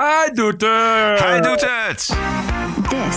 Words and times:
Uh, 0.00 0.19
Hij 0.30 0.38
doet 0.38 0.60
het! 0.60 1.20
Hij 1.20 1.40
doet 1.40 1.60
het! 1.60 2.16
This 2.88 3.16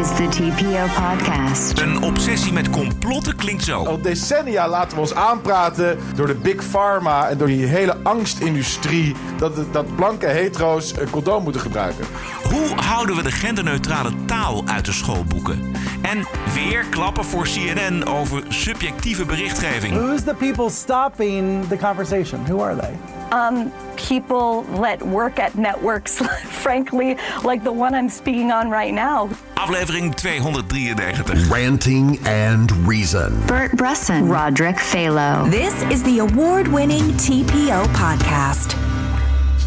is 0.00 0.08
the 0.16 0.28
TPO 0.28 0.84
podcast. 1.00 1.80
Een 1.80 2.02
obsessie 2.02 2.52
met 2.52 2.70
complotten 2.70 3.36
klinkt 3.36 3.64
zo. 3.64 3.84
Al 3.84 4.00
decennia 4.02 4.68
laten 4.68 4.94
we 4.94 5.00
ons 5.00 5.14
aanpraten 5.14 5.98
door 6.14 6.26
de 6.26 6.34
big 6.34 6.64
pharma 6.64 7.28
en 7.28 7.38
door 7.38 7.46
die 7.46 7.66
hele 7.66 7.96
angstindustrie 8.02 9.14
dat, 9.38 9.72
dat 9.72 9.96
blanke 9.96 10.26
hetero's 10.26 10.96
een 10.96 11.10
condoom 11.10 11.42
moeten 11.42 11.60
gebruiken. 11.60 12.04
Hoe 12.42 12.80
houden 12.84 13.16
we 13.16 13.22
de 13.22 13.32
genderneutrale 13.32 14.10
taal 14.26 14.62
uit 14.66 14.84
de 14.84 14.92
schoolboeken? 14.92 15.72
En 16.02 16.26
weer 16.54 16.84
klappen 16.84 17.24
voor 17.24 17.44
CNN 17.44 18.06
over 18.06 18.42
subjectieve 18.48 19.24
berichtgeving. 19.24 19.94
Who's 19.94 20.22
the 20.22 20.34
people 20.34 20.70
stopping 20.70 21.68
the 21.68 21.76
conversation? 21.76 22.44
Who 22.46 22.62
are 22.62 22.76
they? 22.76 22.94
um, 23.32 23.72
people 23.96 24.62
that 24.80 25.02
work 25.02 25.38
at 25.38 25.54
networks, 25.54 26.17
frankly, 26.62 27.16
like 27.44 27.64
the 27.64 27.72
one 27.72 27.94
I'm 27.94 28.08
speaking 28.08 28.50
on 28.52 28.70
right 28.70 28.92
now. 28.92 29.28
Aflevering 29.56 30.14
293. 30.16 31.50
Ranting 31.50 32.18
and 32.26 32.70
Reason. 32.86 33.40
Bert 33.46 33.72
Bresson. 33.72 34.28
Roderick 34.28 34.76
Phalo. 34.76 35.50
This 35.50 35.82
is 35.92 36.02
the 36.02 36.18
award 36.20 36.68
winning 36.68 37.12
TPO 37.18 37.84
podcast. 37.94 38.76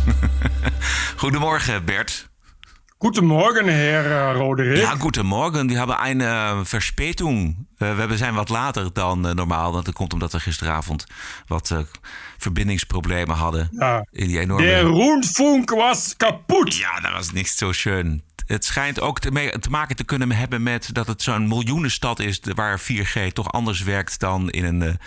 Goedemorgen, 1.17 1.85
Bert. 1.85 2.30
Goedemorgen, 3.01 3.67
heer 3.67 4.05
uh, 4.05 4.31
Roderick. 4.33 4.77
Ja, 4.77 4.95
goedemorgen. 4.95 5.67
We 5.67 5.73
hebben 5.73 5.97
een 6.05 6.19
uh. 6.19 6.59
Uh, 7.77 8.05
we 8.05 8.17
zijn 8.17 8.33
wat 8.33 8.49
later 8.49 8.93
dan 8.93 9.27
uh, 9.27 9.33
normaal. 9.33 9.71
Dat 9.71 9.93
komt 9.93 10.13
omdat 10.13 10.31
we 10.31 10.39
gisteravond 10.39 11.05
wat 11.47 11.75
verbindingsproblemen 12.37 13.35
hadden. 13.35 13.69
Ja. 13.71 14.05
In 14.11 14.27
die 14.27 14.39
enorme... 14.39 14.65
De 14.65 14.79
rundfunk 14.79 15.69
was 15.69 16.17
kapot. 16.17 16.75
Ja, 16.75 16.99
dat 16.99 17.11
was 17.11 17.31
niet 17.31 17.47
zo 17.47 17.71
schön. 17.71 18.23
Het 18.45 18.65
schijnt 18.65 19.01
ook 19.01 19.19
te, 19.19 19.57
te, 19.59 19.69
maken 19.69 19.95
te 19.95 20.03
kunnen 20.03 20.31
hebben 20.31 20.63
met 20.63 20.89
dat 20.93 21.07
het 21.07 21.21
zo'n 21.21 21.47
miljoenenstad 21.47 22.19
is... 22.19 22.41
waar 22.55 22.81
4G 22.81 23.27
toch 23.33 23.51
anders 23.51 23.81
werkt 23.81 24.19
dan 24.19 24.49
in 24.49 24.63
een 24.63 24.99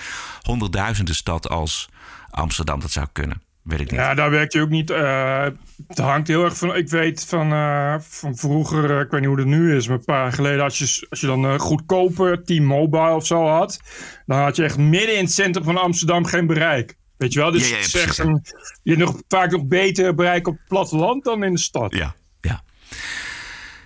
honderdduizenden 0.42 1.14
stad 1.14 1.48
als 1.48 1.88
Amsterdam. 2.30 2.80
Dat 2.80 2.90
zou 2.90 3.06
kunnen. 3.12 3.43
Weet 3.64 3.80
ik 3.80 3.90
niet. 3.90 4.00
Ja, 4.00 4.14
daar 4.14 4.30
werkt 4.30 4.52
je 4.52 4.60
ook 4.60 4.68
niet. 4.68 4.90
Uh, 4.90 5.46
het 5.88 5.98
hangt 5.98 6.28
heel 6.28 6.44
erg 6.44 6.56
van. 6.56 6.76
Ik 6.76 6.88
weet 6.88 7.24
van, 7.24 7.52
uh, 7.52 7.94
van 8.00 8.36
vroeger, 8.36 8.90
uh, 8.90 9.00
ik 9.00 9.10
weet 9.10 9.20
niet 9.20 9.28
hoe 9.28 9.38
het 9.38 9.46
nu 9.46 9.76
is, 9.76 9.88
maar 9.88 9.96
een 9.96 10.04
paar 10.04 10.22
jaar 10.22 10.32
geleden, 10.32 10.64
als 10.64 10.78
je, 10.78 11.06
als 11.10 11.20
je 11.20 11.26
dan 11.26 11.58
goedkope 11.58 12.42
T-Mobile 12.44 13.14
of 13.14 13.26
zo 13.26 13.46
had, 13.46 13.80
dan 14.26 14.38
had 14.38 14.56
je 14.56 14.64
echt 14.64 14.78
midden 14.78 15.16
in 15.16 15.24
het 15.24 15.32
centrum 15.32 15.64
van 15.64 15.76
Amsterdam 15.76 16.24
geen 16.24 16.46
bereik. 16.46 16.96
Weet 17.16 17.32
je 17.32 17.38
wel? 17.38 17.50
Dus 17.50 17.70
ja, 17.70 17.76
ja, 17.76 17.82
ja, 17.92 18.00
echt 18.00 18.18
een, 18.18 18.42
je 18.82 18.94
hebt 18.94 19.04
nog, 19.04 19.22
vaak 19.28 19.50
nog 19.50 19.66
beter 19.66 20.14
bereik 20.14 20.46
op 20.46 20.56
het 20.56 20.68
platteland 20.68 21.24
dan 21.24 21.44
in 21.44 21.52
de 21.52 21.60
stad. 21.60 21.94
Ja, 21.94 22.14
ja. 22.40 22.62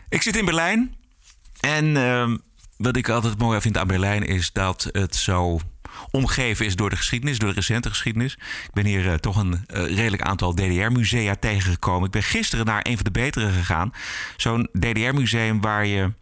Ik 0.09 0.23
zit 0.23 0.37
in 0.37 0.45
Berlijn 0.45 0.95
en 1.61 1.97
ehm, 1.97 2.37
wat 2.77 2.97
ik 2.97 3.09
altijd 3.09 3.39
mooi 3.39 3.61
vind 3.61 3.79
aan 3.79 3.87
Berlijn 3.87 4.23
is 4.27 4.53
dat 4.53 4.89
het 4.93 5.17
zo 5.17 5.61
omgeven 6.11 6.67
is 6.67 6.77
door 6.77 6.91
de 6.91 6.97
geschiedenis, 6.97 7.39
door 7.39 7.48
de 7.48 7.55
recente 7.55 7.89
geschiedenis. 7.89 8.33
Ik 8.33 8.73
ben 8.73 8.84
hier 8.84 9.05
uh, 9.05 9.14
toch 9.14 9.37
een 9.37 9.53
uh, 9.53 9.97
redelijk 9.97 10.23
aantal 10.23 10.55
DDR-musea 10.55 11.34
tegengekomen. 11.34 12.06
Ik 12.06 12.12
ben 12.12 12.23
gisteren 12.23 12.67
naar 12.67 12.81
een 12.83 12.95
van 12.95 13.05
de 13.05 13.11
betere 13.11 13.50
gegaan. 13.50 13.92
Zo'n 14.37 14.69
DDR-museum 14.73 15.61
waar 15.61 15.87
je, 15.87 16.12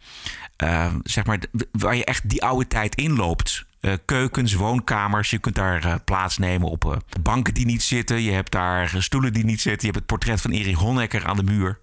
uh, 0.63 0.95
zeg 1.03 1.25
maar, 1.25 1.39
waar 1.71 1.95
je 1.95 2.05
echt 2.05 2.29
die 2.29 2.43
oude 2.43 2.67
tijd 2.67 2.95
inloopt. 2.95 3.65
keukens, 4.05 4.53
woonkamers. 4.53 5.29
Je 5.29 5.37
kunt 5.37 5.55
daar 5.55 5.99
plaatsnemen 6.03 6.69
op 6.69 7.03
banken 7.21 7.53
die 7.53 7.65
niet 7.65 7.83
zitten. 7.83 8.21
Je 8.21 8.31
hebt 8.31 8.51
daar 8.51 8.95
stoelen 8.97 9.33
die 9.33 9.45
niet 9.45 9.61
zitten. 9.61 9.87
Je 9.87 9.93
hebt 9.93 9.97
het 9.97 10.05
portret 10.05 10.41
van 10.41 10.51
Erich 10.51 10.77
Honecker 10.77 11.25
aan 11.25 11.37
de 11.37 11.43
muur. 11.43 11.79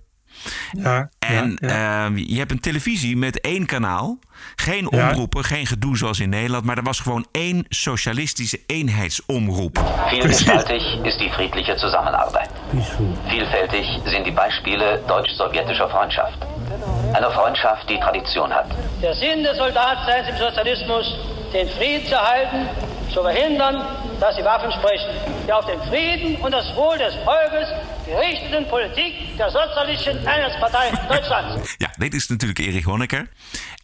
Ja, 0.73 1.09
en 1.19 1.59
ja, 1.61 1.69
ja. 1.69 2.11
Uh, 2.11 2.17
je 2.27 2.39
hebt 2.39 2.51
een 2.51 2.61
televisie 2.61 3.17
met 3.17 3.41
één 3.41 3.67
kanaal. 3.67 4.19
Geen 4.57 4.91
omroepen, 4.91 5.41
ja. 5.41 5.47
geen 5.47 5.67
gedoe 5.67 5.97
zoals 5.97 6.21
in 6.21 6.29
Nederland. 6.29 6.65
Maar 6.65 6.77
er 6.77 6.83
was 6.83 7.01
gewoon 7.01 7.27
één 7.33 7.65
socialistische 7.69 8.61
eenheidsomroep. 8.67 9.85
Vielgestaltig 10.09 10.99
ist 11.03 11.19
die 11.19 11.31
friedliche 11.31 11.77
Zusammenarbeit. 11.77 12.51
Vielfältig 13.29 13.87
sind 14.05 14.25
die 14.25 14.33
Beispiele 14.33 15.03
deutsch-sowjetischer 15.07 15.89
Freundschaft. 15.89 16.39
Eine 17.13 17.31
Freundschaft, 17.31 17.89
die 17.89 17.99
Tradition 17.99 18.51
hat. 18.51 18.67
Der 19.01 19.15
Sinn 19.15 19.43
des 19.43 19.57
Soldatseins 19.57 20.29
im 20.29 20.37
Sozialismus, 20.37 21.07
den 21.53 21.69
Frieden 21.69 22.07
zu 22.07 22.17
halten, 22.17 22.69
zu 23.13 23.23
verhindern, 23.23 23.77
dass 24.21 24.35
die 24.37 24.45
Waffen 24.45 24.73
sprechen. 24.73 25.09
Die 25.45 25.53
auf 25.53 25.67
den 25.67 25.81
Frieden 25.89 26.37
und 26.37 26.51
das 26.51 26.75
Wohl 26.75 26.99
des 26.99 27.15
Volkes 27.25 27.69
gerichteten 28.07 28.67
Politik 28.69 29.37
der 29.37 29.51
Sozialistischen 29.51 30.27
Einheitspartei 30.27 30.91
Deutschlands. 31.09 31.77
Ja, 31.85 31.91
dit 31.97 32.15
is 32.15 32.29
natuurlijk 32.29 32.59
Erich 32.59 32.85
Honecker. 32.85 33.27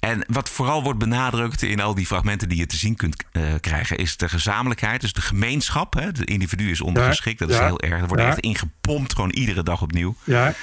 En 0.01 0.25
wat 0.27 0.49
vooral 0.49 0.83
wordt 0.83 0.99
benadrukt 0.99 1.63
in 1.63 1.81
al 1.81 1.95
die 1.95 2.07
fragmenten 2.07 2.49
die 2.49 2.59
je 2.59 2.67
te 2.67 2.77
zien 2.77 2.97
kunt 2.97 3.25
uh, 3.33 3.43
krijgen, 3.61 3.97
is 3.97 4.17
de 4.17 4.29
gezamenlijkheid, 4.29 5.01
dus 5.01 5.13
de 5.13 5.21
gemeenschap. 5.21 5.95
Hè? 5.95 6.13
De 6.13 6.25
individu 6.25 6.71
is 6.71 6.81
ondergeschikt, 6.81 7.39
dat 7.39 7.51
is 7.51 7.57
ja, 7.57 7.65
heel 7.65 7.81
erg. 7.81 8.01
Er 8.01 8.07
wordt 8.07 8.23
ja. 8.23 8.29
echt 8.29 8.39
ingepompt, 8.39 9.15
gewoon 9.15 9.31
iedere 9.31 9.63
dag 9.63 9.83
opnieuw. 9.83 10.15
Ja. 10.25 10.55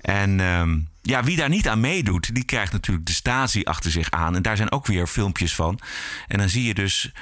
En 0.00 0.40
um, 0.40 0.88
ja, 1.02 1.24
wie 1.24 1.36
daar 1.36 1.48
niet 1.48 1.68
aan 1.68 1.80
meedoet, 1.80 2.34
die 2.34 2.44
krijgt 2.44 2.72
natuurlijk 2.72 3.06
de 3.06 3.12
Stasi 3.12 3.64
achter 3.64 3.90
zich 3.90 4.10
aan. 4.10 4.36
En 4.36 4.42
daar 4.42 4.56
zijn 4.56 4.72
ook 4.72 4.86
weer 4.86 5.06
filmpjes 5.06 5.54
van. 5.54 5.78
En 6.28 6.38
dan 6.38 6.48
zie 6.48 6.64
je 6.64 6.74
dus 6.74 7.12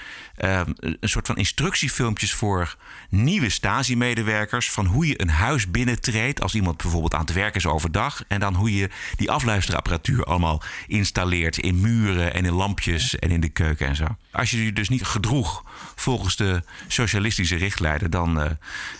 uh, 0.44 0.60
een 0.80 1.08
soort 1.08 1.26
van 1.26 1.36
instructiefilmpjes 1.36 2.32
voor 2.32 2.76
nieuwe 3.08 3.48
Stasi-medewerkers. 3.48 4.70
Van 4.70 4.86
hoe 4.86 5.06
je 5.06 5.20
een 5.20 5.30
huis 5.30 5.70
binnentreedt 5.70 6.40
als 6.40 6.54
iemand 6.54 6.76
bijvoorbeeld 6.76 7.14
aan 7.14 7.20
het 7.20 7.32
werk 7.32 7.54
is 7.54 7.66
overdag. 7.66 8.24
En 8.28 8.40
dan 8.40 8.54
hoe 8.54 8.74
je 8.74 8.90
die 9.16 9.30
afluisterapparatuur 9.30 10.24
allemaal 10.24 10.62
installeert 10.86 11.58
in 11.58 11.80
muren 11.80 12.34
en 12.34 12.44
in 12.44 12.52
lampjes 12.52 13.18
en 13.18 13.30
in 13.30 13.40
de 13.40 13.48
keuken 13.48 13.86
en 13.86 13.96
zo. 13.96 14.06
Als 14.32 14.50
je 14.50 14.64
je 14.64 14.72
dus 14.72 14.88
niet 14.88 15.04
gedroeg 15.04 15.64
volgens 15.94 16.36
de 16.36 16.62
socialistische 16.88 17.56
richtlijnen, 17.56 18.10
dan, 18.10 18.42
uh, 18.42 18.50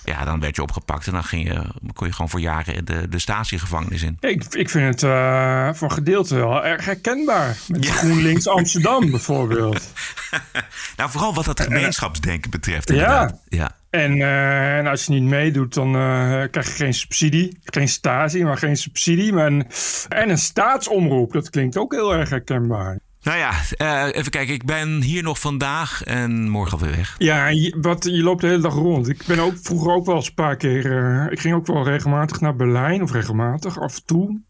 ja, 0.04 0.24
dan 0.24 0.40
werd 0.40 0.56
je 0.56 0.62
opgepakt. 0.62 1.06
En 1.06 1.12
dan 1.12 1.24
ging 1.24 1.46
je, 1.48 1.64
kon 1.92 2.06
je 2.06 2.12
gewoon 2.12 2.30
voor 2.30 2.40
jaren 2.40 2.84
de, 2.84 3.08
de 3.08 3.18
Stasi-gevangenis 3.18 4.02
in. 4.02 4.16
Ik, 4.20 4.44
ik 4.50 4.70
vind 4.70 4.94
het 4.94 5.02
uh, 5.02 5.68
voor 5.72 5.90
gedeelte 5.90 6.34
wel 6.34 6.64
erg 6.64 6.84
herkenbaar. 6.84 7.56
Met 7.68 7.84
ja. 7.84 7.92
GroenLinks 7.92 8.48
Amsterdam 8.48 9.10
bijvoorbeeld. 9.10 9.92
nou, 10.96 11.10
vooral 11.10 11.29
wat 11.34 11.44
dat 11.44 11.60
gemeenschapsdenken 11.60 12.50
betreft. 12.50 12.92
Ja. 12.92 13.40
ja. 13.48 13.78
En, 13.90 14.16
uh, 14.16 14.78
en, 14.78 14.86
als 14.86 15.04
je 15.04 15.12
niet 15.12 15.22
meedoet, 15.22 15.74
dan 15.74 15.88
uh, 15.96 16.42
krijg 16.50 16.66
je 16.66 16.72
geen 16.72 16.94
subsidie. 16.94 17.58
Geen 17.64 17.88
stasi, 17.88 18.44
maar 18.44 18.56
geen 18.56 18.76
subsidie. 18.76 19.32
Maar 19.32 19.46
een, 19.46 19.66
en 20.08 20.30
een 20.30 20.38
staatsomroep, 20.38 21.32
dat 21.32 21.50
klinkt 21.50 21.76
ook 21.76 21.92
heel 21.92 22.14
erg 22.14 22.30
herkenbaar. 22.30 22.98
Nou 23.22 23.38
ja, 23.38 23.52
uh, 23.78 24.16
even 24.16 24.30
kijken. 24.30 24.54
Ik 24.54 24.64
ben 24.64 25.02
hier 25.02 25.22
nog 25.22 25.40
vandaag 25.40 26.04
en 26.04 26.48
morgen 26.48 26.78
alweer 26.78 26.96
weg. 26.96 27.14
Ja, 27.18 27.48
je, 27.48 27.76
wat, 27.80 28.04
je 28.04 28.22
loopt 28.22 28.40
de 28.40 28.46
hele 28.46 28.62
dag 28.62 28.74
rond. 28.74 29.08
Ik 29.08 29.24
ben 29.26 29.38
ook 29.38 29.54
vroeger 29.62 29.92
ook 29.92 30.06
wel 30.06 30.16
eens 30.16 30.26
een 30.26 30.34
paar 30.34 30.56
keer... 30.56 31.32
ik 31.32 31.40
ging 31.40 31.54
ook 31.54 31.66
wel 31.66 31.84
regelmatig 31.84 32.40
naar 32.40 32.56
Berlijn. 32.56 33.02
Of 33.02 33.12
regelmatig, 33.12 33.80
af 33.80 33.96
en 33.96 34.04
toe. 34.04 34.40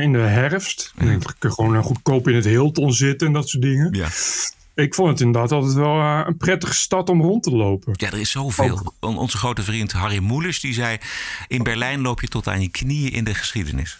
in 0.00 0.12
de 0.12 0.18
herfst. 0.18 0.92
Ja. 0.96 1.04
Dan 1.04 1.22
kun 1.38 1.52
gewoon 1.52 1.82
goedkoop 1.82 2.28
in 2.28 2.34
het 2.34 2.44
Hilton 2.44 2.92
zitten 2.92 3.26
en 3.26 3.32
dat 3.32 3.48
soort 3.48 3.62
dingen. 3.62 3.88
Ja. 3.92 4.08
Ik 4.84 4.94
vond 4.94 5.08
het 5.08 5.20
inderdaad 5.20 5.52
altijd 5.52 5.74
wel 5.74 5.96
uh, 5.96 6.20
een 6.26 6.36
prettige 6.36 6.74
stad 6.74 7.08
om 7.08 7.20
rond 7.20 7.42
te 7.42 7.50
lopen. 7.50 7.92
Ja, 7.96 8.06
er 8.06 8.18
is 8.18 8.30
zoveel. 8.30 8.92
Ook. 9.00 9.18
Onze 9.18 9.36
grote 9.36 9.62
vriend 9.62 9.92
Harry 9.92 10.18
Moelers 10.18 10.60
die 10.60 10.72
zei... 10.72 10.98
in 11.48 11.62
Berlijn 11.62 12.00
loop 12.00 12.20
je 12.20 12.28
tot 12.28 12.48
aan 12.48 12.60
je 12.60 12.68
knieën 12.68 13.12
in 13.12 13.24
de 13.24 13.34
geschiedenis. 13.34 13.98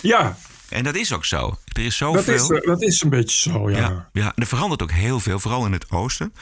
Ja. 0.00 0.36
En 0.68 0.84
dat 0.84 0.94
is 0.94 1.12
ook 1.12 1.24
zo. 1.24 1.58
Er 1.72 1.84
is 1.84 1.96
zoveel. 1.96 2.48
Dat 2.48 2.58
is, 2.58 2.64
dat 2.64 2.82
is 2.82 3.02
een 3.02 3.10
beetje 3.10 3.50
zo, 3.50 3.70
ja. 3.70 3.78
ja. 3.78 4.08
Ja, 4.12 4.26
en 4.26 4.42
er 4.42 4.46
verandert 4.46 4.82
ook 4.82 4.90
heel 4.90 5.20
veel, 5.20 5.38
vooral 5.38 5.66
in 5.66 5.72
het 5.72 5.90
oosten. 5.90 6.34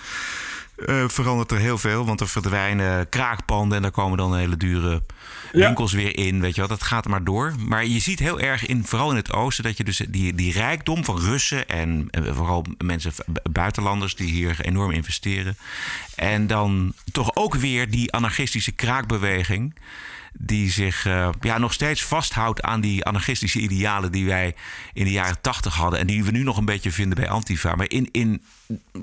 Uh, 0.86 1.08
verandert 1.08 1.52
er 1.52 1.58
heel 1.58 1.78
veel, 1.78 2.04
want 2.04 2.20
er 2.20 2.28
verdwijnen 2.28 3.08
kraakpanden... 3.08 3.76
en 3.76 3.82
daar 3.82 3.90
komen 3.90 4.18
dan 4.18 4.36
hele 4.36 4.56
dure 4.56 5.02
winkels 5.52 5.90
ja. 5.90 5.96
weer 5.96 6.16
in, 6.16 6.40
weet 6.40 6.54
je 6.54 6.60
wel. 6.60 6.68
Dat 6.68 6.82
gaat 6.82 7.04
er 7.04 7.10
maar 7.10 7.24
door. 7.24 7.54
Maar 7.66 7.86
je 7.86 7.98
ziet 7.98 8.18
heel 8.18 8.40
erg, 8.40 8.66
in, 8.66 8.84
vooral 8.84 9.10
in 9.10 9.16
het 9.16 9.32
oosten... 9.32 9.64
dat 9.64 9.76
je 9.76 9.84
dus 9.84 10.02
die, 10.08 10.34
die 10.34 10.52
rijkdom 10.52 11.04
van 11.04 11.18
Russen 11.18 11.68
en, 11.68 12.08
en 12.10 12.34
vooral 12.34 12.64
mensen, 12.84 13.12
buitenlanders... 13.50 14.14
die 14.14 14.30
hier 14.30 14.60
enorm 14.60 14.90
investeren. 14.90 15.56
En 16.14 16.46
dan 16.46 16.92
toch 17.12 17.36
ook 17.36 17.54
weer 17.54 17.90
die 17.90 18.12
anarchistische 18.12 18.72
kraakbeweging... 18.72 19.74
die 20.32 20.70
zich 20.70 21.06
uh, 21.06 21.28
ja, 21.40 21.58
nog 21.58 21.72
steeds 21.72 22.04
vasthoudt 22.04 22.62
aan 22.62 22.80
die 22.80 23.04
anarchistische 23.04 23.60
idealen... 23.60 24.12
die 24.12 24.26
wij 24.26 24.54
in 24.92 25.04
de 25.04 25.10
jaren 25.10 25.40
tachtig 25.40 25.74
hadden... 25.74 25.98
en 25.98 26.06
die 26.06 26.24
we 26.24 26.30
nu 26.30 26.42
nog 26.42 26.56
een 26.56 26.64
beetje 26.64 26.90
vinden 26.90 27.18
bij 27.18 27.28
Antifa. 27.28 27.74
Maar 27.74 27.90
in, 27.90 28.08
in, 28.12 28.42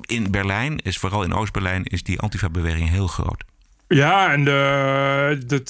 in 0.01 0.31
Berlijn, 0.31 0.77
is, 0.77 0.97
vooral 0.97 1.23
in 1.23 1.33
Oost-Berlijn... 1.33 1.83
is 1.83 2.03
die 2.03 2.19
Antifa-beweging 2.19 2.89
heel 2.89 3.07
groot. 3.07 3.43
Ja, 3.87 4.31
en 4.31 4.43
de, 4.43 5.43
de, 5.47 5.63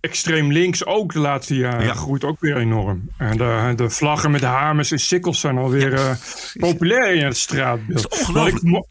extreem 0.00 0.52
links 0.52 0.86
ook 0.86 1.12
de 1.12 1.18
laatste 1.18 1.56
jaren 1.56 1.84
ja. 1.84 1.94
groeit 1.94 2.24
ook 2.24 2.40
weer 2.40 2.56
enorm. 2.56 3.10
En 3.16 3.36
de, 3.36 3.72
de 3.76 3.90
vlaggen 3.90 4.30
met 4.30 4.42
hamers 4.42 4.90
en 4.90 5.00
sikkels 5.00 5.40
zijn 5.40 5.58
alweer 5.58 5.92
ja. 5.98 6.10
uh, 6.10 6.16
populair 6.54 7.14
in 7.14 7.24
het 7.24 7.36
straatbeeld. 7.36 8.02
Dat 8.02 8.12
is 8.12 8.18
ongelooflijk. 8.18 8.86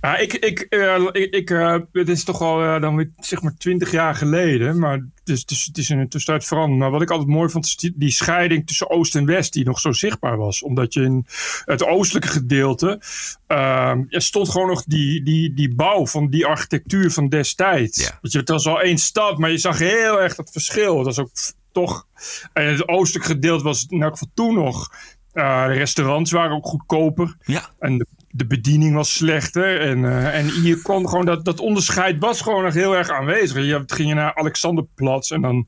Ja, 0.00 0.16
ik, 0.16 0.32
ik, 0.32 0.66
uh, 0.70 1.08
ik, 1.12 1.34
ik 1.34 1.50
uh, 1.50 1.76
het 1.92 2.08
is 2.08 2.24
toch 2.24 2.40
al 2.40 2.64
uh, 2.64 2.80
dan 2.80 2.96
weer 2.96 3.10
zeg 3.18 3.42
maar 3.42 3.54
twintig 3.58 3.90
jaar 3.90 4.14
geleden. 4.14 4.78
Maar 4.78 5.06
dus, 5.30 5.44
dus 5.44 5.64
het 5.64 5.78
is 5.78 5.90
in 5.90 5.98
de 5.98 6.08
tussentijd 6.08 6.48
veranderd. 6.48 6.80
Maar 6.80 6.90
wat 6.90 7.02
ik 7.02 7.10
altijd 7.10 7.28
mooi 7.28 7.48
vond, 7.50 7.66
is 7.66 7.92
die, 7.94 8.10
scheiding 8.10 8.66
tussen 8.66 8.90
Oost 8.90 9.16
en 9.16 9.26
West, 9.26 9.52
die 9.52 9.64
nog 9.64 9.80
zo 9.80 9.92
zichtbaar 9.92 10.36
was. 10.36 10.62
Omdat 10.62 10.94
je 10.94 11.02
in 11.02 11.26
het 11.64 11.84
oostelijke 11.84 12.28
gedeelte. 12.28 13.00
ehm, 13.46 14.02
er 14.08 14.22
stond 14.22 14.48
gewoon 14.48 14.68
nog 14.68 14.84
die, 14.84 15.22
die, 15.22 15.54
die 15.54 15.74
bouw 15.74 16.06
van 16.06 16.28
die 16.30 16.46
architectuur 16.46 17.10
van 17.10 17.28
destijds. 17.28 18.02
Ja. 18.02 18.18
Weet 18.22 18.32
je, 18.32 18.38
het 18.38 18.48
was 18.48 18.66
al 18.66 18.80
één 18.80 18.98
stad, 18.98 19.38
maar 19.38 19.50
je 19.50 19.58
zag 19.58 19.78
heel 19.78 20.20
erg 20.20 20.34
dat 20.34 20.50
verschil. 20.52 20.96
Dat 20.96 21.04
was 21.04 21.18
ook 21.18 21.30
toch. 21.72 22.06
En 22.52 22.66
het 22.66 22.88
oostelijke 22.88 23.28
gedeelte 23.28 23.64
was 23.64 23.86
in 23.88 24.02
elk 24.02 24.12
geval 24.12 24.30
toen 24.34 24.54
nog. 24.54 24.92
eh, 25.32 25.66
de 25.66 25.72
restaurants 25.72 26.30
waren 26.32 26.56
ook 26.56 26.66
goedkoper. 26.66 27.36
Ja. 27.44 27.70
En 27.78 27.98
de, 27.98 28.06
de 28.32 28.46
bediening 28.46 28.94
was 28.94 29.14
slechter. 29.14 29.80
En, 29.80 30.04
eh, 30.04 30.38
en 30.38 30.48
hier 30.48 30.82
kwam 30.82 31.06
gewoon 31.06 31.24
dat, 31.24 31.44
dat 31.44 31.60
onderscheid 31.60 32.18
was 32.18 32.40
gewoon 32.40 32.64
nog 32.64 32.74
heel 32.74 32.96
erg 32.96 33.10
aanwezig. 33.10 33.64
Je 33.64 33.82
ging 33.86 34.08
je 34.08 34.14
naar 34.14 34.34
Alexanderplatz 34.34 35.30
en 35.30 35.40
dan 35.40 35.66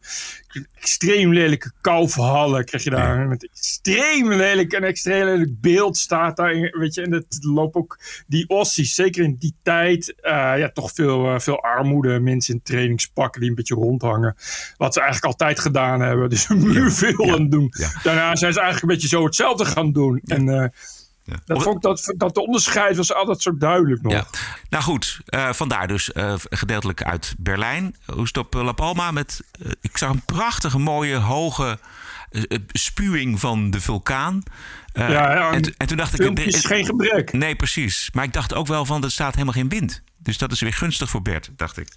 extreem 0.80 1.32
lelijke 1.32 1.72
kalfhallen 1.80 2.64
kreeg 2.64 2.84
je 2.84 2.90
daar. 2.90 3.28
Met 3.28 3.48
extreem 3.48 4.32
lelijk 4.32 4.72
en 4.72 4.84
extreem 4.84 5.24
lelijk 5.24 5.60
beeld 5.60 5.96
staat 5.96 6.36
daar. 6.36 6.54
Weet 6.78 6.94
je, 6.94 7.02
en 7.02 7.10
dat 7.10 7.24
loopt 7.40 7.74
ook 7.74 7.98
die 8.26 8.48
ossies. 8.48 8.94
Zeker 8.94 9.24
in 9.24 9.36
die 9.38 9.54
tijd. 9.62 10.14
eh, 10.20 10.32
ja, 10.32 10.70
toch 10.72 10.92
veel, 10.94 11.26
eh, 11.26 11.38
veel 11.38 11.62
armoede. 11.62 12.20
Mensen 12.20 12.54
in 12.54 12.62
trainingspakken 12.62 13.40
die 13.40 13.50
een 13.50 13.56
beetje 13.56 13.74
rondhangen. 13.74 14.36
Wat 14.76 14.94
ze 14.94 15.00
eigenlijk 15.00 15.32
altijd 15.32 15.60
gedaan 15.60 16.00
hebben. 16.00 16.30
Dus 16.30 16.48
nu 16.48 16.90
veel 16.90 17.32
aan 17.32 17.48
doen. 17.48 17.68
Ja. 17.78 17.88
Daarna 18.02 18.36
zijn 18.36 18.52
ze 18.52 18.60
eigenlijk 18.60 18.82
een 18.82 19.00
beetje 19.00 19.16
zo 19.16 19.24
hetzelfde 19.24 19.64
gaan 19.64 19.92
doen. 19.92 20.20
En 20.24 20.72
dat, 21.44 21.62
vond 21.62 21.82
dat, 21.82 22.14
dat 22.16 22.34
de 22.34 22.40
onderscheid 22.40 22.96
was 22.96 23.14
altijd 23.14 23.42
zo 23.42 23.56
duidelijk 23.56 24.02
nog. 24.02 24.12
Ja. 24.12 24.26
Nou 24.68 24.84
goed, 24.84 25.20
eh, 25.24 25.52
vandaar 25.52 25.88
dus 25.88 26.12
eh, 26.12 26.34
gedeeltelijk 26.50 27.02
uit 27.02 27.34
Berlijn. 27.38 27.96
Hoe 28.06 28.22
is 28.22 28.28
het 28.28 28.36
op 28.36 28.54
eh, 28.54 28.62
La 28.62 28.72
Palma? 28.72 29.10
Met, 29.10 29.40
ik 29.80 29.98
zag 29.98 30.10
een 30.10 30.24
prachtige, 30.24 30.78
mooie, 30.78 31.16
hoge 31.16 31.78
spuwing 32.68 33.40
van 33.40 33.70
de 33.70 33.80
vulkaan. 33.80 34.42
Ja, 34.92 35.52
en, 35.52 35.74
en 35.76 35.86
toen 35.86 35.96
dacht 35.96 36.20
ik... 36.20 36.38
Is 36.38 36.64
geen 36.64 36.84
gebrek. 36.84 37.32
Nee, 37.32 37.56
precies. 37.56 38.10
Maar 38.12 38.24
ik 38.24 38.32
dacht 38.32 38.54
ook 38.54 38.66
wel 38.66 38.84
van, 38.84 39.04
er 39.04 39.10
staat 39.10 39.32
helemaal 39.32 39.54
geen 39.54 39.68
wind. 39.68 40.02
Dus 40.18 40.38
dat 40.38 40.52
is 40.52 40.60
weer 40.60 40.72
gunstig 40.72 41.10
voor 41.10 41.22
Bert, 41.22 41.50
dacht 41.56 41.78
ik. 41.78 41.88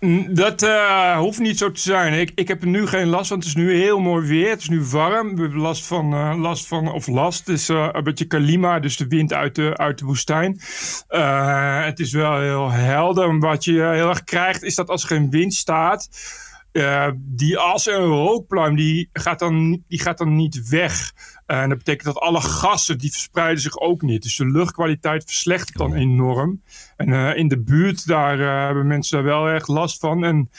Uh, 0.00 0.26
Dat 0.30 0.62
eh, 0.62 1.18
hoeft 1.18 1.38
niet 1.38 1.58
zo 1.58 1.70
te 1.72 1.80
zijn. 1.80 2.12
Ik, 2.20 2.32
ik 2.34 2.48
heb 2.48 2.64
nu 2.64 2.86
geen 2.86 3.06
last 3.06 3.28
van. 3.28 3.38
Het 3.38 3.46
is 3.46 3.54
nu 3.54 3.74
heel 3.74 3.98
mooi 4.00 4.26
weer. 4.26 4.50
Het 4.50 4.60
is 4.60 4.68
nu 4.68 4.82
warm. 4.84 5.34
We 5.36 5.42
hebben 5.42 5.60
last 5.60 5.86
van, 5.86 6.12
eh, 6.14 6.34
last 6.38 6.66
van 6.66 6.92
of 6.92 7.06
last. 7.06 7.38
Het 7.38 7.48
is 7.48 7.68
eh, 7.68 7.88
een 7.92 8.04
beetje 8.04 8.24
kalima, 8.24 8.80
dus 8.80 8.96
de 8.96 9.06
wind 9.06 9.32
uit 9.32 9.54
de, 9.54 9.76
uit 9.76 9.98
de 9.98 10.04
woestijn. 10.04 10.60
Eh, 11.08 11.84
het 11.84 11.98
is 11.98 12.12
wel 12.12 12.38
heel 12.40 12.70
helder. 12.70 13.38
Wat 13.38 13.64
je 13.64 13.72
heel 13.72 14.08
erg 14.08 14.24
krijgt, 14.24 14.62
is 14.62 14.74
dat 14.74 14.88
als 14.88 15.02
er 15.02 15.08
geen 15.08 15.30
wind 15.30 15.54
staat. 15.54 16.08
eh, 16.72 17.08
die 17.16 17.58
as 17.58 17.86
en 17.86 18.00
rookpluim 18.04 18.76
die 18.76 19.08
gaat, 19.12 19.38
dan, 19.38 19.84
die 19.88 20.00
gaat 20.00 20.18
dan 20.18 20.36
niet 20.36 20.68
weg. 20.68 21.12
Eh, 21.48 21.60
en 21.60 21.68
dat 21.68 21.78
betekent 21.78 22.14
dat 22.14 22.22
alle 22.22 22.40
gassen 22.40 22.98
die 22.98 23.10
verspreiden 23.10 23.62
zich 23.62 23.78
ook 23.78 24.02
niet. 24.02 24.22
Dus 24.22 24.36
de 24.36 24.46
luchtkwaliteit 24.46 25.24
verslechtert 25.24 25.78
dan 25.78 25.94
enorm. 25.94 26.62
En 26.96 27.12
eh, 27.12 27.36
in 27.36 27.48
de 27.48 27.58
buurt 27.58 28.06
daar 28.06 28.40
eh, 28.40 28.64
hebben 28.64 28.86
mensen 28.86 29.16
daar 29.16 29.26
wel 29.26 29.46
erg 29.46 29.66
last 29.66 30.00
van. 30.00 30.24
En 30.24 30.50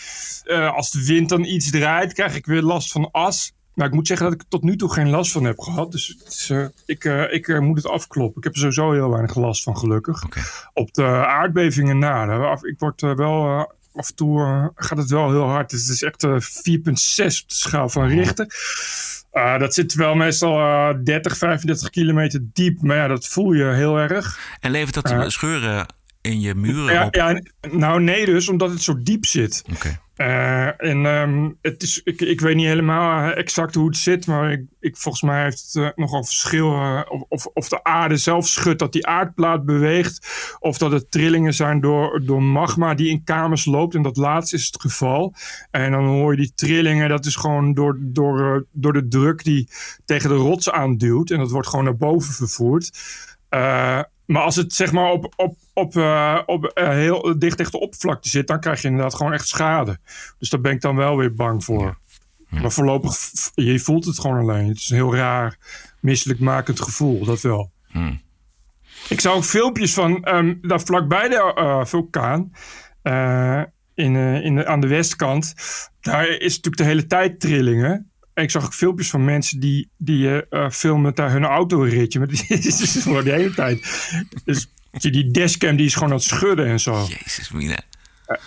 als 0.73 0.91
de 0.91 1.05
wind 1.05 1.29
dan 1.29 1.43
iets 1.43 1.71
draait, 1.71 2.13
krijg 2.13 2.35
ik 2.35 2.45
weer 2.45 2.61
last 2.61 2.91
van 2.91 3.11
as. 3.11 3.53
Maar 3.73 3.87
ik 3.87 3.93
moet 3.93 4.07
zeggen 4.07 4.25
dat 4.25 4.35
ik 4.35 4.41
er 4.41 4.47
tot 4.47 4.63
nu 4.63 4.75
toe 4.75 4.93
geen 4.93 5.09
last 5.09 5.31
van 5.31 5.43
heb 5.43 5.59
gehad. 5.59 5.91
Dus 5.91 6.07
het 6.07 6.27
is, 6.27 6.51
ik, 6.85 7.03
ik 7.31 7.59
moet 7.59 7.77
het 7.77 7.91
afkloppen. 7.91 8.37
Ik 8.37 8.43
heb 8.43 8.53
er 8.53 8.59
sowieso 8.59 8.91
heel 8.91 9.09
weinig 9.09 9.35
last 9.35 9.63
van, 9.63 9.77
gelukkig. 9.77 10.23
Op 10.73 10.93
de 10.93 11.05
aardbevingen 11.25 11.97
na. 11.97 12.57
Ik 12.61 12.79
word 12.79 13.01
wel... 13.01 13.67
af 13.93 14.09
en 14.09 14.15
toe 14.15 14.71
gaat 14.75 14.97
het 14.97 15.09
wel 15.09 15.29
heel 15.29 15.47
hard. 15.47 15.69
Dus 15.69 15.81
het 15.81 15.89
is 15.89 16.01
echt 16.01 16.23
eh, 16.23 16.31
4,6 16.31 16.39
op 16.81 16.83
de 16.83 17.55
schaal 17.55 17.89
van 17.89 18.07
Richter. 18.07 18.47
Eh, 19.39 19.59
dat 19.59 19.73
zit 19.73 19.93
wel 19.93 20.15
meestal 20.15 20.59
eh, 20.59 20.89
30, 21.03 21.37
35 21.37 21.89
kilometer 21.89 22.39
diep. 22.53 22.81
Maar 22.81 22.95
ja, 22.97 23.07
dat 23.07 23.27
voel 23.27 23.51
je 23.53 23.63
heel 23.63 23.97
erg. 23.97 24.39
En 24.59 24.71
levert 24.71 24.93
dat 24.93 25.11
Eh. 25.11 25.27
scheuren 25.27 25.85
in 26.21 26.39
je 26.39 26.55
muren 26.55 26.93
Ja, 26.93 27.05
op? 27.05 27.15
ja, 27.15 27.41
nou 27.71 28.01
nee 28.01 28.25
dus, 28.25 28.49
omdat 28.49 28.69
het 28.69 28.81
zo 28.81 29.03
diep 29.03 29.25
zit. 29.25 29.63
Oké. 29.73 29.99
Eh, 30.19 30.83
en 30.83 31.05
ehm, 31.05 31.49
het 31.61 31.83
is, 31.83 32.01
ik, 32.03 32.21
ik 32.21 32.41
weet 32.41 32.55
niet 32.55 32.65
helemaal 32.65 33.31
eh, 33.31 33.37
exact 33.37 33.75
hoe 33.75 33.87
het 33.87 33.97
zit, 33.97 34.27
maar 34.27 34.51
ik, 34.51 34.61
ik, 34.79 34.97
volgens 34.97 35.23
mij 35.23 35.43
heeft 35.43 35.61
het 35.61 35.83
eh, 35.83 35.89
nogal 35.95 36.23
verschil 36.23 36.71
of, 37.09 37.21
of, 37.29 37.45
of 37.45 37.69
de 37.69 37.83
aarde 37.83 38.17
zelf 38.17 38.47
schudt, 38.47 38.79
dat 38.79 38.91
die 38.91 39.07
aardplaat 39.07 39.65
beweegt, 39.65 40.27
of 40.59 40.77
dat 40.77 40.91
het 40.91 41.11
trillingen 41.11 41.53
zijn 41.53 41.81
door, 41.81 42.21
door 42.25 42.43
magma 42.43 42.93
die 42.93 43.09
in 43.09 43.23
kamers 43.23 43.65
loopt. 43.65 43.95
En 43.95 44.01
dat 44.01 44.17
laatste 44.17 44.55
is 44.55 44.65
het 44.65 44.81
geval. 44.81 45.33
En 45.71 45.91
dan 45.91 46.05
hoor 46.05 46.31
je 46.31 46.37
die 46.37 46.51
trillingen, 46.55 47.09
dat 47.09 47.25
is 47.25 47.35
gewoon 47.35 47.73
door, 47.73 47.97
door, 47.99 48.65
door 48.71 48.93
de 48.93 49.07
druk 49.07 49.43
die 49.43 49.67
tegen 50.05 50.29
de 50.29 50.35
rots 50.35 50.71
aanduwt. 50.71 51.31
En 51.31 51.37
dat 51.37 51.51
wordt 51.51 51.67
gewoon 51.67 51.85
naar 51.85 51.97
boven 51.97 52.33
vervoerd. 52.33 52.91
Eh, 53.49 54.01
maar 54.25 54.41
als 54.41 54.55
het 54.55 54.73
zeg 54.73 54.91
maar 54.91 55.11
op, 55.11 55.33
op, 55.35 55.57
op, 55.73 55.95
eh, 55.95 56.39
op 56.45 56.65
eh, 56.65 56.89
heel 56.89 57.39
dicht 57.39 57.57
tegen 57.57 57.71
de 57.71 57.79
oppervlakte 57.79 58.29
zit, 58.29 58.47
dan 58.47 58.59
krijg 58.59 58.81
je 58.81 58.87
inderdaad 58.87 59.15
gewoon 59.15 59.33
echt 59.33 59.47
schade. 59.47 59.99
Dus 60.39 60.49
daar 60.49 60.61
ben 60.61 60.71
ik 60.71 60.81
dan 60.81 60.95
wel 60.95 61.17
weer 61.17 61.33
bang 61.33 61.63
voor. 61.63 61.97
Maar 62.49 62.71
voorlopig, 62.71 63.15
je 63.55 63.79
voelt 63.79 64.05
het 64.05 64.19
gewoon 64.19 64.37
alleen. 64.37 64.67
Het 64.67 64.77
is 64.77 64.89
een 64.89 64.95
heel 64.95 65.15
raar, 65.15 65.57
misselijkmakend 65.99 66.81
gevoel, 66.81 67.25
dat 67.25 67.41
wel. 67.41 67.71
Hmm. 67.87 68.21
Ik 69.09 69.19
zag 69.19 69.33
ook 69.33 69.43
filmpjes 69.43 69.93
van 69.93 70.23
ehm, 70.23 70.55
daar 70.61 70.81
vlakbij 70.81 71.29
de 71.29 71.81
vulkaan, 71.85 72.51
in, 73.93 74.15
in 74.15 74.55
de, 74.55 74.65
aan 74.65 74.79
de 74.79 74.87
westkant. 74.87 75.53
Daar 76.01 76.27
is 76.27 76.55
natuurlijk 76.55 76.77
de 76.77 76.83
hele 76.83 77.07
tijd 77.07 77.39
trillingen. 77.39 78.08
Ik 78.43 78.51
zag 78.51 78.65
ook 78.65 78.73
filmpjes 78.73 79.09
van 79.09 79.25
mensen 79.25 79.59
die, 79.59 79.89
die 79.97 80.27
eh, 80.27 80.41
eh, 80.49 80.71
filmen 80.71 81.15
daar 81.15 81.31
hun 81.31 81.45
autoritje. 81.45 82.19
Maar 82.19 82.27
die 82.33 82.45
is 82.47 82.99
gewoon 83.01 83.23
de 83.23 83.31
hele 83.31 83.53
tijd. 83.53 84.09
Dus 84.43 84.69
die 84.91 85.31
dashcam 85.31 85.75
die 85.75 85.85
is 85.85 85.93
gewoon 85.93 86.09
aan 86.09 86.15
het 86.15 86.25
schudden 86.25 86.65
en 86.65 86.79
zo. 86.79 87.05
Jezus, 87.07 87.51
Mina. 87.51 87.79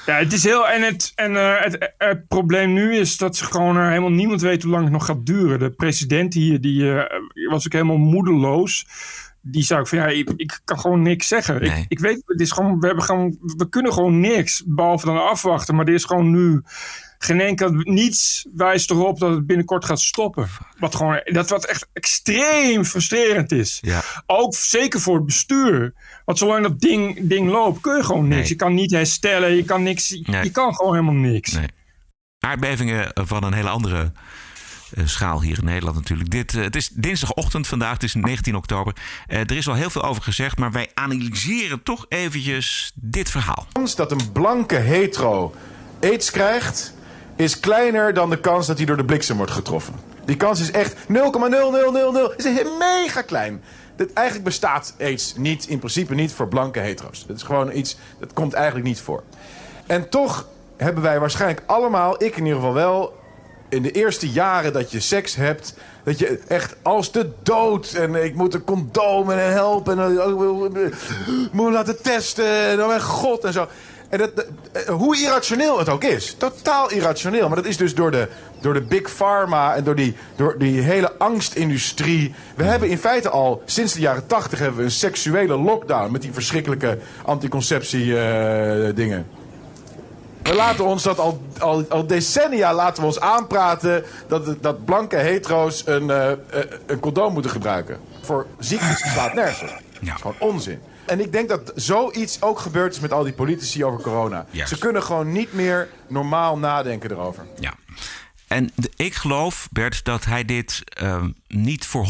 Ja, 0.06 0.16
het 0.16 0.32
is 0.32 0.44
heel. 0.44 0.68
En, 0.68 0.82
het, 0.82 1.12
en 1.14 1.36
eh, 1.36 1.62
het, 1.62 1.78
eh, 1.78 2.08
het 2.08 2.28
probleem 2.28 2.72
nu 2.72 2.96
is 2.96 3.16
dat 3.16 3.36
ze 3.36 3.44
gewoon 3.44 3.76
eh, 3.76 3.88
helemaal 3.88 4.10
niemand 4.10 4.40
weet 4.40 4.62
hoe 4.62 4.72
lang 4.72 4.84
het 4.84 4.92
nog 4.92 5.06
gaat 5.06 5.26
duren. 5.26 5.58
De 5.58 5.70
president 5.70 6.34
hier 6.34 6.60
die, 6.60 6.94
eh, 6.98 7.50
was 7.50 7.66
ook 7.66 7.72
helemaal 7.72 7.96
moedeloos. 7.96 8.86
Die 9.40 9.62
zei 9.62 9.80
ook 9.80 9.88
van 9.88 9.98
ja, 9.98 10.06
ik, 10.06 10.32
ik 10.36 10.60
kan 10.64 10.80
gewoon 10.80 11.02
niks 11.02 11.28
zeggen. 11.28 11.60
Nee. 11.60 11.70
Ik, 11.70 11.84
ik 11.88 11.98
weet, 11.98 12.22
het 12.26 12.40
is 12.40 12.50
gewoon, 12.50 12.80
we, 12.80 12.86
hebben 12.86 13.04
gewoon, 13.04 13.36
we 13.40 13.68
kunnen 13.68 13.92
gewoon 13.92 14.20
niks. 14.20 14.62
Behalve 14.66 15.06
dan 15.06 15.28
afwachten. 15.28 15.74
Maar 15.74 15.86
er 15.86 15.94
is 15.94 16.04
gewoon 16.04 16.30
nu 16.30 16.62
geen 17.24 17.40
enkel. 17.40 17.70
Niets 17.70 18.46
wijst 18.54 18.90
erop 18.90 19.18
dat 19.18 19.30
het 19.30 19.46
binnenkort 19.46 19.84
gaat 19.84 20.00
stoppen. 20.00 20.48
Wat 20.78 20.94
gewoon, 20.94 21.20
dat 21.24 21.48
wat 21.50 21.64
echt 21.64 21.88
extreem 21.92 22.84
frustrerend 22.84 23.52
is. 23.52 23.78
Ja. 23.80 24.02
Ook 24.26 24.54
zeker 24.54 25.00
voor 25.00 25.16
het 25.16 25.26
bestuur. 25.26 25.92
Want 26.24 26.38
zolang 26.38 26.62
dat 26.62 26.80
ding, 26.80 27.28
ding 27.28 27.50
loopt, 27.50 27.80
kun 27.80 27.96
je 27.96 28.04
gewoon 28.04 28.28
niks. 28.28 28.40
Nee. 28.40 28.48
Je 28.48 28.54
kan 28.54 28.74
niet 28.74 28.90
herstellen, 28.90 29.56
je 29.56 29.64
kan 29.64 29.82
niks. 29.82 30.10
Nee. 30.10 30.44
Je 30.44 30.50
kan 30.50 30.74
gewoon 30.74 30.92
helemaal 30.92 31.30
niks. 31.30 31.52
Nee. 31.52 31.66
Aardbevingen 32.38 33.10
van 33.14 33.44
een 33.44 33.52
hele 33.52 33.68
andere 33.68 34.12
eh, 34.94 35.06
schaal 35.06 35.42
hier 35.42 35.58
in 35.58 35.64
Nederland 35.64 35.96
natuurlijk. 35.96 36.30
Dit, 36.30 36.54
eh, 36.54 36.62
het 36.62 36.76
is 36.76 36.88
dinsdagochtend 36.88 37.66
vandaag, 37.66 37.92
het 37.92 38.02
is 38.02 38.14
19 38.14 38.56
oktober. 38.56 38.94
Eh, 39.26 39.38
er 39.38 39.56
is 39.56 39.68
al 39.68 39.74
heel 39.74 39.90
veel 39.90 40.02
over 40.02 40.22
gezegd, 40.22 40.58
maar 40.58 40.72
wij 40.72 40.90
analyseren 40.94 41.82
toch 41.82 42.06
eventjes 42.08 42.92
dit 42.94 43.30
verhaal. 43.30 43.66
dat 43.96 44.10
een 44.10 44.32
blanke 44.32 44.74
hetero 44.74 45.54
aids 46.00 46.30
krijgt, 46.30 46.94
is 47.42 47.60
kleiner 47.60 48.14
dan 48.14 48.30
de 48.30 48.40
kans 48.40 48.66
dat 48.66 48.76
hij 48.76 48.86
door 48.86 48.96
de 48.96 49.04
bliksem 49.04 49.36
wordt 49.36 49.52
getroffen. 49.52 49.94
Die 50.24 50.36
kans 50.36 50.60
is 50.60 50.70
echt 50.70 50.94
0,0000. 50.94 51.04
Is 52.36 52.44
mega 52.78 53.22
klein. 53.22 53.62
Dat 53.96 54.08
eigenlijk 54.12 54.46
bestaat 54.46 54.94
aids 55.00 55.34
niet, 55.36 55.66
in 55.66 55.78
principe 55.78 56.14
niet 56.14 56.32
voor 56.32 56.48
blanke 56.48 56.78
hetero's. 56.78 57.26
Dat 57.26 57.36
is 57.36 57.42
gewoon 57.42 57.72
iets, 57.72 57.96
dat 58.18 58.32
komt 58.32 58.52
eigenlijk 58.52 58.86
niet 58.86 59.00
voor. 59.00 59.22
En 59.86 60.08
toch 60.08 60.46
hebben 60.76 61.02
wij 61.02 61.20
waarschijnlijk 61.20 61.62
allemaal, 61.66 62.22
ik 62.22 62.36
in 62.36 62.44
ieder 62.44 62.58
geval 62.58 62.74
wel, 62.74 63.20
in 63.68 63.82
de 63.82 63.90
eerste 63.90 64.30
jaren 64.30 64.72
dat 64.72 64.90
je 64.90 65.00
seks 65.00 65.34
hebt, 65.34 65.74
dat 66.04 66.18
je 66.18 66.40
echt 66.48 66.76
als 66.82 67.12
de 67.12 67.30
dood 67.42 67.92
en 67.92 68.14
ik 68.14 68.34
moet 68.34 68.54
een 68.54 68.64
condoom 68.64 69.30
en 69.30 69.38
een 69.38 69.52
help 69.52 69.88
en 69.88 69.98
eh, 69.98 70.26
moet 71.52 71.64
me 71.66 71.70
laten 71.70 72.02
testen 72.02 72.68
en 72.68 72.80
oh 72.80 72.86
mijn 72.86 73.02
god 73.02 73.44
en 73.44 73.52
zo. 73.52 73.68
En 74.12 74.18
dat, 74.18 74.36
dat- 74.36 74.46
eh, 74.72 74.82
hoe 74.94 75.16
irrationeel 75.16 75.78
het 75.78 75.88
ook 75.88 76.04
is, 76.04 76.34
totaal 76.38 76.90
irrationeel. 76.90 77.46
Maar 77.46 77.56
dat 77.56 77.66
is 77.66 77.76
dus 77.76 77.94
door 77.94 78.10
de, 78.10 78.28
door 78.60 78.74
de 78.74 78.80
big 78.80 79.14
pharma 79.16 79.74
en 79.74 79.84
door 79.84 79.94
die, 79.94 80.16
door 80.36 80.58
die 80.58 80.80
hele 80.80 81.12
angstindustrie. 81.18 82.34
We 82.56 82.64
hebben 82.64 82.88
in 82.88 82.98
feite 82.98 83.28
al 83.30 83.62
sinds 83.64 83.92
de 83.92 84.00
jaren 84.00 84.26
tachtig 84.26 84.58
hebben 84.58 84.78
we 84.78 84.84
een 84.84 84.90
seksuele 84.90 85.56
lockdown 85.58 86.12
met 86.12 86.22
die 86.22 86.32
verschrikkelijke 86.32 86.98
anticonceptie 87.24 88.18
eh, 88.20 88.94
dingen. 88.94 89.26
We 90.42 90.54
laten 90.54 90.84
ons 90.84 91.02
dat 91.02 91.18
al, 91.18 91.40
al, 91.58 91.84
al 91.88 92.06
decennia 92.06 92.74
laten 92.74 93.00
we 93.02 93.06
ons 93.08 93.20
aanpraten 93.20 94.04
dat, 94.28 94.62
dat 94.62 94.84
blanke 94.84 95.16
hetero's 95.16 95.82
een, 95.86 96.10
eh, 96.10 96.30
een 96.86 97.00
condoom 97.00 97.32
moeten 97.32 97.50
gebruiken. 97.50 97.98
Voor 98.20 98.46
ziektes 98.58 99.12
slaat 99.12 99.34
nergens. 99.34 99.70
Dat 99.72 100.14
is 100.14 100.20
gewoon 100.20 100.36
onzin. 100.38 100.80
En 101.04 101.20
ik 101.20 101.32
denk 101.32 101.48
dat 101.48 101.72
zoiets 101.74 102.42
ook 102.42 102.58
gebeurd 102.58 102.94
is 102.94 103.00
met 103.00 103.12
al 103.12 103.22
die 103.24 103.32
politici 103.32 103.84
over 103.84 104.00
corona. 104.00 104.46
Juist. 104.50 104.72
Ze 104.72 104.78
kunnen 104.78 105.02
gewoon 105.02 105.32
niet 105.32 105.52
meer 105.52 105.88
normaal 106.06 106.58
nadenken 106.58 107.10
erover. 107.10 107.46
Ja. 107.60 107.74
En 108.48 108.70
de- 108.74 108.90
ik 108.96 109.14
geloof, 109.14 109.68
Bert, 109.70 110.04
dat 110.04 110.24
hij 110.24 110.44
dit 110.44 110.82
ehm, 110.84 111.30
niet 111.54 111.86
voor 111.86 112.06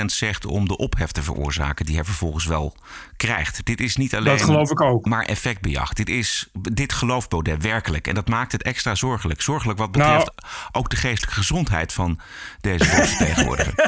100% 0.00 0.04
zegt 0.04 0.44
om 0.46 0.68
de 0.68 0.76
ophef 0.76 1.10
te 1.10 1.22
veroorzaken 1.22 1.86
die 1.86 1.94
hij 1.94 2.04
vervolgens 2.04 2.44
wel 2.44 2.76
krijgt. 3.16 3.64
Dit 3.64 3.80
is 3.80 3.96
niet 3.96 4.14
alleen 4.14 4.36
Dat 4.36 4.42
geloof 4.42 4.70
ik 4.70 4.80
ook. 4.82 5.06
maar 5.06 5.24
effectbejag. 5.24 5.92
Dit, 5.92 6.08
is, 6.08 6.48
dit 6.52 6.92
gelooft 6.92 7.28
Baudet 7.28 7.62
werkelijk. 7.62 8.06
En 8.06 8.14
dat 8.14 8.28
maakt 8.28 8.52
het 8.52 8.62
extra 8.62 8.94
zorgelijk. 8.94 9.42
Zorgelijk 9.42 9.78
wat 9.78 9.94
Nou- 9.94 10.18
betreft 10.18 10.30
ook 10.72 10.90
de 10.90 10.96
geestelijke 10.96 11.34
gezondheid 11.36 11.92
van 11.92 12.20
deze 12.60 12.84
volksvertegenwoordiger. 12.84 13.74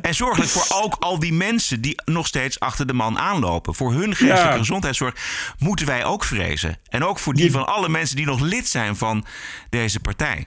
En 0.00 0.14
zorgelijk 0.14 0.50
voor 0.50 0.76
ook 0.82 0.94
al 0.94 1.18
die 1.18 1.32
mensen 1.32 1.80
die 1.80 2.02
nog 2.04 2.26
steeds 2.26 2.60
achter 2.60 2.86
de 2.86 2.92
man 2.92 3.18
aanlopen. 3.18 3.74
Voor 3.74 3.92
hun 3.92 4.14
geestelijke 4.14 4.48
Ja. 4.48 4.56
gezondheidszorg 4.56 5.14
moeten 5.58 5.86
wij 5.86 6.04
ook 6.04 6.24
vrezen. 6.24 6.78
En 6.88 7.04
ook 7.04 7.18
voor 7.18 7.34
die 7.34 7.50
van 7.50 7.66
alle 7.66 7.88
mensen 7.88 8.16
die 8.16 8.26
nog 8.26 8.40
lid 8.40 8.68
zijn 8.68 8.96
van 8.96 9.24
deze 9.70 10.00
partij. 10.00 10.46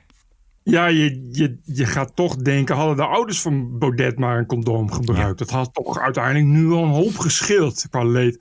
Ja, 0.70 0.86
je, 0.88 1.30
je, 1.32 1.58
je 1.64 1.86
gaat 1.86 2.16
toch 2.16 2.36
denken, 2.36 2.76
hadden 2.76 2.96
de 2.96 3.06
ouders 3.06 3.42
van 3.42 3.78
Baudet 3.78 4.20
maar 4.20 4.38
een 4.38 4.46
condoom 4.46 4.92
gebruikt. 4.92 5.40
Dat 5.40 5.50
had 5.50 5.74
toch 5.74 6.00
uiteindelijk 6.00 6.46
nu 6.46 6.72
al 6.72 6.84
een 6.84 6.90
hoop 6.90 7.18
gescheeld 7.18 7.86
qua 7.90 8.04
leed. 8.04 8.38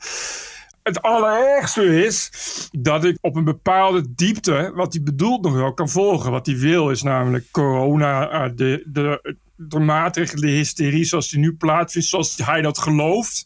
Het 0.82 1.02
allerergste 1.02 2.04
is 2.04 2.30
dat 2.72 3.04
ik 3.04 3.18
op 3.20 3.36
een 3.36 3.44
bepaalde 3.44 4.14
diepte, 4.14 4.72
wat 4.74 4.92
hij 4.92 5.02
bedoelt, 5.02 5.42
nog 5.42 5.52
wel 5.52 5.74
kan 5.74 5.88
volgen. 5.88 6.30
Wat 6.30 6.46
hij 6.46 6.58
wil 6.58 6.90
is 6.90 7.02
namelijk 7.02 7.44
corona, 7.50 8.30
eh, 8.30 8.50
de, 8.54 8.82
de, 8.86 9.36
de 9.56 9.78
maatregelen, 9.78 10.40
de 10.40 10.50
hysterie 10.50 11.04
zoals 11.04 11.30
die 11.30 11.40
nu 11.40 11.52
plaatsvindt, 11.52 12.08
zoals 12.08 12.36
hij 12.36 12.62
dat 12.62 12.78
gelooft. 12.78 13.44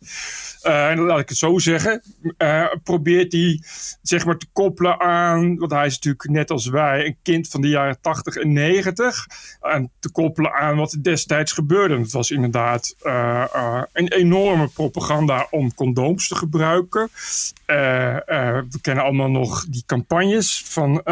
En 0.63 0.99
laat 0.99 1.19
ik 1.19 1.29
het 1.29 1.39
zo 1.39 1.59
zeggen, 1.59 2.03
eh, 2.37 2.67
probeert 2.83 3.33
hij 3.33 3.63
zeg 4.03 4.25
maar 4.25 4.37
te 4.37 4.47
koppelen 4.53 5.01
aan, 5.01 5.57
want 5.57 5.73
hij 5.73 5.87
is 5.87 5.95
natuurlijk 5.95 6.29
net 6.29 6.51
als 6.51 6.67
wij 6.67 7.07
een 7.07 7.17
kind 7.23 7.49
van 7.49 7.61
de 7.61 7.69
jaren 7.69 8.01
80 8.01 8.37
en 8.37 8.53
90, 8.53 9.27
en 9.61 9.91
te 9.99 10.11
koppelen 10.13 10.53
aan 10.53 10.77
wat 10.77 10.93
er 10.93 11.03
destijds 11.03 11.53
gebeurde. 11.53 11.99
Het 11.99 12.13
was 12.13 12.31
inderdaad 12.31 12.95
eh, 13.03 13.83
een 13.93 14.09
enorme 14.09 14.69
propaganda 14.69 15.47
om 15.51 15.75
condooms 15.75 16.29
te 16.29 16.35
gebruiken. 16.35 17.09
We 17.67 18.79
kennen 18.81 19.05
allemaal 19.05 19.31
nog 19.31 19.67
die 19.69 19.83
campagnes 19.87 20.63
van 20.67 21.03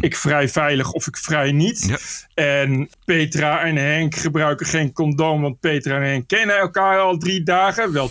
ik 0.00 0.16
vrij 0.16 0.48
veilig 0.48 0.92
of 0.92 1.06
ik 1.06 1.16
vrij 1.16 1.52
niet. 1.52 1.98
En 2.34 2.90
Petra 3.04 3.64
en 3.64 3.76
Henk 3.76 4.14
gebruiken 4.14 4.66
geen 4.66 4.92
condoom, 4.92 5.42
want 5.42 5.60
Petra 5.60 5.96
en 5.96 6.02
Henk 6.02 6.28
kennen 6.28 6.58
elkaar 6.58 6.98
al 6.98 7.18
drie 7.18 7.42
dagen. 7.42 7.92
Wel 7.92 8.08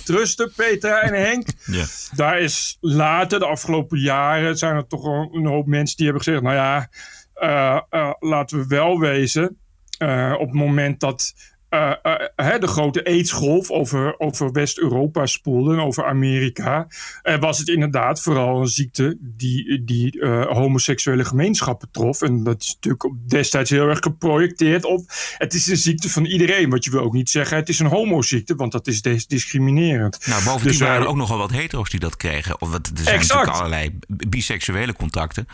Petra 0.47 1.01
en 1.01 1.13
Henk. 1.13 1.47
Ja. 1.65 1.85
Daar 2.15 2.39
is 2.39 2.77
later, 2.79 3.39
de 3.39 3.45
afgelopen 3.45 3.99
jaren, 3.99 4.57
zijn 4.57 4.75
er 4.75 4.87
toch 4.87 5.03
een 5.33 5.45
hoop 5.45 5.65
mensen 5.65 5.97
die 5.97 6.05
hebben 6.05 6.23
gezegd: 6.23 6.43
Nou 6.43 6.55
ja, 6.55 6.89
eh, 7.33 7.79
eh, 7.89 8.11
laten 8.19 8.57
we 8.59 8.67
wel 8.67 8.99
wezen. 8.99 9.57
eh, 9.97 10.33
op 10.37 10.47
het 10.47 10.55
moment 10.55 10.99
dat 10.99 11.33
eh, 11.69 11.91
eh, 12.01 12.27
hè, 12.35 12.59
de 12.59 12.67
grote 12.67 13.05
aidsgolf 13.05 13.71
over, 13.71 14.19
over 14.19 14.51
West-Europa 14.51 15.25
spoelde 15.25 15.73
en 15.73 15.79
over 15.79 16.05
Amerika, 16.05 16.87
eh, 17.21 17.39
was 17.39 17.57
het 17.57 17.67
inderdaad 17.67 18.21
vooral 18.21 18.61
een 18.61 18.67
ziekte 18.67 19.17
die, 19.19 19.83
die 19.83 20.25
homoseksuele 20.49 21.25
gemeenschappen 21.25 21.91
trof. 21.91 22.21
En 22.21 22.43
dat 22.43 22.61
is 22.61 22.77
natuurlijk 22.79 23.09
destijds 23.27 23.69
heel 23.69 23.87
erg 23.87 23.99
geprojecteerd 23.99 24.85
op. 24.85 25.03
Het 25.37 25.53
is 25.53 25.67
een 25.67 25.77
ziekte 25.77 26.09
van 26.09 26.25
iedereen. 26.25 26.69
Wat 26.69 26.83
je 26.83 26.91
wil 26.91 27.01
ook 27.01 27.13
niet 27.13 27.29
zeggen, 27.29 27.57
het 27.57 27.69
is 27.69 27.79
een 27.79 27.87
homoziekte, 27.87 28.55
want 28.55 28.71
dat 28.71 28.87
is 28.87 29.01
discriminerend. 29.27 30.27
Nou, 30.27 30.43
bovendien 30.43 30.67
Dus 30.67 30.79
waren 30.79 31.01
er 31.01 31.07
ook 31.07 31.15
nogal 31.15 31.37
wat 31.37 31.51
hetero's 31.51 31.89
die 31.89 31.99
dat 31.99 32.17
kregen. 32.17 32.61
Of 32.61 32.71
wat, 32.71 32.87
er 32.87 33.03
zijn 33.03 33.15
Exact. 33.15 33.29
natuurlijk 33.29 33.57
allerlei 33.57 33.99
biseksuele 34.07 34.93
contacten 34.93 35.47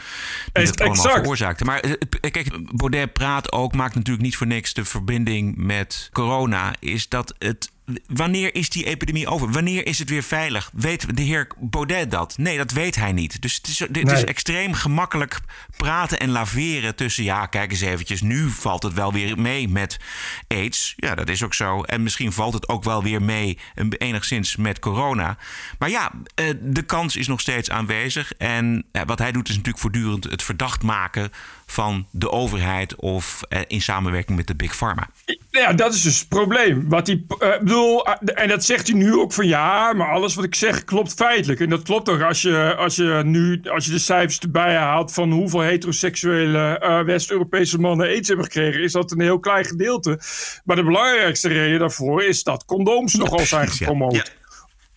die 0.53 0.65
dat 0.65 0.81
allemaal 0.81 1.03
veroorzaakten. 1.03 1.65
Maar 1.65 1.98
kijk, 2.19 2.75
Baudet 2.75 3.13
praat 3.13 3.51
ook, 3.51 3.74
maakt 3.74 3.95
natuurlijk 3.95 4.25
niet 4.25 4.36
voor 4.36 4.48
niks 4.48 4.74
de 4.74 4.86
verbinding 4.86 5.55
met 5.57 6.04
corona. 6.12 6.74
Is 6.79 7.09
dat 7.09 7.35
het. 7.38 7.74
Wanneer 8.08 8.56
is 8.56 8.70
die 8.70 8.86
epidemie 8.86 9.27
over? 9.27 9.51
Wanneer 9.51 9.86
is 9.86 10.00
het 10.00 10.10
weer 10.10 10.24
veilig? 10.24 10.70
Weet 10.74 11.18
de 11.18 11.22
heer 11.22 11.48
Baudet 11.60 12.12
dat? 12.12 12.38
Nee, 12.38 12.58
dat 12.58 12.72
weet 12.72 12.96
hij 12.96 13.12
niet. 13.12 13.42
Dus 13.42 13.56
het 13.56 13.68
is, 13.68 13.82
dit 13.89 14.12
is 14.12 14.24
extreem 14.24 14.74
gemakkelijk 14.74 15.39
praten 15.77 16.20
en 16.20 16.30
laveren 16.30 16.96
tussen... 16.96 17.24
ja, 17.24 17.46
kijk 17.46 17.72
eens 17.72 17.82
eventjes, 17.82 18.22
nu 18.22 18.50
valt 18.50 18.84
het 18.84 18.94
wel 18.94 19.13
weer 19.13 19.39
mee 19.39 19.70
met 19.70 20.00
aids. 20.48 20.94
Ja, 20.96 21.15
dat 21.15 21.30
is 21.30 21.44
ook 21.44 21.54
zo. 21.54 21.82
En 21.82 22.04
misschien 22.04 22.32
valt 22.32 22.54
het 22.54 22.70
ook 22.70 22.84
wel 22.84 23.04
weer 23.04 23.22
mee 23.22 23.58
enigszins 23.98 24.56
met 24.56 24.80
corona. 24.80 25.38
Maar 25.80 25.89
ja, 25.89 26.12
eh, 26.36 26.46
de 26.62 26.84
kans 26.84 27.15
is 27.15 27.27
nog 27.27 27.39
steeds 27.39 27.70
aanwezig. 27.70 28.34
En 28.34 28.86
eh, 28.92 29.01
wat 29.06 29.20
hij 29.20 29.32
doet 29.32 29.50
is 29.50 29.56
natuurlijk 29.56 29.82
voortdurend 29.82 30.24
het 30.24 30.44
verdacht 30.44 30.84
maken... 30.84 31.32
van 31.65 32.08
de 32.12 32.32
overheid 32.32 32.96
of 32.96 33.42
eh, 33.50 33.62
in 33.68 33.82
samenwerking 33.82 34.38
met 34.38 34.48
de 34.48 34.56
Big 34.56 34.75
Pharma. 34.75 35.10
Ja, 35.50 35.74
dat 35.74 35.94
is 35.94 36.01
dus 36.01 36.20
het 36.20 36.27
probleem. 36.27 36.89
Wat 36.89 37.08
hij, 37.08 37.15
ik 37.15 37.75
bedoel, 37.75 38.05
eh, 38.05 38.44
en 38.44 38.50
dat 38.50 38.63
zegt 38.63 38.88
hij 38.88 38.98
nu 38.98 39.13
ook 39.13 39.34
van 39.34 39.48
ja, 39.48 39.94
maar 39.94 40.12
alles 40.12 40.36
wat 40.36 40.46
ik 40.46 40.55
zeg 40.55 40.84
klopt 40.84 41.13
feitelijk. 41.13 41.60
En 41.60 41.70
dat 41.70 41.84
klopt 41.84 42.10
ook 42.10 42.22
als 42.22 42.41
je, 42.41 42.75
als 42.77 42.96
je 42.96 43.22
nu 43.25 43.62
als 43.63 43.86
je 43.86 43.91
de 43.91 44.00
cijfers 44.00 44.39
erbij 44.39 44.75
haalt 44.75 45.13
van 45.13 45.32
hoeveel 45.32 45.62
heteroseksuele 45.62 46.79
eh, 46.79 47.01
West-Europese 47.01 47.79
mannen 47.79 48.08
aids 48.08 48.27
hebben 48.27 48.46
gekregen, 48.46 48.82
is 48.82 48.91
dat 48.91 49.12
een 49.12 49.22
heel 49.22 49.39
klein 49.39 49.65
gedeelte. 49.65 50.20
Maar 50.63 50.75
de 50.75 50.84
belangrijkste 50.84 51.48
reden 51.48 51.79
daarvoor 51.79 52.24
is 52.24 52.44
dat 52.44 52.65
condooms 52.65 53.13
nogal 53.13 53.46
zijn 53.46 53.67
gepromoot. 53.67 54.15
Ja. 54.15 54.45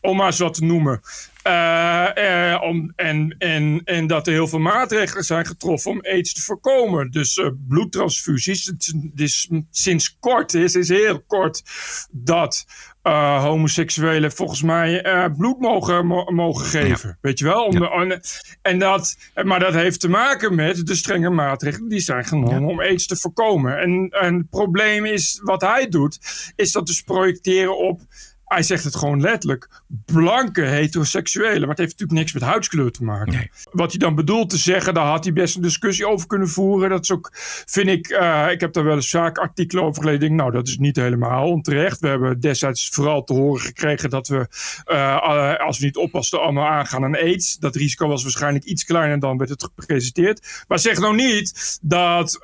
Om 0.00 0.17
maar 0.17 0.35
wat 0.38 0.55
te 0.55 0.64
noemen. 0.64 1.00
Eh, 1.43 2.52
eh, 2.52 2.62
om, 2.62 2.93
en, 2.97 3.35
en, 3.38 3.81
en 3.85 4.07
dat 4.07 4.26
er 4.26 4.33
heel 4.33 4.49
veel 4.49 4.59
maatregelen 4.59 5.25
zijn 5.25 5.47
getroffen 5.47 5.90
om 5.90 6.00
aids 6.02 6.33
te 6.33 6.43
voorkomen. 6.43 7.11
Dus 7.11 7.37
eh, 7.38 7.49
bloedtransfusies. 7.69 8.64
Het 8.67 8.95
is, 9.14 9.50
sinds 9.71 10.17
kort, 10.21 10.55
is, 10.55 10.75
is 10.75 10.88
heel 10.88 11.23
kort, 11.26 11.62
dat 12.11 12.67
eh, 13.02 13.43
homoseksuelen 13.43 14.33
volgens 14.33 14.62
mij 14.62 15.02
bloed 15.37 15.59
mogen, 15.61 16.07
mo- 16.07 16.31
mogen 16.31 16.67
geven. 16.67 17.19
Weet 17.21 17.38
je 17.38 17.45
wel? 17.45 17.64
Om 17.64 17.78
de- 17.78 17.90
en, 17.90 18.21
en 18.62 18.78
dat, 18.78 19.17
maar 19.45 19.61
dat 19.61 19.75
heeft 19.75 20.00
te 20.00 20.09
maken 20.09 20.55
met 20.55 20.87
de 20.87 20.95
strenge 20.95 21.31
maatregelen 21.31 21.88
die 21.88 22.00
zijn 22.00 22.25
genomen 22.25 22.69
om 22.71 22.81
aids 22.81 23.07
te 23.07 23.17
voorkomen. 23.17 23.78
En, 23.78 24.09
en 24.11 24.35
het 24.35 24.50
probleem 24.50 25.05
is, 25.05 25.40
wat 25.43 25.61
hij 25.61 25.88
doet, 25.88 26.19
is 26.57 26.73
dat 26.73 26.87
dus 26.87 27.02
projecteren 27.02 27.78
op 27.78 28.00
hij 28.49 28.62
zegt 28.62 28.85
het 28.85 28.97
gewoon 28.97 29.21
letterlijk. 29.21 29.69
Blanke 30.05 30.62
heteroseksuelen. 30.62 31.61
Maar 31.61 31.69
het 31.69 31.78
heeft 31.78 31.90
natuurlijk 31.90 32.19
niks 32.19 32.33
met 32.33 32.43
huidskleur 32.43 32.90
te 32.90 33.05
maken. 33.05 33.50
Wat 33.71 33.90
hij 33.90 33.99
dan 33.99 34.14
bedoelt 34.14 34.50
te 34.50 34.57
zeggen, 34.57 34.95
daar 34.95 35.07
had 35.07 35.25
hij 35.25 35.33
best 35.33 35.57
een 35.57 35.62
discussie 35.62 36.09
over 36.09 36.26
kunnen 36.26 36.49
voeren. 36.49 36.90
Dat 36.90 37.02
is 37.02 37.12
ook, 37.12 37.31
vind 37.67 37.88
ik, 37.88 38.09
eh, 38.09 38.47
ik 38.50 38.61
heb 38.61 38.73
daar 38.73 38.85
wel 38.85 38.95
eens 38.95 39.11
vaak 39.11 39.38
artikelen 39.38 39.85
over 39.85 40.02
gelezen. 40.02 40.23
Ik 40.23 40.28
denk, 40.28 40.40
nou, 40.40 40.52
dat 40.52 40.69
is 40.69 40.78
niet 40.78 40.97
helemaal 40.97 41.49
onterecht. 41.49 42.00
We 42.00 42.09
hebben 42.09 42.40
destijds 42.40 42.88
vooral 42.88 43.25
te 43.25 43.33
horen 43.33 43.61
gekregen 43.61 44.11
dat 44.11 44.28
we, 44.28 44.47
eh, 44.85 45.14
eh, 45.14 45.67
als 45.67 45.78
we 45.78 45.85
niet 45.85 45.97
oppassen, 45.97 46.40
allemaal 46.40 46.67
aangaan 46.67 47.05
aan 47.05 47.17
aids. 47.17 47.59
Dat 47.59 47.76
risico 47.76 48.09
was 48.09 48.23
waarschijnlijk 48.23 48.64
iets 48.64 48.85
kleiner 48.85 49.21
dan 49.21 49.38
werd 49.38 49.50
het 49.50 49.62
gepresenteerd. 49.62 50.64
Maar 50.69 50.78
zeg 50.78 50.99
nou 50.99 51.14
niet 51.14 51.78
dat, 51.83 52.38